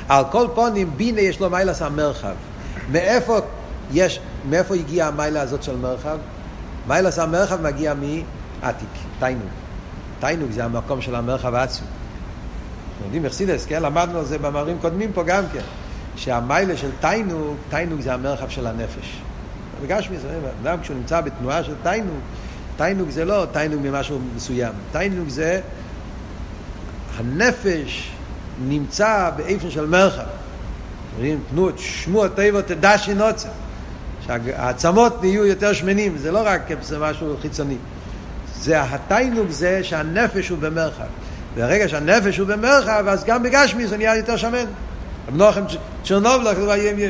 על 0.09 0.23
כל 0.31 0.47
פונים, 0.55 0.91
בינה 0.97 1.21
יש 1.21 1.39
לו 1.39 1.49
מיילה 1.49 1.73
של 1.73 1.89
מרחב. 1.89 2.33
מאיפה 2.91 3.39
יש, 3.93 4.19
מאיפה 4.49 4.75
הגיעה 4.75 5.07
המיילה 5.07 5.41
הזאת 5.41 5.63
של 5.63 5.77
מרחב? 5.77 6.17
מיילה 6.87 7.11
של 7.11 7.25
מרחב 7.25 7.61
מגיע 7.61 7.93
מעתיק, 7.93 8.89
תיינוג. 9.19 9.47
תיינוג 10.19 10.51
זה 10.51 10.65
המקום 10.65 11.01
של 11.01 11.15
המרחב 11.15 11.53
העצמי. 11.55 11.87
יודעים, 13.05 13.25
אכסידס, 13.25 13.65
כן? 13.65 13.83
למדנו 13.83 14.19
על 14.19 14.25
זה 14.25 14.37
במאמרים 14.37 14.77
קודמים 14.81 15.13
פה 15.13 15.23
גם 15.23 15.43
כן. 15.53 15.61
שהמיילה 16.15 16.77
של 16.77 16.89
תיינוג, 16.99 17.55
תיינוג 17.69 18.01
זה 18.01 18.13
המרחב 18.13 18.49
של 18.49 18.67
הנפש. 18.67 19.21
בגשמי 19.83 20.17
זה, 20.17 20.39
אדם 20.63 20.81
כשהוא 20.81 20.97
נמצא 20.97 21.21
בתנועה 21.21 21.63
של 21.63 21.73
תיינוג, 21.83 22.19
תיינוג 22.77 23.09
זה 23.09 23.25
לא 23.25 23.45
תיינוג 23.51 23.81
ממשהו 23.83 24.19
מסוים, 24.35 24.73
תיינוג 24.91 25.29
זה 25.29 25.61
הנפש 27.17 28.11
נמצא 28.67 29.29
באיפן 29.35 29.71
של 29.71 29.85
מרחב. 29.85 30.23
תנו 31.49 31.69
את 31.69 31.79
שמו 31.79 32.25
הטבע 32.25 32.61
תדע 32.61 32.97
שנוצר. 32.97 33.49
שהעצמות 34.27 35.23
נהיו 35.23 35.45
יותר 35.45 35.73
שמנים, 35.73 36.17
זה 36.17 36.31
לא 36.31 36.41
רק 36.45 36.61
משהו 36.99 37.37
חיצוני. 37.41 37.77
זה 38.55 38.81
התיינוג 38.81 39.49
זה 39.49 39.83
שהנפש 39.83 40.49
הוא 40.49 40.57
במרחב. 40.57 41.03
ברגע 41.55 41.87
שהנפש 41.89 42.37
הוא 42.37 42.47
במרחב, 42.47 43.05
אז 43.07 43.23
גם 43.23 43.43
בגשמי 43.43 43.87
זה 43.87 43.97
נהיה 43.97 44.15
יותר 44.17 44.37
שמן. 44.37 44.65
נוחם 45.31 45.63
צ'רנובלך, 46.05 46.57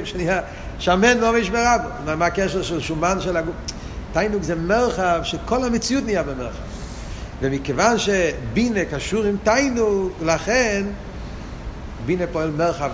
שנהיה 0.04 0.42
שמן 0.80 1.18
לא 1.18 1.34
משמרה 1.40 1.78
בו. 1.78 2.16
מה 2.18 2.26
הקשר 2.26 2.62
של 2.62 2.80
שומן 2.80 3.22
של 3.22 3.38
הגוף? 3.38 3.56
תיינוג 4.14 4.42
זה 4.42 4.56
מרחב 4.56 5.20
שכל 5.24 5.64
המציאות 5.64 6.06
נהיה 6.06 6.24
במרחב. 6.24 6.64
ומכיוון 7.42 7.98
שבינה 8.00 8.86
קשור 8.92 9.24
עם 9.24 9.36
תיינוג, 9.44 10.12
לכן 10.26 10.84
בינה 12.06 12.24
פועל 12.32 12.52
מרחב 12.52 12.90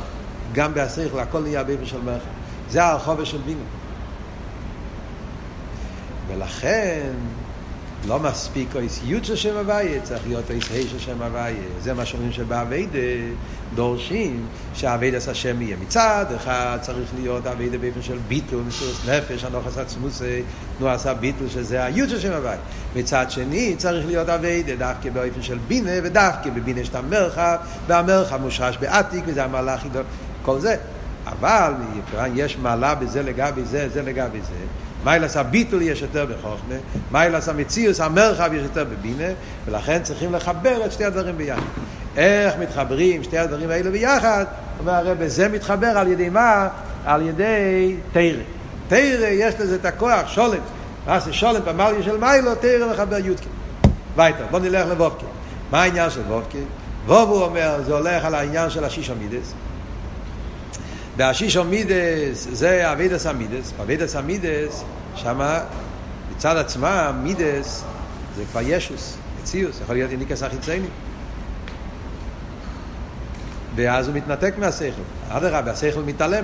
גם 0.54 0.74
בהשכל, 0.74 1.20
הכל 1.20 1.42
נהיה 1.42 1.64
באופן 1.64 1.86
של 1.86 2.02
מרחב. 2.06 2.26
זה 2.70 2.84
הרחבה 2.84 3.26
של 3.26 3.38
בינה. 3.46 3.79
ולכן 6.30 7.10
לא 8.08 8.20
מספיק 8.20 8.76
אות 8.76 9.00
יוד 9.04 9.26
של 9.26 9.36
שם 9.36 9.58
הוויה, 9.58 10.02
צריך 10.02 10.22
להיות 10.28 10.52
אות 10.52 10.64
ה' 10.72 10.90
של 10.90 11.00
שם 11.00 11.22
הוויה. 11.22 11.64
זה 11.82 11.94
מה 11.94 12.06
שאומרים 12.06 12.32
שבעבודה 12.32 13.00
דורשים 13.76 14.46
שהעבודת 14.74 15.28
השם 15.28 15.62
יהיה. 15.62 15.78
מצד 15.82 16.26
אחד 16.36 16.78
צריך 16.82 17.10
להיות 17.20 17.48
עבודה 17.48 17.78
באופן 17.78 18.02
של 18.02 18.18
ביטול, 18.28 18.64
מסירות 18.68 18.96
נפש, 19.10 19.44
הנחת 19.44 19.78
עצמותו, 19.78 20.42
תנועה 20.78 20.94
של 20.94 21.14
ביטול, 21.14 21.50
שזה 21.50 21.84
היוד 21.84 22.10
של 22.10 22.20
שם 22.20 22.34
הוויה. 22.34 22.58
מצד 22.96 23.32
שני 23.32 23.76
צריך 23.78 24.06
להיות 24.06 24.30
עבודה 24.30 24.76
דווקא 24.76 25.10
באופן 25.10 25.42
של 25.42 25.58
בינה, 25.68 25.92
ודווקא 26.04 26.50
בבינה 26.50 26.80
יש 26.80 26.90
את 26.90 26.96
המרחב, 26.96 27.58
והמרחב 27.88 28.42
מושרש 28.42 28.78
בעתיק, 28.78 29.24
וזה 29.28 29.44
גדול. 29.90 30.04
כל 30.42 30.60
זה. 30.60 30.76
אבל 31.26 31.74
יש 32.36 32.58
מעלה 32.58 32.96
בזה 32.96 33.24
לגבי 33.24 33.64
זה, 33.64 33.90
זה 33.90 34.02
לגבי 34.02 34.40
זה. 34.42 34.89
מיילס 35.04 35.38
הביטול 35.38 35.82
יש 35.82 36.02
יותר 36.02 36.26
בחוכמה, 36.26 36.76
מיילס 37.12 37.50
המציאוס, 37.50 38.00
המרחב 38.00 38.54
יש 38.54 38.64
יותר 38.64 38.84
בבינה, 38.84 39.34
ולכן 39.66 40.04
צריכים 40.04 40.34
לחבר 40.34 40.86
את 40.86 40.92
שתי 40.92 41.06
הדברים 41.06 41.38
ביחד. 41.38 41.62
איך 42.18 42.54
מתחברים 42.60 43.24
שתי 43.24 43.38
הדברים 43.38 43.70
האלה 43.70 43.92
ביחד? 43.92 44.46
אומר 44.80 44.94
הרב, 44.94 45.28
זה 45.28 45.50
מתחבר 45.50 45.88
על 45.88 46.08
ידי 46.08 46.30
מה? 46.30 46.68
על 47.06 47.22
ידי 47.22 47.96
תרא. 48.12 48.42
תרא 48.88 49.28
יש 49.28 49.56
לזה 49.60 49.76
את 49.76 49.86
הכוח, 49.86 50.28
שולם. 50.28 50.60
מה 51.08 51.20
זה 51.20 51.34
שולם 51.34 51.62
במליה 51.66 52.04
של 52.04 52.18
מיילו, 52.18 52.56
תרא 52.56 52.94
מחבר 52.94 53.18
יודקי. 53.18 53.50
וייטר, 54.16 54.46
בוא 54.52 54.60
נלך 54.60 54.88
לבובקי. 54.92 55.26
מה 55.72 55.84
העניין 55.84 56.10
של 56.10 56.22
וובקי? 56.22 56.64
ווב 57.06 57.30
הוא 57.30 57.44
אומר, 57.44 57.82
זה 57.86 57.94
הולך 57.94 58.26
על 58.26 58.36
העניין 58.36 58.70
של 58.70 58.84
השישו 58.84 59.14
מידס. 59.20 59.54
והשישו 61.20 61.64
מידס 61.64 62.48
זה 62.52 62.92
אבידס 62.92 63.26
המידס. 63.26 63.74
אבידס 63.82 64.16
המידס, 64.16 64.84
שמה 65.16 65.60
מצד 66.32 66.58
עצמה 66.58 67.12
מידס 67.24 67.84
זה 68.36 68.44
כבר 68.52 68.62
ישוס, 68.64 69.18
מציאוס, 69.42 69.82
יכול 69.82 69.96
להיות 69.96 70.12
איניקס 70.12 70.44
החיצייני. 70.44 70.88
ואז 73.76 74.08
הוא 74.08 74.16
מתנתק 74.16 74.54
מהשכל. 74.58 75.02
אדרבה, 75.30 75.72
השכל 75.72 76.02
מתעלם. 76.02 76.44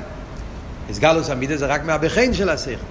הסגלוס 0.90 1.30
המידס 1.30 1.60
זה 1.60 1.66
רק 1.66 1.84
מהבחין 1.84 2.34
של 2.34 2.50
השכל. 2.50 2.86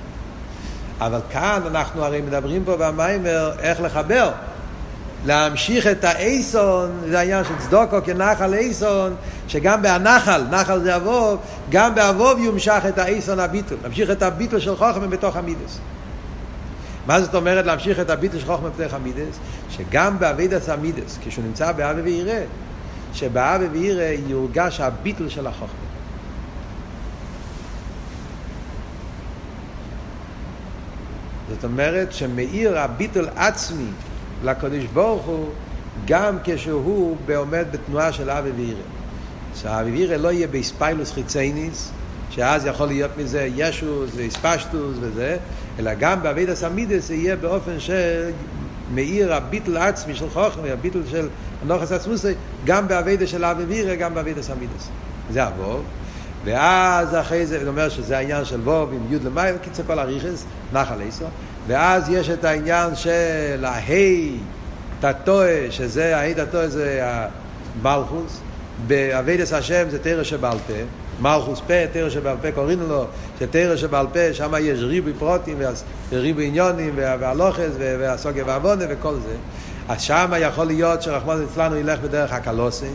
אבל 1.00 1.20
כאן 1.30 1.60
אנחנו 1.66 2.04
הרי 2.04 2.20
מדברים 2.20 2.64
פה 2.64 2.76
במיימר 2.76 3.52
איך 3.58 3.80
לחבר. 3.80 4.30
להמשיך 5.26 5.86
את 5.86 6.04
האייסון, 6.04 6.90
זה 7.08 7.18
העניין 7.18 7.44
של 7.44 7.54
צדוקו 7.58 7.96
כנחל 8.04 8.54
אייסון, 8.54 9.14
שגם 9.48 9.82
בהנחל, 9.82 10.42
נחל 10.50 10.80
זה 10.80 10.96
אבוב, 10.96 11.40
גם 11.70 11.94
באבוב 11.94 12.38
יומשך 12.38 12.82
את 12.88 12.98
האייסון 12.98 13.40
הביטול, 13.40 13.78
להמשיך 13.82 14.10
את 14.10 14.22
הביטול 14.22 14.60
של 14.60 14.76
חוכמה 14.76 15.06
בתוך 15.06 15.36
המידס. 15.36 15.78
מה 17.06 17.20
זאת 17.20 17.34
אומרת 17.34 17.66
להמשיך 17.66 18.00
את 18.00 18.10
הביטול 18.10 18.40
של 18.40 18.46
חוכמה 18.46 18.68
בתוך 18.68 18.94
המידס? 18.94 19.38
שגם 19.70 20.18
באבידס 20.18 20.68
המידס, 20.68 21.18
כשהוא 21.24 21.44
נמצא 21.44 21.72
באבי 21.72 22.00
ויראה, 22.00 22.44
שבאבי 23.12 23.66
ויראה 23.66 24.14
יורגש 24.26 24.80
הביטול 24.80 25.28
של 25.28 25.46
החוכמה. 25.46 25.84
זאת 31.50 31.64
אומרת 31.64 32.12
שמאיר 32.12 32.78
הביטול 32.78 33.28
עצמי 33.36 33.90
לקדוש 34.44 34.84
ברוך 34.92 35.24
הוא 35.24 35.48
גם 36.06 36.36
כשהוא 36.44 37.16
עומד 37.36 37.64
בתנועה 37.70 38.12
של 38.12 38.30
אבי 38.30 38.50
וירא. 38.50 38.80
שאבי 39.54 39.90
וירא 39.90 40.16
לא 40.16 40.32
יהיה 40.32 40.46
באספיילוס 40.46 41.12
חיצייניס, 41.12 41.90
שאז 42.30 42.66
יכול 42.66 42.86
להיות 42.86 43.10
מזה 43.18 43.48
ישוס 43.56 44.10
ואספשטוס 44.16 44.96
וזה, 45.00 45.36
אלא 45.78 45.94
גם 45.94 46.22
באבידס 46.22 46.64
המידס 46.64 47.08
זה 47.08 47.14
יהיה 47.14 47.36
באופן 47.36 47.76
שמאיר 47.80 49.34
הביטל 49.34 49.76
עצמי 49.76 50.14
של 50.14 50.30
חוכמה, 50.30 50.68
הביטל 50.72 51.00
של 51.10 51.28
הנוחס 51.62 51.92
עצמוסי, 51.92 52.32
גם 52.64 52.88
באבידס 52.88 53.28
של 53.28 53.44
אבי 53.44 53.64
וירא, 53.64 53.94
גם 53.94 54.14
באבידס 54.14 54.50
המידס. 54.50 54.88
זה 55.30 55.44
הווב. 55.44 55.82
ואז 56.44 57.14
אחרי 57.14 57.46
זה, 57.46 57.58
זאת 57.58 57.68
אומרת 57.68 57.90
שזה 57.90 58.18
העניין 58.18 58.44
של 58.44 58.60
ווב 58.60 58.92
עם 58.92 59.14
י' 59.14 59.18
למעלה, 59.24 59.58
קיצר 59.58 59.82
כל 59.86 59.98
הריכס, 59.98 60.44
נחל 60.72 61.00
איסו. 61.00 61.24
ואז 61.66 62.08
יש 62.08 62.30
את 62.30 62.44
העניין 62.44 62.96
של 62.96 63.64
ההי 63.64 64.36
תתוה, 65.00 65.70
שזה, 65.70 66.16
ההי 66.16 66.34
תתוה 66.34 66.68
זה 66.68 67.00
המלכוס, 67.82 68.40
באבידס 68.86 69.52
השם 69.52 69.90
זה 69.90 69.98
תרא 69.98 70.22
שבעל 70.22 70.58
פה, 70.66 70.72
מלכוס 71.20 71.60
פה, 71.66 71.86
תרא 71.92 72.10
שבעל 72.10 72.36
פה 72.42 72.52
קוראים 72.52 72.80
לו, 72.88 73.06
שתרא 73.38 73.76
שבעל 73.76 74.06
פה, 74.12 74.32
שם 74.34 74.52
יש 74.60 74.80
ריבוי 74.80 75.12
פרוטים 75.18 75.58
וריבוי 76.10 76.46
עניונים 76.46 76.92
והלוכס 76.96 77.72
והסוגיה 77.78 78.44
והעוונה 78.46 78.84
וכל 78.88 79.14
זה. 79.14 79.36
אז 79.88 80.02
שם 80.02 80.32
יכול 80.40 80.66
להיות 80.66 81.02
שרחמון 81.02 81.46
אצלנו 81.50 81.76
ילך 81.76 82.00
בדרך 82.00 82.32
הקלוסי. 82.32 82.86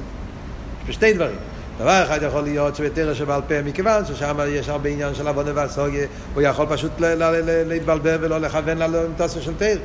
יש 0.89 0.95
שתי 0.95 1.13
דברים. 1.13 1.37
דבר 1.79 2.03
אחד 2.03 2.19
יכול 2.23 2.41
להיות 2.41 2.75
שבתרא 2.75 3.13
שבעל 3.13 3.41
פה, 3.47 3.61
מכיוון 3.61 4.05
ששם 4.05 4.37
יש 4.47 4.69
הרבה 4.69 4.89
עניין 4.89 5.15
של 5.15 5.27
עוונה 5.27 5.51
והסוגיה, 5.53 6.07
הוא 6.33 6.41
יכול 6.41 6.65
פשוט 6.69 6.91
להתבלבל 7.67 8.17
ולא 8.21 8.37
לכוון 8.37 8.77
למטוסו 8.77 9.41
של 9.41 9.53
תרא. 9.57 9.79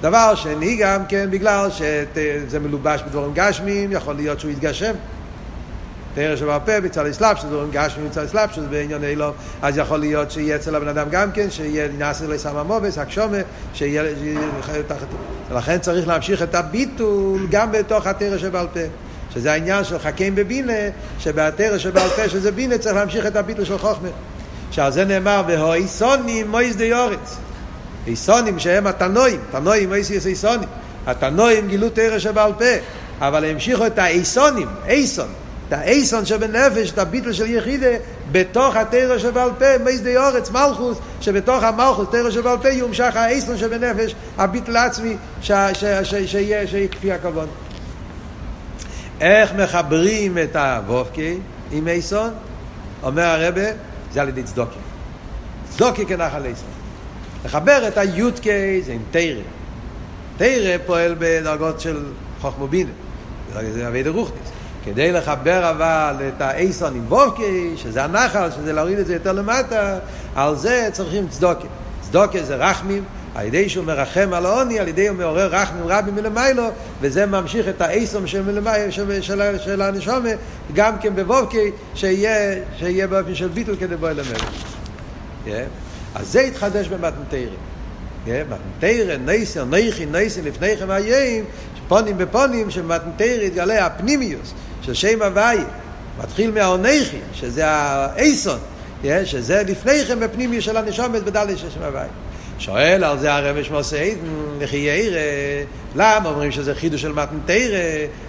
דבר 0.00 0.34
שני 0.34 0.76
גם 0.76 1.06
כן, 1.06 1.30
בגלל 1.30 1.68
שזה 1.70 2.58
מלובש 2.58 3.02
בדברים 3.02 3.30
גשמיים, 3.34 3.92
יכול 3.92 4.14
להיות 4.14 4.40
שהוא 4.40 4.50
יתגשם. 4.50 4.92
תרא 6.14 6.36
שבעל 6.36 6.60
פה 6.64 6.80
בצד 6.80 7.06
אסלאפ, 7.06 7.38
שזה 7.38 7.48
דברים 7.48 7.70
גשמיים 7.72 8.08
בצד 8.08 8.24
אסלאפ, 8.24 8.52
שזה 8.52 8.66
בעניין 8.66 9.04
אילו, 9.04 9.30
אז 9.62 9.78
יכול 9.78 9.98
להיות 9.98 10.30
שיהיה 10.30 10.56
אצל 10.56 10.74
הבן 10.74 10.88
אדם 10.88 11.06
גם 11.10 11.32
כן, 11.32 11.50
שיהיה 11.50 11.88
נעשה 11.98 12.26
לסם 12.26 12.56
המובס, 12.56 12.98
הקשומה, 12.98 13.36
שיהיה... 13.74 14.02
לכן 15.54 15.78
צריך 15.78 16.08
להמשיך 16.08 16.42
את 16.42 16.54
הביטול 16.54 17.46
גם 17.50 17.72
בתוך 17.72 18.06
התרא 18.06 18.38
שבעל 18.38 18.66
פה. 18.72 18.80
שזה 19.36 19.52
העניין 19.52 19.84
של 19.84 19.98
חכים 19.98 20.34
בבינה, 20.34 20.72
שבהתרא 21.18 21.78
שבעל 21.78 22.08
פה 22.08 22.28
שזה 22.28 22.52
בינה 22.52 22.78
צריך 22.78 22.96
להמשיך 22.96 23.26
את 23.26 23.36
הביטול 23.36 23.64
של 23.64 23.78
חוכמה. 23.78 24.08
שעל 24.70 24.92
זה 24.92 25.04
נאמר, 25.04 25.42
והאיסונים 25.46 26.50
מויס 26.50 26.76
די 26.76 26.92
אורץ. 26.92 27.36
איסונים 28.06 28.58
שהם 28.58 28.86
התנועים, 28.86 29.40
תנועים 29.50 29.88
מויס 29.88 30.26
איסונים. 30.26 30.68
התנועים 31.06 31.68
גילו 31.68 31.90
תרא 31.90 32.18
שבעל 32.18 32.52
פה, 32.52 32.64
אבל 33.20 33.44
המשיכו 33.44 33.86
את 33.86 33.98
האיסונים, 33.98 34.68
איסון. 34.88 35.28
את 35.68 35.72
האיסון 35.72 36.26
שבנפש, 36.26 36.90
את 36.90 36.98
הביטל 36.98 37.32
של 37.32 37.50
יחידה, 37.50 37.90
בתוך 38.32 38.76
התרא 38.76 39.18
שבעל 39.18 39.50
פה, 39.58 39.78
מייס 39.84 40.00
די 40.00 40.16
אורץ, 40.16 40.50
מלכוס, 40.50 40.98
שבתוך 41.20 41.62
המלכוס, 41.62 42.06
תרא 42.10 42.30
שבעל 42.30 42.58
פה, 42.58 42.68
יומשך 42.68 43.16
האיסון 43.16 43.58
שבנפש, 43.58 44.14
הביטל 44.38 44.76
עצמי, 44.76 45.16
שיהיה 45.40 46.88
כפי 46.90 47.12
הכבוד. 47.12 47.48
איך 49.20 49.52
מחברים 49.52 50.38
את 50.38 50.56
הוובקי 50.56 51.38
עם 51.72 51.88
איסון? 51.88 52.30
אומר 53.02 53.22
הרבה, 53.22 53.62
זה 54.12 54.22
על 54.22 54.28
ידי 54.28 54.42
צדוקי. 54.42 54.78
צדוקי 55.70 56.06
כנחל 56.06 56.44
איסון. 56.44 56.68
לחבר 57.44 57.88
את 57.88 57.98
היודקי 57.98 58.82
זה 58.82 58.92
עם 58.92 59.02
תרא. 59.10 59.42
תרא 60.36 60.76
פועל 60.86 61.14
בדרגות 61.18 61.80
של 61.80 62.04
חוכמו 62.40 62.68
בינה. 62.68 62.90
זה 63.72 63.88
אבי 63.88 64.02
דרוכניס. 64.02 64.50
כדי 64.84 65.12
לחבר 65.12 65.70
אבל 65.70 66.14
את 66.28 66.40
האיסון 66.40 66.94
עם 66.94 67.04
וובקי, 67.08 67.72
שזה 67.76 68.04
הנחל, 68.04 68.50
שזה 68.50 68.72
להוריד 68.72 68.98
את 68.98 69.06
זה 69.06 69.14
יותר 69.14 69.32
למטה, 69.32 69.98
על 70.34 70.56
זה 70.56 70.88
צריכים 70.92 71.28
צדוקי. 71.28 71.66
צדוקי 72.00 72.44
זה 72.44 72.56
רחמים, 72.56 73.04
על 73.36 73.46
ידי 73.46 73.68
שהוא 73.68 73.84
מרחם 73.84 74.32
על 74.32 74.46
העוני, 74.46 74.78
על 74.78 74.88
ידי 74.88 75.08
הוא 75.08 75.16
מעורר 75.16 75.46
רחמים 75.46 75.86
רבים 75.86 76.14
מלמיילו, 76.14 76.68
וזה 77.00 77.26
ממשיך 77.26 77.68
את 77.68 77.80
האיסום 77.80 78.26
של, 78.26 78.42
מלמי, 78.42 78.70
של, 78.90 79.22
של, 79.22 79.58
של 79.64 79.82
הנשומה, 79.82 80.28
גם 80.74 80.98
כן 80.98 81.14
בבובקי, 81.14 81.70
שיהיה, 81.94 82.62
שיהיה 82.78 83.06
באופן 83.06 83.34
של 83.34 83.48
ביטל 83.48 83.76
כדי 83.76 83.96
בוא 83.96 84.10
למלך. 84.10 84.44
Yeah. 85.46 85.50
אז 86.14 86.32
זה 86.32 86.40
התחדש 86.40 86.88
במתנתרים. 86.88 87.48
Yeah. 88.26 88.30
מתנתרא, 88.48 89.16
ניסר, 89.16 89.64
ניכי, 89.64 90.06
ניסי, 90.06 90.42
לפניכם 90.42 90.90
איים, 90.90 91.44
פונים 91.88 92.18
בפונים, 92.18 92.70
שבמתנתרא 92.70 93.42
יתגלה 93.42 93.86
הפנימיוס 93.86 94.54
של 94.82 94.94
שם 94.94 95.22
הוויה. 95.22 95.64
מתחיל 96.18 96.50
מהאונכי, 96.50 97.18
שזה 97.32 97.66
האיסון, 97.66 98.58
yeah. 99.02 99.06
שזה 99.24 99.62
לפניכם 99.68 100.20
בפנימיוס 100.20 100.64
של 100.64 100.76
הנשומת 100.76 101.22
בדלת 101.22 101.58
של 101.58 101.70
שם 101.70 101.82
הוויה. 101.82 102.06
שואל 102.58 103.04
על 103.04 103.18
זה 103.18 103.34
הרב 103.34 103.62
שמוסי 103.62 103.96
עידן, 103.96 104.26
לכי 104.60 104.76
ירא, 104.76 105.18
למה 105.96 106.28
אומרים 106.28 106.52
שזה 106.52 106.74
חידוש 106.74 107.02
של 107.02 107.12
מתנתרא? 107.12 107.78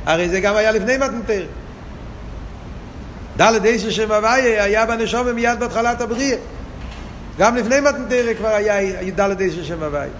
הרי 0.05 0.29
זה 0.29 0.39
גם 0.39 0.55
היה 0.55 0.71
לפני 0.71 0.97
מתנתרא. 0.97 1.45
דלת 3.37 3.65
איסו 3.65 3.91
שם 3.91 4.11
הוויה 4.11 4.63
היה 4.63 4.85
בנשום 4.85 5.31
מיד 5.31 5.59
בהתחלת 5.59 6.01
הבריאה. 6.01 6.37
גם 7.39 7.55
לפני 7.55 7.79
מתנתרא 7.79 8.33
כבר 8.33 8.47
היה 8.47 9.11
דלת 9.15 9.41
איסו 9.41 9.63
שם 9.63 9.83
הוויה. 9.83 10.11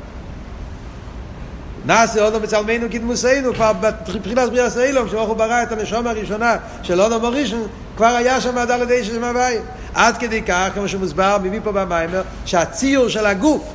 נעשה 1.85 2.23
עוד 2.23 2.35
בצלמנו 2.35 2.89
קדמוסנו, 2.91 3.53
כבר 3.53 3.73
בתחילת 3.73 4.49
בריאה 4.49 4.69
סיילום, 4.69 5.09
שאנחנו 5.09 5.35
ברא 5.35 5.63
את 5.63 5.71
הנשום 5.71 6.07
הראשונה 6.07 6.55
של 6.83 6.99
עוד 6.99 7.11
המורישן, 7.11 7.61
כבר 7.97 8.05
היה 8.05 8.41
שם 8.41 8.63
דלת 8.67 8.91
איסו 8.91 9.11
שם 9.13 9.23
הוויה. 9.23 9.61
עד 9.93 10.17
כדי 10.17 10.41
כך, 10.41 10.69
כמו 10.73 10.87
שמוסבר, 10.87 11.37
מביא 11.43 11.59
פה 11.63 11.71
במיימר, 11.71 12.21
שהציור 12.45 13.09
של 13.09 13.25
הגוף, 13.25 13.73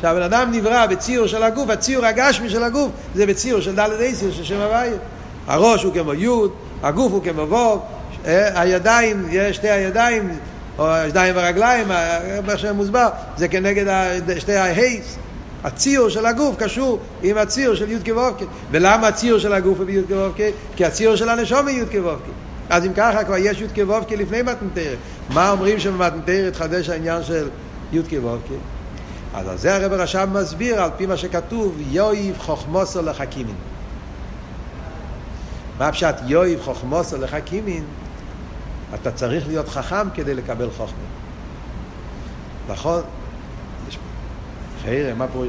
שהבן 0.00 0.22
אדם 0.22 0.50
נברא 0.52 0.86
בציור 0.86 1.26
של 1.26 1.42
הגוף, 1.42 1.70
הציור 1.70 2.06
הגשמי 2.06 2.50
של 2.50 2.62
הגוף 2.62 2.90
זה 3.14 3.26
בציור 3.26 3.60
של 3.60 3.74
דלת 3.74 4.00
אייסיר 4.00 4.32
של 4.32 4.44
שם 4.44 4.60
הוויה. 4.60 4.96
הראש 5.46 5.82
הוא 5.82 5.94
כמו 5.94 6.14
יוד, 6.14 6.52
הגוף 6.82 7.12
הוא 7.12 7.22
כמו 7.22 7.42
ווב, 7.42 7.80
הידיים, 8.24 9.26
יש 9.30 9.56
שתי 9.56 9.70
הידיים, 9.70 10.38
או 10.78 10.90
הידיים 10.90 11.36
והרגליים, 11.36 11.88
מה 12.46 12.58
שמוסבר, 12.58 13.08
זה 13.36 13.48
כנגד 13.48 13.84
שתי 14.38 14.54
ההייס. 14.54 15.16
הציור 15.64 16.08
של 16.08 16.26
הגוף 16.26 16.56
קשור 16.58 16.98
עם 17.22 17.38
הציור 17.38 17.74
של 17.74 17.90
י' 17.90 18.12
כו' 18.12 18.46
ולמה 18.70 19.08
הציור 19.08 19.38
של 19.38 19.52
הגוף 19.52 19.78
הוא 19.78 19.86
בי' 19.86 20.02
כו' 20.08 20.44
כי 20.76 20.84
הציור 20.84 21.16
של 21.16 21.28
הנשום 21.28 21.68
הוא 21.68 21.70
י' 21.70 22.00
כו' 22.02 22.10
אז 22.70 22.86
אם 22.86 22.92
ככה 22.96 23.24
כבר 23.24 23.36
יש 23.36 23.60
י' 23.60 23.84
כו' 23.84 24.16
לפני 24.16 24.42
מתנתרת. 24.42 24.98
מה 25.30 25.50
אומרים 25.50 25.78
שבמתנתרת 25.78 26.56
חדש 26.56 26.88
העניין 26.88 27.22
של 27.22 27.48
י' 27.92 28.02
כו' 28.02 28.38
אז 29.38 29.48
על 29.48 29.56
זה 29.56 29.76
הרב 29.76 29.92
רשם 29.92 30.28
מסביר 30.32 30.82
על 30.82 30.90
פי 30.96 31.06
מה 31.06 31.16
שכתוב 31.16 31.76
יויב 31.90 32.38
חוכמוסו 32.38 33.02
לחכימין. 33.02 33.54
מה 35.78 35.92
פשט 35.92 36.14
יויב 36.26 36.60
חוכמוסו 36.62 37.16
לחכימין? 37.16 37.84
אתה 38.94 39.10
צריך 39.10 39.46
להיות 39.46 39.68
חכם 39.68 40.10
כדי 40.14 40.34
לקבל 40.34 40.70
חוכמה. 40.70 41.04
נכון? 42.68 43.02
חיירה, 44.82 45.14
מה 45.14 45.26
פה? 45.32 45.44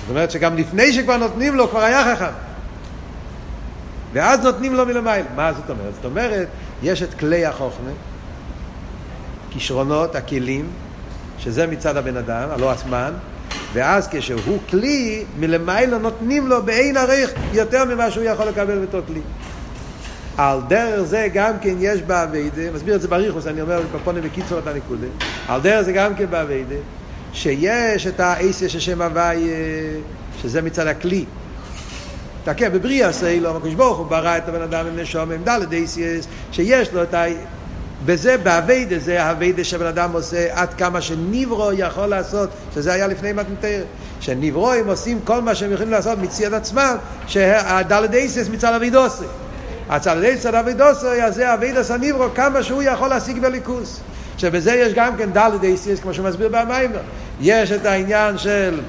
זאת 0.00 0.10
אומרת 0.10 0.30
שגם 0.30 0.56
לפני 0.56 0.92
שכבר 0.92 1.16
נותנים 1.16 1.54
לו, 1.54 1.68
כבר 1.68 1.80
היה 1.80 2.16
חכם. 2.16 2.32
ואז 4.12 4.44
נותנים 4.44 4.74
לו 4.74 4.86
מלמעלה. 4.86 5.24
מה 5.36 5.52
זאת 5.52 5.70
אומרת? 5.70 5.94
זאת 5.94 6.04
אומרת, 6.04 6.48
יש 6.82 7.02
את 7.02 7.14
כלי 7.14 7.46
החוכמה, 7.46 7.90
כישרונות, 9.50 10.14
הכלים, 10.14 10.70
שזה 11.38 11.66
מצד 11.66 11.96
הבן 11.96 12.16
אדם, 12.16 12.48
הלא 12.50 12.72
הזמן, 12.72 13.12
ואז 13.72 14.08
כשהוא 14.10 14.58
כלי, 14.70 15.24
מלמעלה 15.38 15.98
נותנים 15.98 16.46
לו 16.46 16.62
בעין 16.62 16.96
ערך 16.96 17.30
יותר 17.52 17.84
ממה 17.84 18.10
שהוא 18.10 18.24
יכול 18.24 18.46
לקבל 18.46 18.78
בתור 18.78 19.00
כלי. 19.06 19.20
על 20.36 20.60
דרך 20.68 21.02
זה 21.02 21.28
גם 21.34 21.52
כן 21.60 21.74
יש 21.78 22.02
באביידה, 22.02 22.70
מסביר 22.74 22.94
את 22.94 23.00
זה 23.00 23.08
בריחוס, 23.08 23.46
אני 23.46 23.60
אומר 23.60 23.80
בפונים 23.94 24.22
בקיצור 24.22 24.58
את 24.58 24.66
הנקודה, 24.66 25.06
על 25.48 25.60
דרך 25.60 25.80
זה 25.82 25.92
גם 25.92 26.14
כן 26.14 26.26
באביידה, 26.30 26.76
שיש 27.32 28.06
את 28.06 28.20
האייסיה 28.20 28.68
של 28.68 28.80
שם 28.80 29.02
הוואי, 29.02 29.50
שזה 30.42 30.62
מצד 30.62 30.86
הכלי. 30.86 31.24
תקע 32.44 32.68
בבריאה 32.68 33.12
סיילו, 33.12 33.56
הקדוש 33.56 33.74
ברוך 33.74 33.98
הוא 33.98 34.06
ברא 34.06 34.36
את 34.36 34.48
הבן 34.48 34.62
אדם 34.62 34.86
עם 34.86 34.96
נשום, 34.98 35.32
עם 35.32 35.44
דלת 35.44 35.72
אייסייס, 35.72 36.26
שיש 36.52 36.92
לו 36.92 37.02
את 37.02 37.14
ה... 37.14 37.24
וזה 38.04 38.36
באביידה, 38.36 38.98
זה 38.98 39.22
האביידה 39.22 39.64
שבן 39.64 39.86
אדם 39.86 40.12
עושה 40.12 40.46
עד 40.50 40.74
כמה 40.74 41.00
שניברו 41.00 41.70
יכול 41.72 42.06
לעשות, 42.06 42.50
שזה 42.74 42.92
היה 42.92 43.06
לפני 43.06 43.32
מתנתר. 43.32 43.82
שניברואים 44.20 44.88
עושים 44.88 45.20
כל 45.24 45.42
מה 45.42 45.54
שהם 45.54 45.72
יכולים 45.72 45.92
לעשות 45.92 46.18
מצד 46.18 46.54
עצמם, 46.54 46.96
שהדלדייסס 47.26 48.48
מצד 48.48 48.72
אבידוסי. 48.74 49.24
הצלדייסס 49.88 50.46
מצד 50.46 50.54
אבידוסי, 50.54 51.06
אז 51.06 51.34
זה 51.34 51.54
אביידס 51.54 51.90
הניברו, 51.90 52.26
כמה 52.34 52.62
שהוא 52.62 52.82
יכול 52.82 53.08
להשיג 53.08 53.38
בליכוס. 53.38 54.00
שבזה 54.38 54.74
יש 54.74 54.94
גם 54.94 55.16
כן 55.16 55.30
דלדייסס, 55.32 56.00
כמו 56.02 56.14
שהוא 56.14 56.28
מסביר 56.28 56.48
במיימר. 56.48 57.00
יש 57.40 57.72
את 57.72 57.86
העניין 57.86 58.38
של 58.38 58.80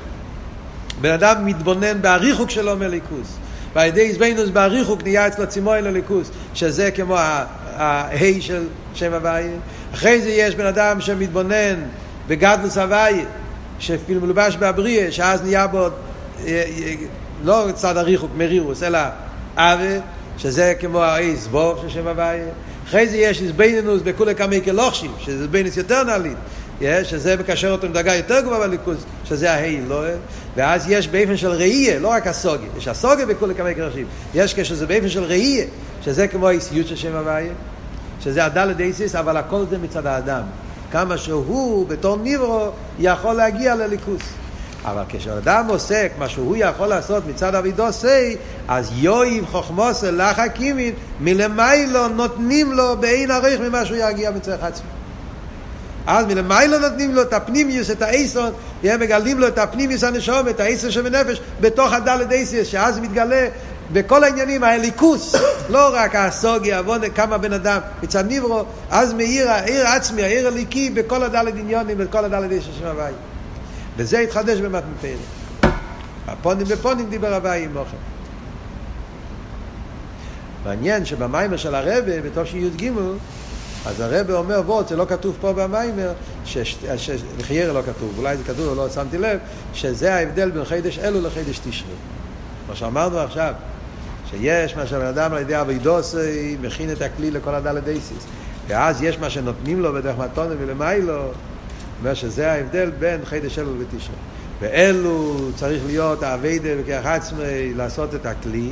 בן 1.01 1.11
אדם 1.11 1.45
מתבונן 1.45 2.01
באריכוק 2.01 2.49
שלו 2.49 2.77
מליכוס. 2.77 3.37
ועל 3.75 3.87
ידי 3.87 4.01
איזבנוס 4.01 4.49
באריכוק 4.49 5.03
נהיה 5.03 5.27
אצלו 5.27 5.47
צימוי 5.47 5.81
לליכוס, 5.81 6.31
שזה 6.53 6.91
כמו 6.91 7.17
ההי 7.79 8.41
של 8.41 8.63
שם 8.93 9.13
הוויה. 9.13 9.51
אחרי 9.93 10.21
זה 10.21 10.29
יש 10.29 10.55
בן 10.55 10.65
אדם 10.65 11.01
שמתבונן 11.01 11.75
בגדלוס 12.27 12.77
הוויה, 12.77 13.25
שאפילו 13.79 14.21
מלובש 14.21 14.55
באבריה, 14.55 15.11
שאז 15.11 15.41
נהיה 15.41 15.67
בו 15.67 15.79
אה, 15.79 15.89
אה, 16.45 16.93
לא 17.43 17.67
צד 17.75 17.97
הריחוק 17.97 18.31
מרירוס, 18.37 18.83
אלא 18.83 18.99
אבה, 19.55 19.99
שזה 20.37 20.73
כמו 20.79 21.03
האיס 21.03 21.47
בור 21.47 21.75
של 21.81 21.89
שם 21.89 22.07
הוויה. 22.07 22.45
אחרי 22.87 23.07
זה 23.07 23.17
יש 23.17 23.41
איזבנינוס 23.41 24.01
בכולי 24.01 24.35
כמי 24.35 24.61
כלוכשים, 24.61 25.11
שזה 25.19 25.31
איזבנינוס 25.31 25.77
יותר 25.77 26.03
נעלית. 26.03 26.37
שזה 27.03 27.35
מקשר 27.37 27.71
אותו 27.71 27.87
עם 27.87 27.93
דרגה 27.93 28.15
יותר 28.15 28.41
גבוהה 28.41 28.59
בליכוז, 28.59 29.05
שזה 29.25 29.51
ההי, 29.51 29.81
לא? 29.87 30.03
ואז 30.55 30.85
יש 30.89 31.07
באופן 31.07 31.37
של 31.37 31.49
ראייה, 31.49 31.99
לא 31.99 32.07
רק 32.07 32.27
הסוגיה, 32.27 32.69
יש 32.77 32.87
הסוגיה 32.87 33.25
בכולי 33.25 33.55
כמי 33.55 33.75
כלוכשים, 33.75 34.05
יש 34.35 34.53
כשזה 34.53 34.87
באופן 34.87 35.09
של 35.09 35.23
ראייה, 35.23 35.65
שזה 36.01 36.27
כמו 36.27 36.47
האיסיות 36.47 36.87
של 36.87 36.95
שם 36.95 37.15
הוויה, 37.15 37.53
שזה 38.23 38.45
הדלת 38.45 38.79
איסיס, 38.79 39.15
אבל 39.15 39.37
הכל 39.37 39.63
זה 39.69 39.77
מצד 39.77 40.05
האדם. 40.05 40.41
כמה 40.91 41.17
שהוא 41.17 41.87
בתור 41.87 42.17
ניברו 42.17 42.69
יכול 42.99 43.33
להגיע 43.33 43.75
לליכוס. 43.75 44.21
אבל 44.85 45.03
כשאדם 45.09 45.65
עוסק 45.67 46.11
מה 46.19 46.29
שהוא 46.29 46.55
יכול 46.59 46.87
לעשות 46.87 47.23
מצד 47.27 47.55
אבידוסי, 47.55 48.37
אז 48.67 48.91
יואיב 48.95 49.45
חוכמוסה 49.45 50.11
לך 50.11 50.39
הקימין, 50.39 50.93
מלמיילו 51.19 52.07
נותנים 52.07 52.71
לו 52.71 52.97
בעין 52.97 53.31
עריך 53.31 53.61
ממה 53.61 53.85
שהוא 53.85 53.97
יגיע 53.97 54.31
מצרך 54.31 54.63
עצמו. 54.63 54.89
אז 56.07 56.25
מלמיילו 56.25 56.79
נותנים 56.79 57.15
לו 57.15 57.21
את 57.21 57.33
הפנימיוס, 57.33 57.91
את 57.91 58.01
האיסון, 58.01 58.51
הם 58.83 58.99
מגלים 58.99 59.39
לו 59.39 59.47
את 59.47 59.57
הפנימיוס 59.57 60.03
הנשום, 60.03 60.47
את 60.47 60.59
האיסון 60.59 60.91
שבנפש, 60.91 61.41
בתוך 61.61 61.93
הדלת 61.93 62.31
איסיס, 62.31 62.67
שאז 62.67 62.99
מתגלה 62.99 63.47
בכל 63.93 64.23
העניינים, 64.23 64.63
האליקוס, 64.63 65.35
לא 65.69 65.89
רק 65.93 66.15
הסוגיה, 66.15 66.77
עוונה, 66.77 67.09
כמה 67.09 67.37
בן 67.37 67.53
אדם, 67.53 67.79
מצד 68.03 68.27
ניברו, 68.27 68.63
אז 68.89 69.13
מאיר, 69.13 69.49
העיר 69.49 69.87
עצמי, 69.87 70.23
העיר 70.23 70.47
הליקי, 70.47 70.89
בכל 70.89 71.23
הדלת 71.23 71.53
עניונים, 71.57 71.97
בכל 71.97 72.25
הדלת 72.25 72.51
איסיס 72.51 72.75
של 72.79 72.87
הוואי. 72.87 73.13
וזה 73.97 74.19
התחדש 74.19 74.59
במתנתרא. 74.59 75.09
הפונים 76.27 76.67
בפונים 76.67 77.09
דיבר 77.09 77.33
הוואי 77.33 77.63
עם 77.63 77.77
אוכל. 77.77 77.97
מעניין 80.65 81.05
שבמיימר 81.05 81.57
של 81.57 81.75
הרבה, 81.75 82.21
בתוך 82.21 82.47
שי"ג, 82.47 82.91
אז 83.85 83.99
הרבה 83.99 84.33
אומר, 84.33 84.61
בוא, 84.61 84.83
זה 84.89 84.95
לא 84.95 85.05
כתוב 85.09 85.37
פה 85.41 85.53
במיימר, 85.53 86.11
שלחיירה 86.45 87.73
לא 87.73 87.81
כתוב, 87.81 88.13
אולי 88.17 88.37
זה 88.37 88.43
כתוב, 88.43 88.77
לא 88.77 88.89
שמתי 88.89 89.17
לב, 89.17 89.39
שזה 89.73 90.15
ההבדל 90.15 90.51
בין 90.51 90.65
חידש 90.65 90.99
אלו 90.99 91.21
לחידש 91.21 91.59
תשרי. 91.59 91.93
מה 92.69 92.75
שאמרנו 92.75 93.19
עכשיו, 93.19 93.53
שיש 94.29 94.75
מה 94.75 94.87
שהבן 94.87 95.05
אדם 95.05 95.33
על 95.33 95.41
ידי 95.41 95.61
אבידוס 95.61 96.15
מכין 96.61 96.91
את 96.91 97.01
הכלי 97.01 97.31
לכל 97.31 97.55
הדלת 97.55 97.83
דייסיס. 97.83 98.25
ואז 98.67 99.03
יש 99.03 99.19
מה 99.19 99.29
שנותנים 99.29 99.81
לו 99.81 99.93
בדרך 99.93 100.17
מתונה 100.17 100.55
ולמיילו, 100.59 101.31
אומר 101.99 102.13
שזה 102.13 102.51
ההבדל 102.51 102.91
בין 102.99 103.25
חידש 103.25 103.59
אלו 103.59 103.71
ותשרי. 103.79 104.15
ואלו 104.61 105.35
צריך 105.55 105.83
להיות 105.85 106.23
האביידה 106.23 106.69
וכיח 106.81 107.05
עצמי 107.05 107.73
לעשות 107.75 108.15
את 108.15 108.25
הכלי, 108.25 108.71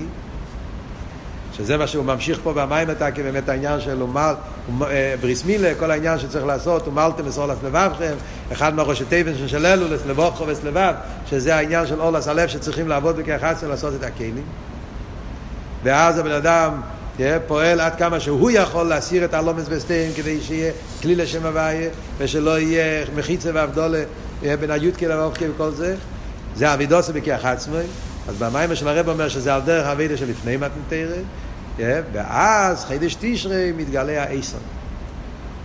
שזה 1.57 1.77
מה 1.77 1.87
שהוא 1.87 2.05
ממשיך 2.05 2.39
פה 2.43 2.53
במים 2.53 2.89
התקי, 2.89 3.23
באמת 3.23 3.49
העניין 3.49 3.79
של 3.81 4.01
אומל, 4.01 4.33
אה, 4.81 5.15
בריס 5.21 5.45
מילה, 5.45 5.75
כל 5.79 5.91
העניין 5.91 6.19
שצריך 6.19 6.45
לעשות, 6.45 6.87
ומלתם 6.87 7.27
אסרולס 7.27 7.57
לבבכם, 7.63 8.13
אחד 8.51 8.75
מהראשי 8.75 9.05
תיבן 9.05 9.47
של 9.47 9.65
אלו, 9.65 9.87
לסלבוכו 9.87 10.47
וסלבב, 10.47 10.93
שזה 11.29 11.55
העניין 11.55 11.87
של 11.87 12.01
אולס 12.01 12.27
הלב 12.27 12.47
שצריכים 12.47 12.87
לעבוד 12.87 13.17
בכיח 13.17 13.43
עצמי 13.43 13.69
לעשות 13.69 13.93
את 13.95 14.03
הכלים. 14.03 14.43
ואז 15.84 16.17
הבן 16.19 16.32
אדם 16.32 16.82
yeah, 17.17 17.21
פועל 17.47 17.80
עד 17.80 17.95
כמה 17.95 18.19
שהוא 18.19 18.51
יכול 18.51 18.86
להסיר 18.86 19.25
את 19.25 19.34
הלומס 19.34 19.65
וסטיין 19.69 20.13
כדי 20.13 20.41
שיהיה 20.41 20.71
כלי 21.01 21.15
לשם 21.15 21.45
הוויה 21.45 21.89
ושלא 22.17 22.59
יהיה 22.59 23.05
מחיצה 23.15 23.49
והבדולה 23.53 24.03
בין 24.41 24.71
היודקי 24.71 25.07
לבוכי 25.07 25.49
וכל 25.49 25.71
זה. 25.71 25.95
זה 26.55 26.73
אבידוסה 26.73 27.13
בכיח 27.13 27.45
עצמי 27.45 27.84
אז 28.28 28.36
במים 28.39 28.75
של 28.75 28.88
הרב 28.88 29.09
אומר 29.09 29.30
שזה 29.30 29.55
על 29.55 29.61
דרך 29.61 29.88
אבידה 29.88 30.17
שלפני 30.17 30.57
מתנתרת 30.57 31.23
yeah, 31.78 31.82
ואז 32.13 32.86
חידש 32.86 33.15
תשרי 33.19 33.71
מתגלה 33.78 34.23
האיסון. 34.23 34.59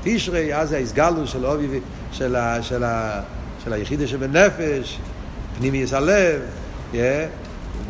תשרי 0.02 0.54
אז 0.54 0.72
ההסגלו 0.72 1.26
של 1.26 1.46
אובי 1.46 1.80
של, 2.12 2.36
ה, 2.36 2.62
של, 2.62 2.84
ה, 2.84 3.20
של 3.64 3.72
היחידה 3.72 4.06
שבנפש 4.06 4.98
פנימי 5.58 5.78
יסלב 5.78 6.40
yeah, 6.92 6.96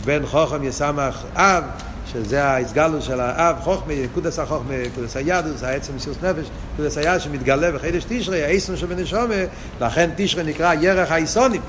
בן 0.04 0.26
חוכם 0.26 0.64
יסמך 0.64 1.22
אב 1.34 1.64
שזה 2.12 2.44
ההסגלו 2.44 3.02
של 3.02 3.20
האב, 3.20 3.56
חוכמה, 3.60 3.92
קודס 4.14 4.38
החוכמה, 4.38 4.74
קודס 4.94 5.16
הידוס, 5.16 5.62
העצם 5.62 5.96
מסירות 5.96 6.22
נפש, 6.24 6.46
קודס 6.76 6.98
היד 6.98 7.20
שמתגלה 7.20 7.72
בחידש 7.72 8.04
תשרי, 8.08 8.44
האיסון 8.44 8.76
שבנשומה, 8.76 9.34
לכן 9.80 10.10
תשרי 10.16 10.44
נקרא 10.44 10.74
ירח 10.80 11.10
האיסונים. 11.10 11.60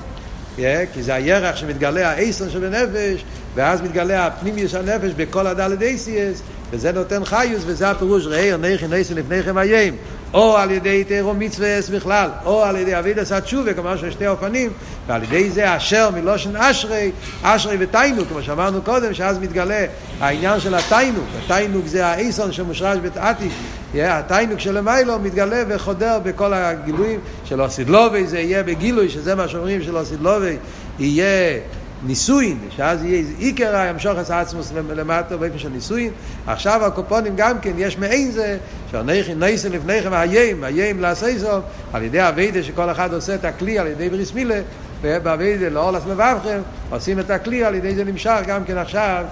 Yeah, 0.56 0.60
כי 0.92 1.02
זה 1.02 1.14
הירח 1.14 1.56
שמתגלה 1.56 2.10
האיסון 2.10 2.50
שבנפש, 2.50 3.24
ואז 3.54 3.82
מתגלה 3.82 4.26
הפנימיוס 4.26 4.74
הנפש 4.74 5.12
בכל 5.16 5.46
הדלת 5.46 5.82
אייסיאס, 5.82 6.42
וזה 6.70 6.92
נותן 6.92 7.24
חיוס, 7.24 7.62
וזה 7.66 7.90
הפירוש, 7.90 8.26
ראי, 8.26 8.56
נכי 8.56 8.86
נסי 8.86 9.14
לפניכם 9.14 9.58
איים. 9.58 9.96
או 10.34 10.56
על 10.56 10.70
ידי 10.70 11.04
תירו 11.04 11.34
מצווה 11.34 11.78
בכלל, 11.92 12.30
או 12.44 12.64
על 12.64 12.76
ידי 12.76 12.98
אבידס 12.98 13.32
התשובה, 13.32 13.74
כלומר 13.74 13.96
שיש 13.96 14.14
שתי 14.14 14.26
אופנים, 14.26 14.70
ועל 15.06 15.22
ידי 15.22 15.50
זה 15.50 15.76
אשר 15.76 16.10
מלושן 16.10 16.56
אשרי, 16.56 17.10
אשרי 17.42 17.76
ותיינוק, 17.80 18.28
כמו 18.28 18.42
שאמרנו 18.42 18.82
קודם, 18.82 19.14
שאז 19.14 19.38
מתגלה 19.38 19.86
העניין 20.20 20.60
של 20.60 20.74
התיינוק, 20.74 21.24
התיינוק 21.44 21.86
זה 21.86 22.06
האיסון 22.06 22.52
שמושרש 22.52 22.98
בתעתיק, 23.02 23.52
התיינוק 23.94 24.60
של 24.60 24.80
מתגלה 25.18 25.62
וחודר 25.68 26.18
בכל 26.22 26.52
הגילויים 26.52 27.20
של 27.44 27.62
אוסידלובי, 27.62 28.26
זה 28.26 28.38
יהיה 28.38 28.62
בגילוי, 28.62 29.08
שזה 29.08 29.34
מה 29.34 29.48
שאומרים 29.48 29.82
של 29.82 29.96
אוסידלובי, 29.96 30.56
יהיה 30.98 31.60
נישואין, 32.06 32.58
שאז 32.70 33.04
יהיה 33.04 33.22
עיקר 33.38 33.90
את 34.20 34.30
עצמוס 34.30 34.72
למטה 34.72 35.36
באופן 35.36 35.58
של 35.58 35.68
נישואין. 35.68 36.10
עכשיו 36.46 36.84
הקופונים 36.84 37.32
גם 37.36 37.60
כן, 37.60 37.72
יש 37.78 37.98
מעין 37.98 38.30
זה, 38.30 38.58
שהנכי 38.90 39.34
נסן 39.34 39.72
לפניכם 39.72 40.12
האיים, 40.12 40.64
האיים 40.64 41.00
לעשייסו, 41.00 41.58
על 41.92 42.02
ידי 42.02 42.20
הווידה 42.20 42.62
שכל 42.62 42.90
אחד 42.90 43.14
עושה 43.14 43.34
את 43.34 43.44
הכלי 43.44 43.78
על 43.78 43.86
ידי 43.86 44.08
בריס 44.10 44.32
מילה, 44.34 44.60
ובווידה 45.02 45.68
לא 45.68 45.88
עולס 45.88 46.02
מבבכם, 46.06 46.60
עושים 46.90 47.20
את 47.20 47.30
הכלי, 47.30 47.64
על 47.64 47.74
ידי 47.74 47.94
זה 47.94 48.04
נמשך 48.04 48.40
גם 48.46 48.64
כן 48.64 48.78
עכשיו, 48.78 49.24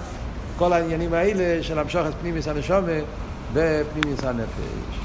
כל 0.57 0.73
העניינים 0.73 1.13
האלה 1.13 1.63
של 1.63 1.79
המשוך 1.79 2.07
את 2.07 2.13
פנימיס 2.21 2.47
הנשומה 2.47 2.91
בפנימיס 3.53 4.23
הנפש. 4.23 4.99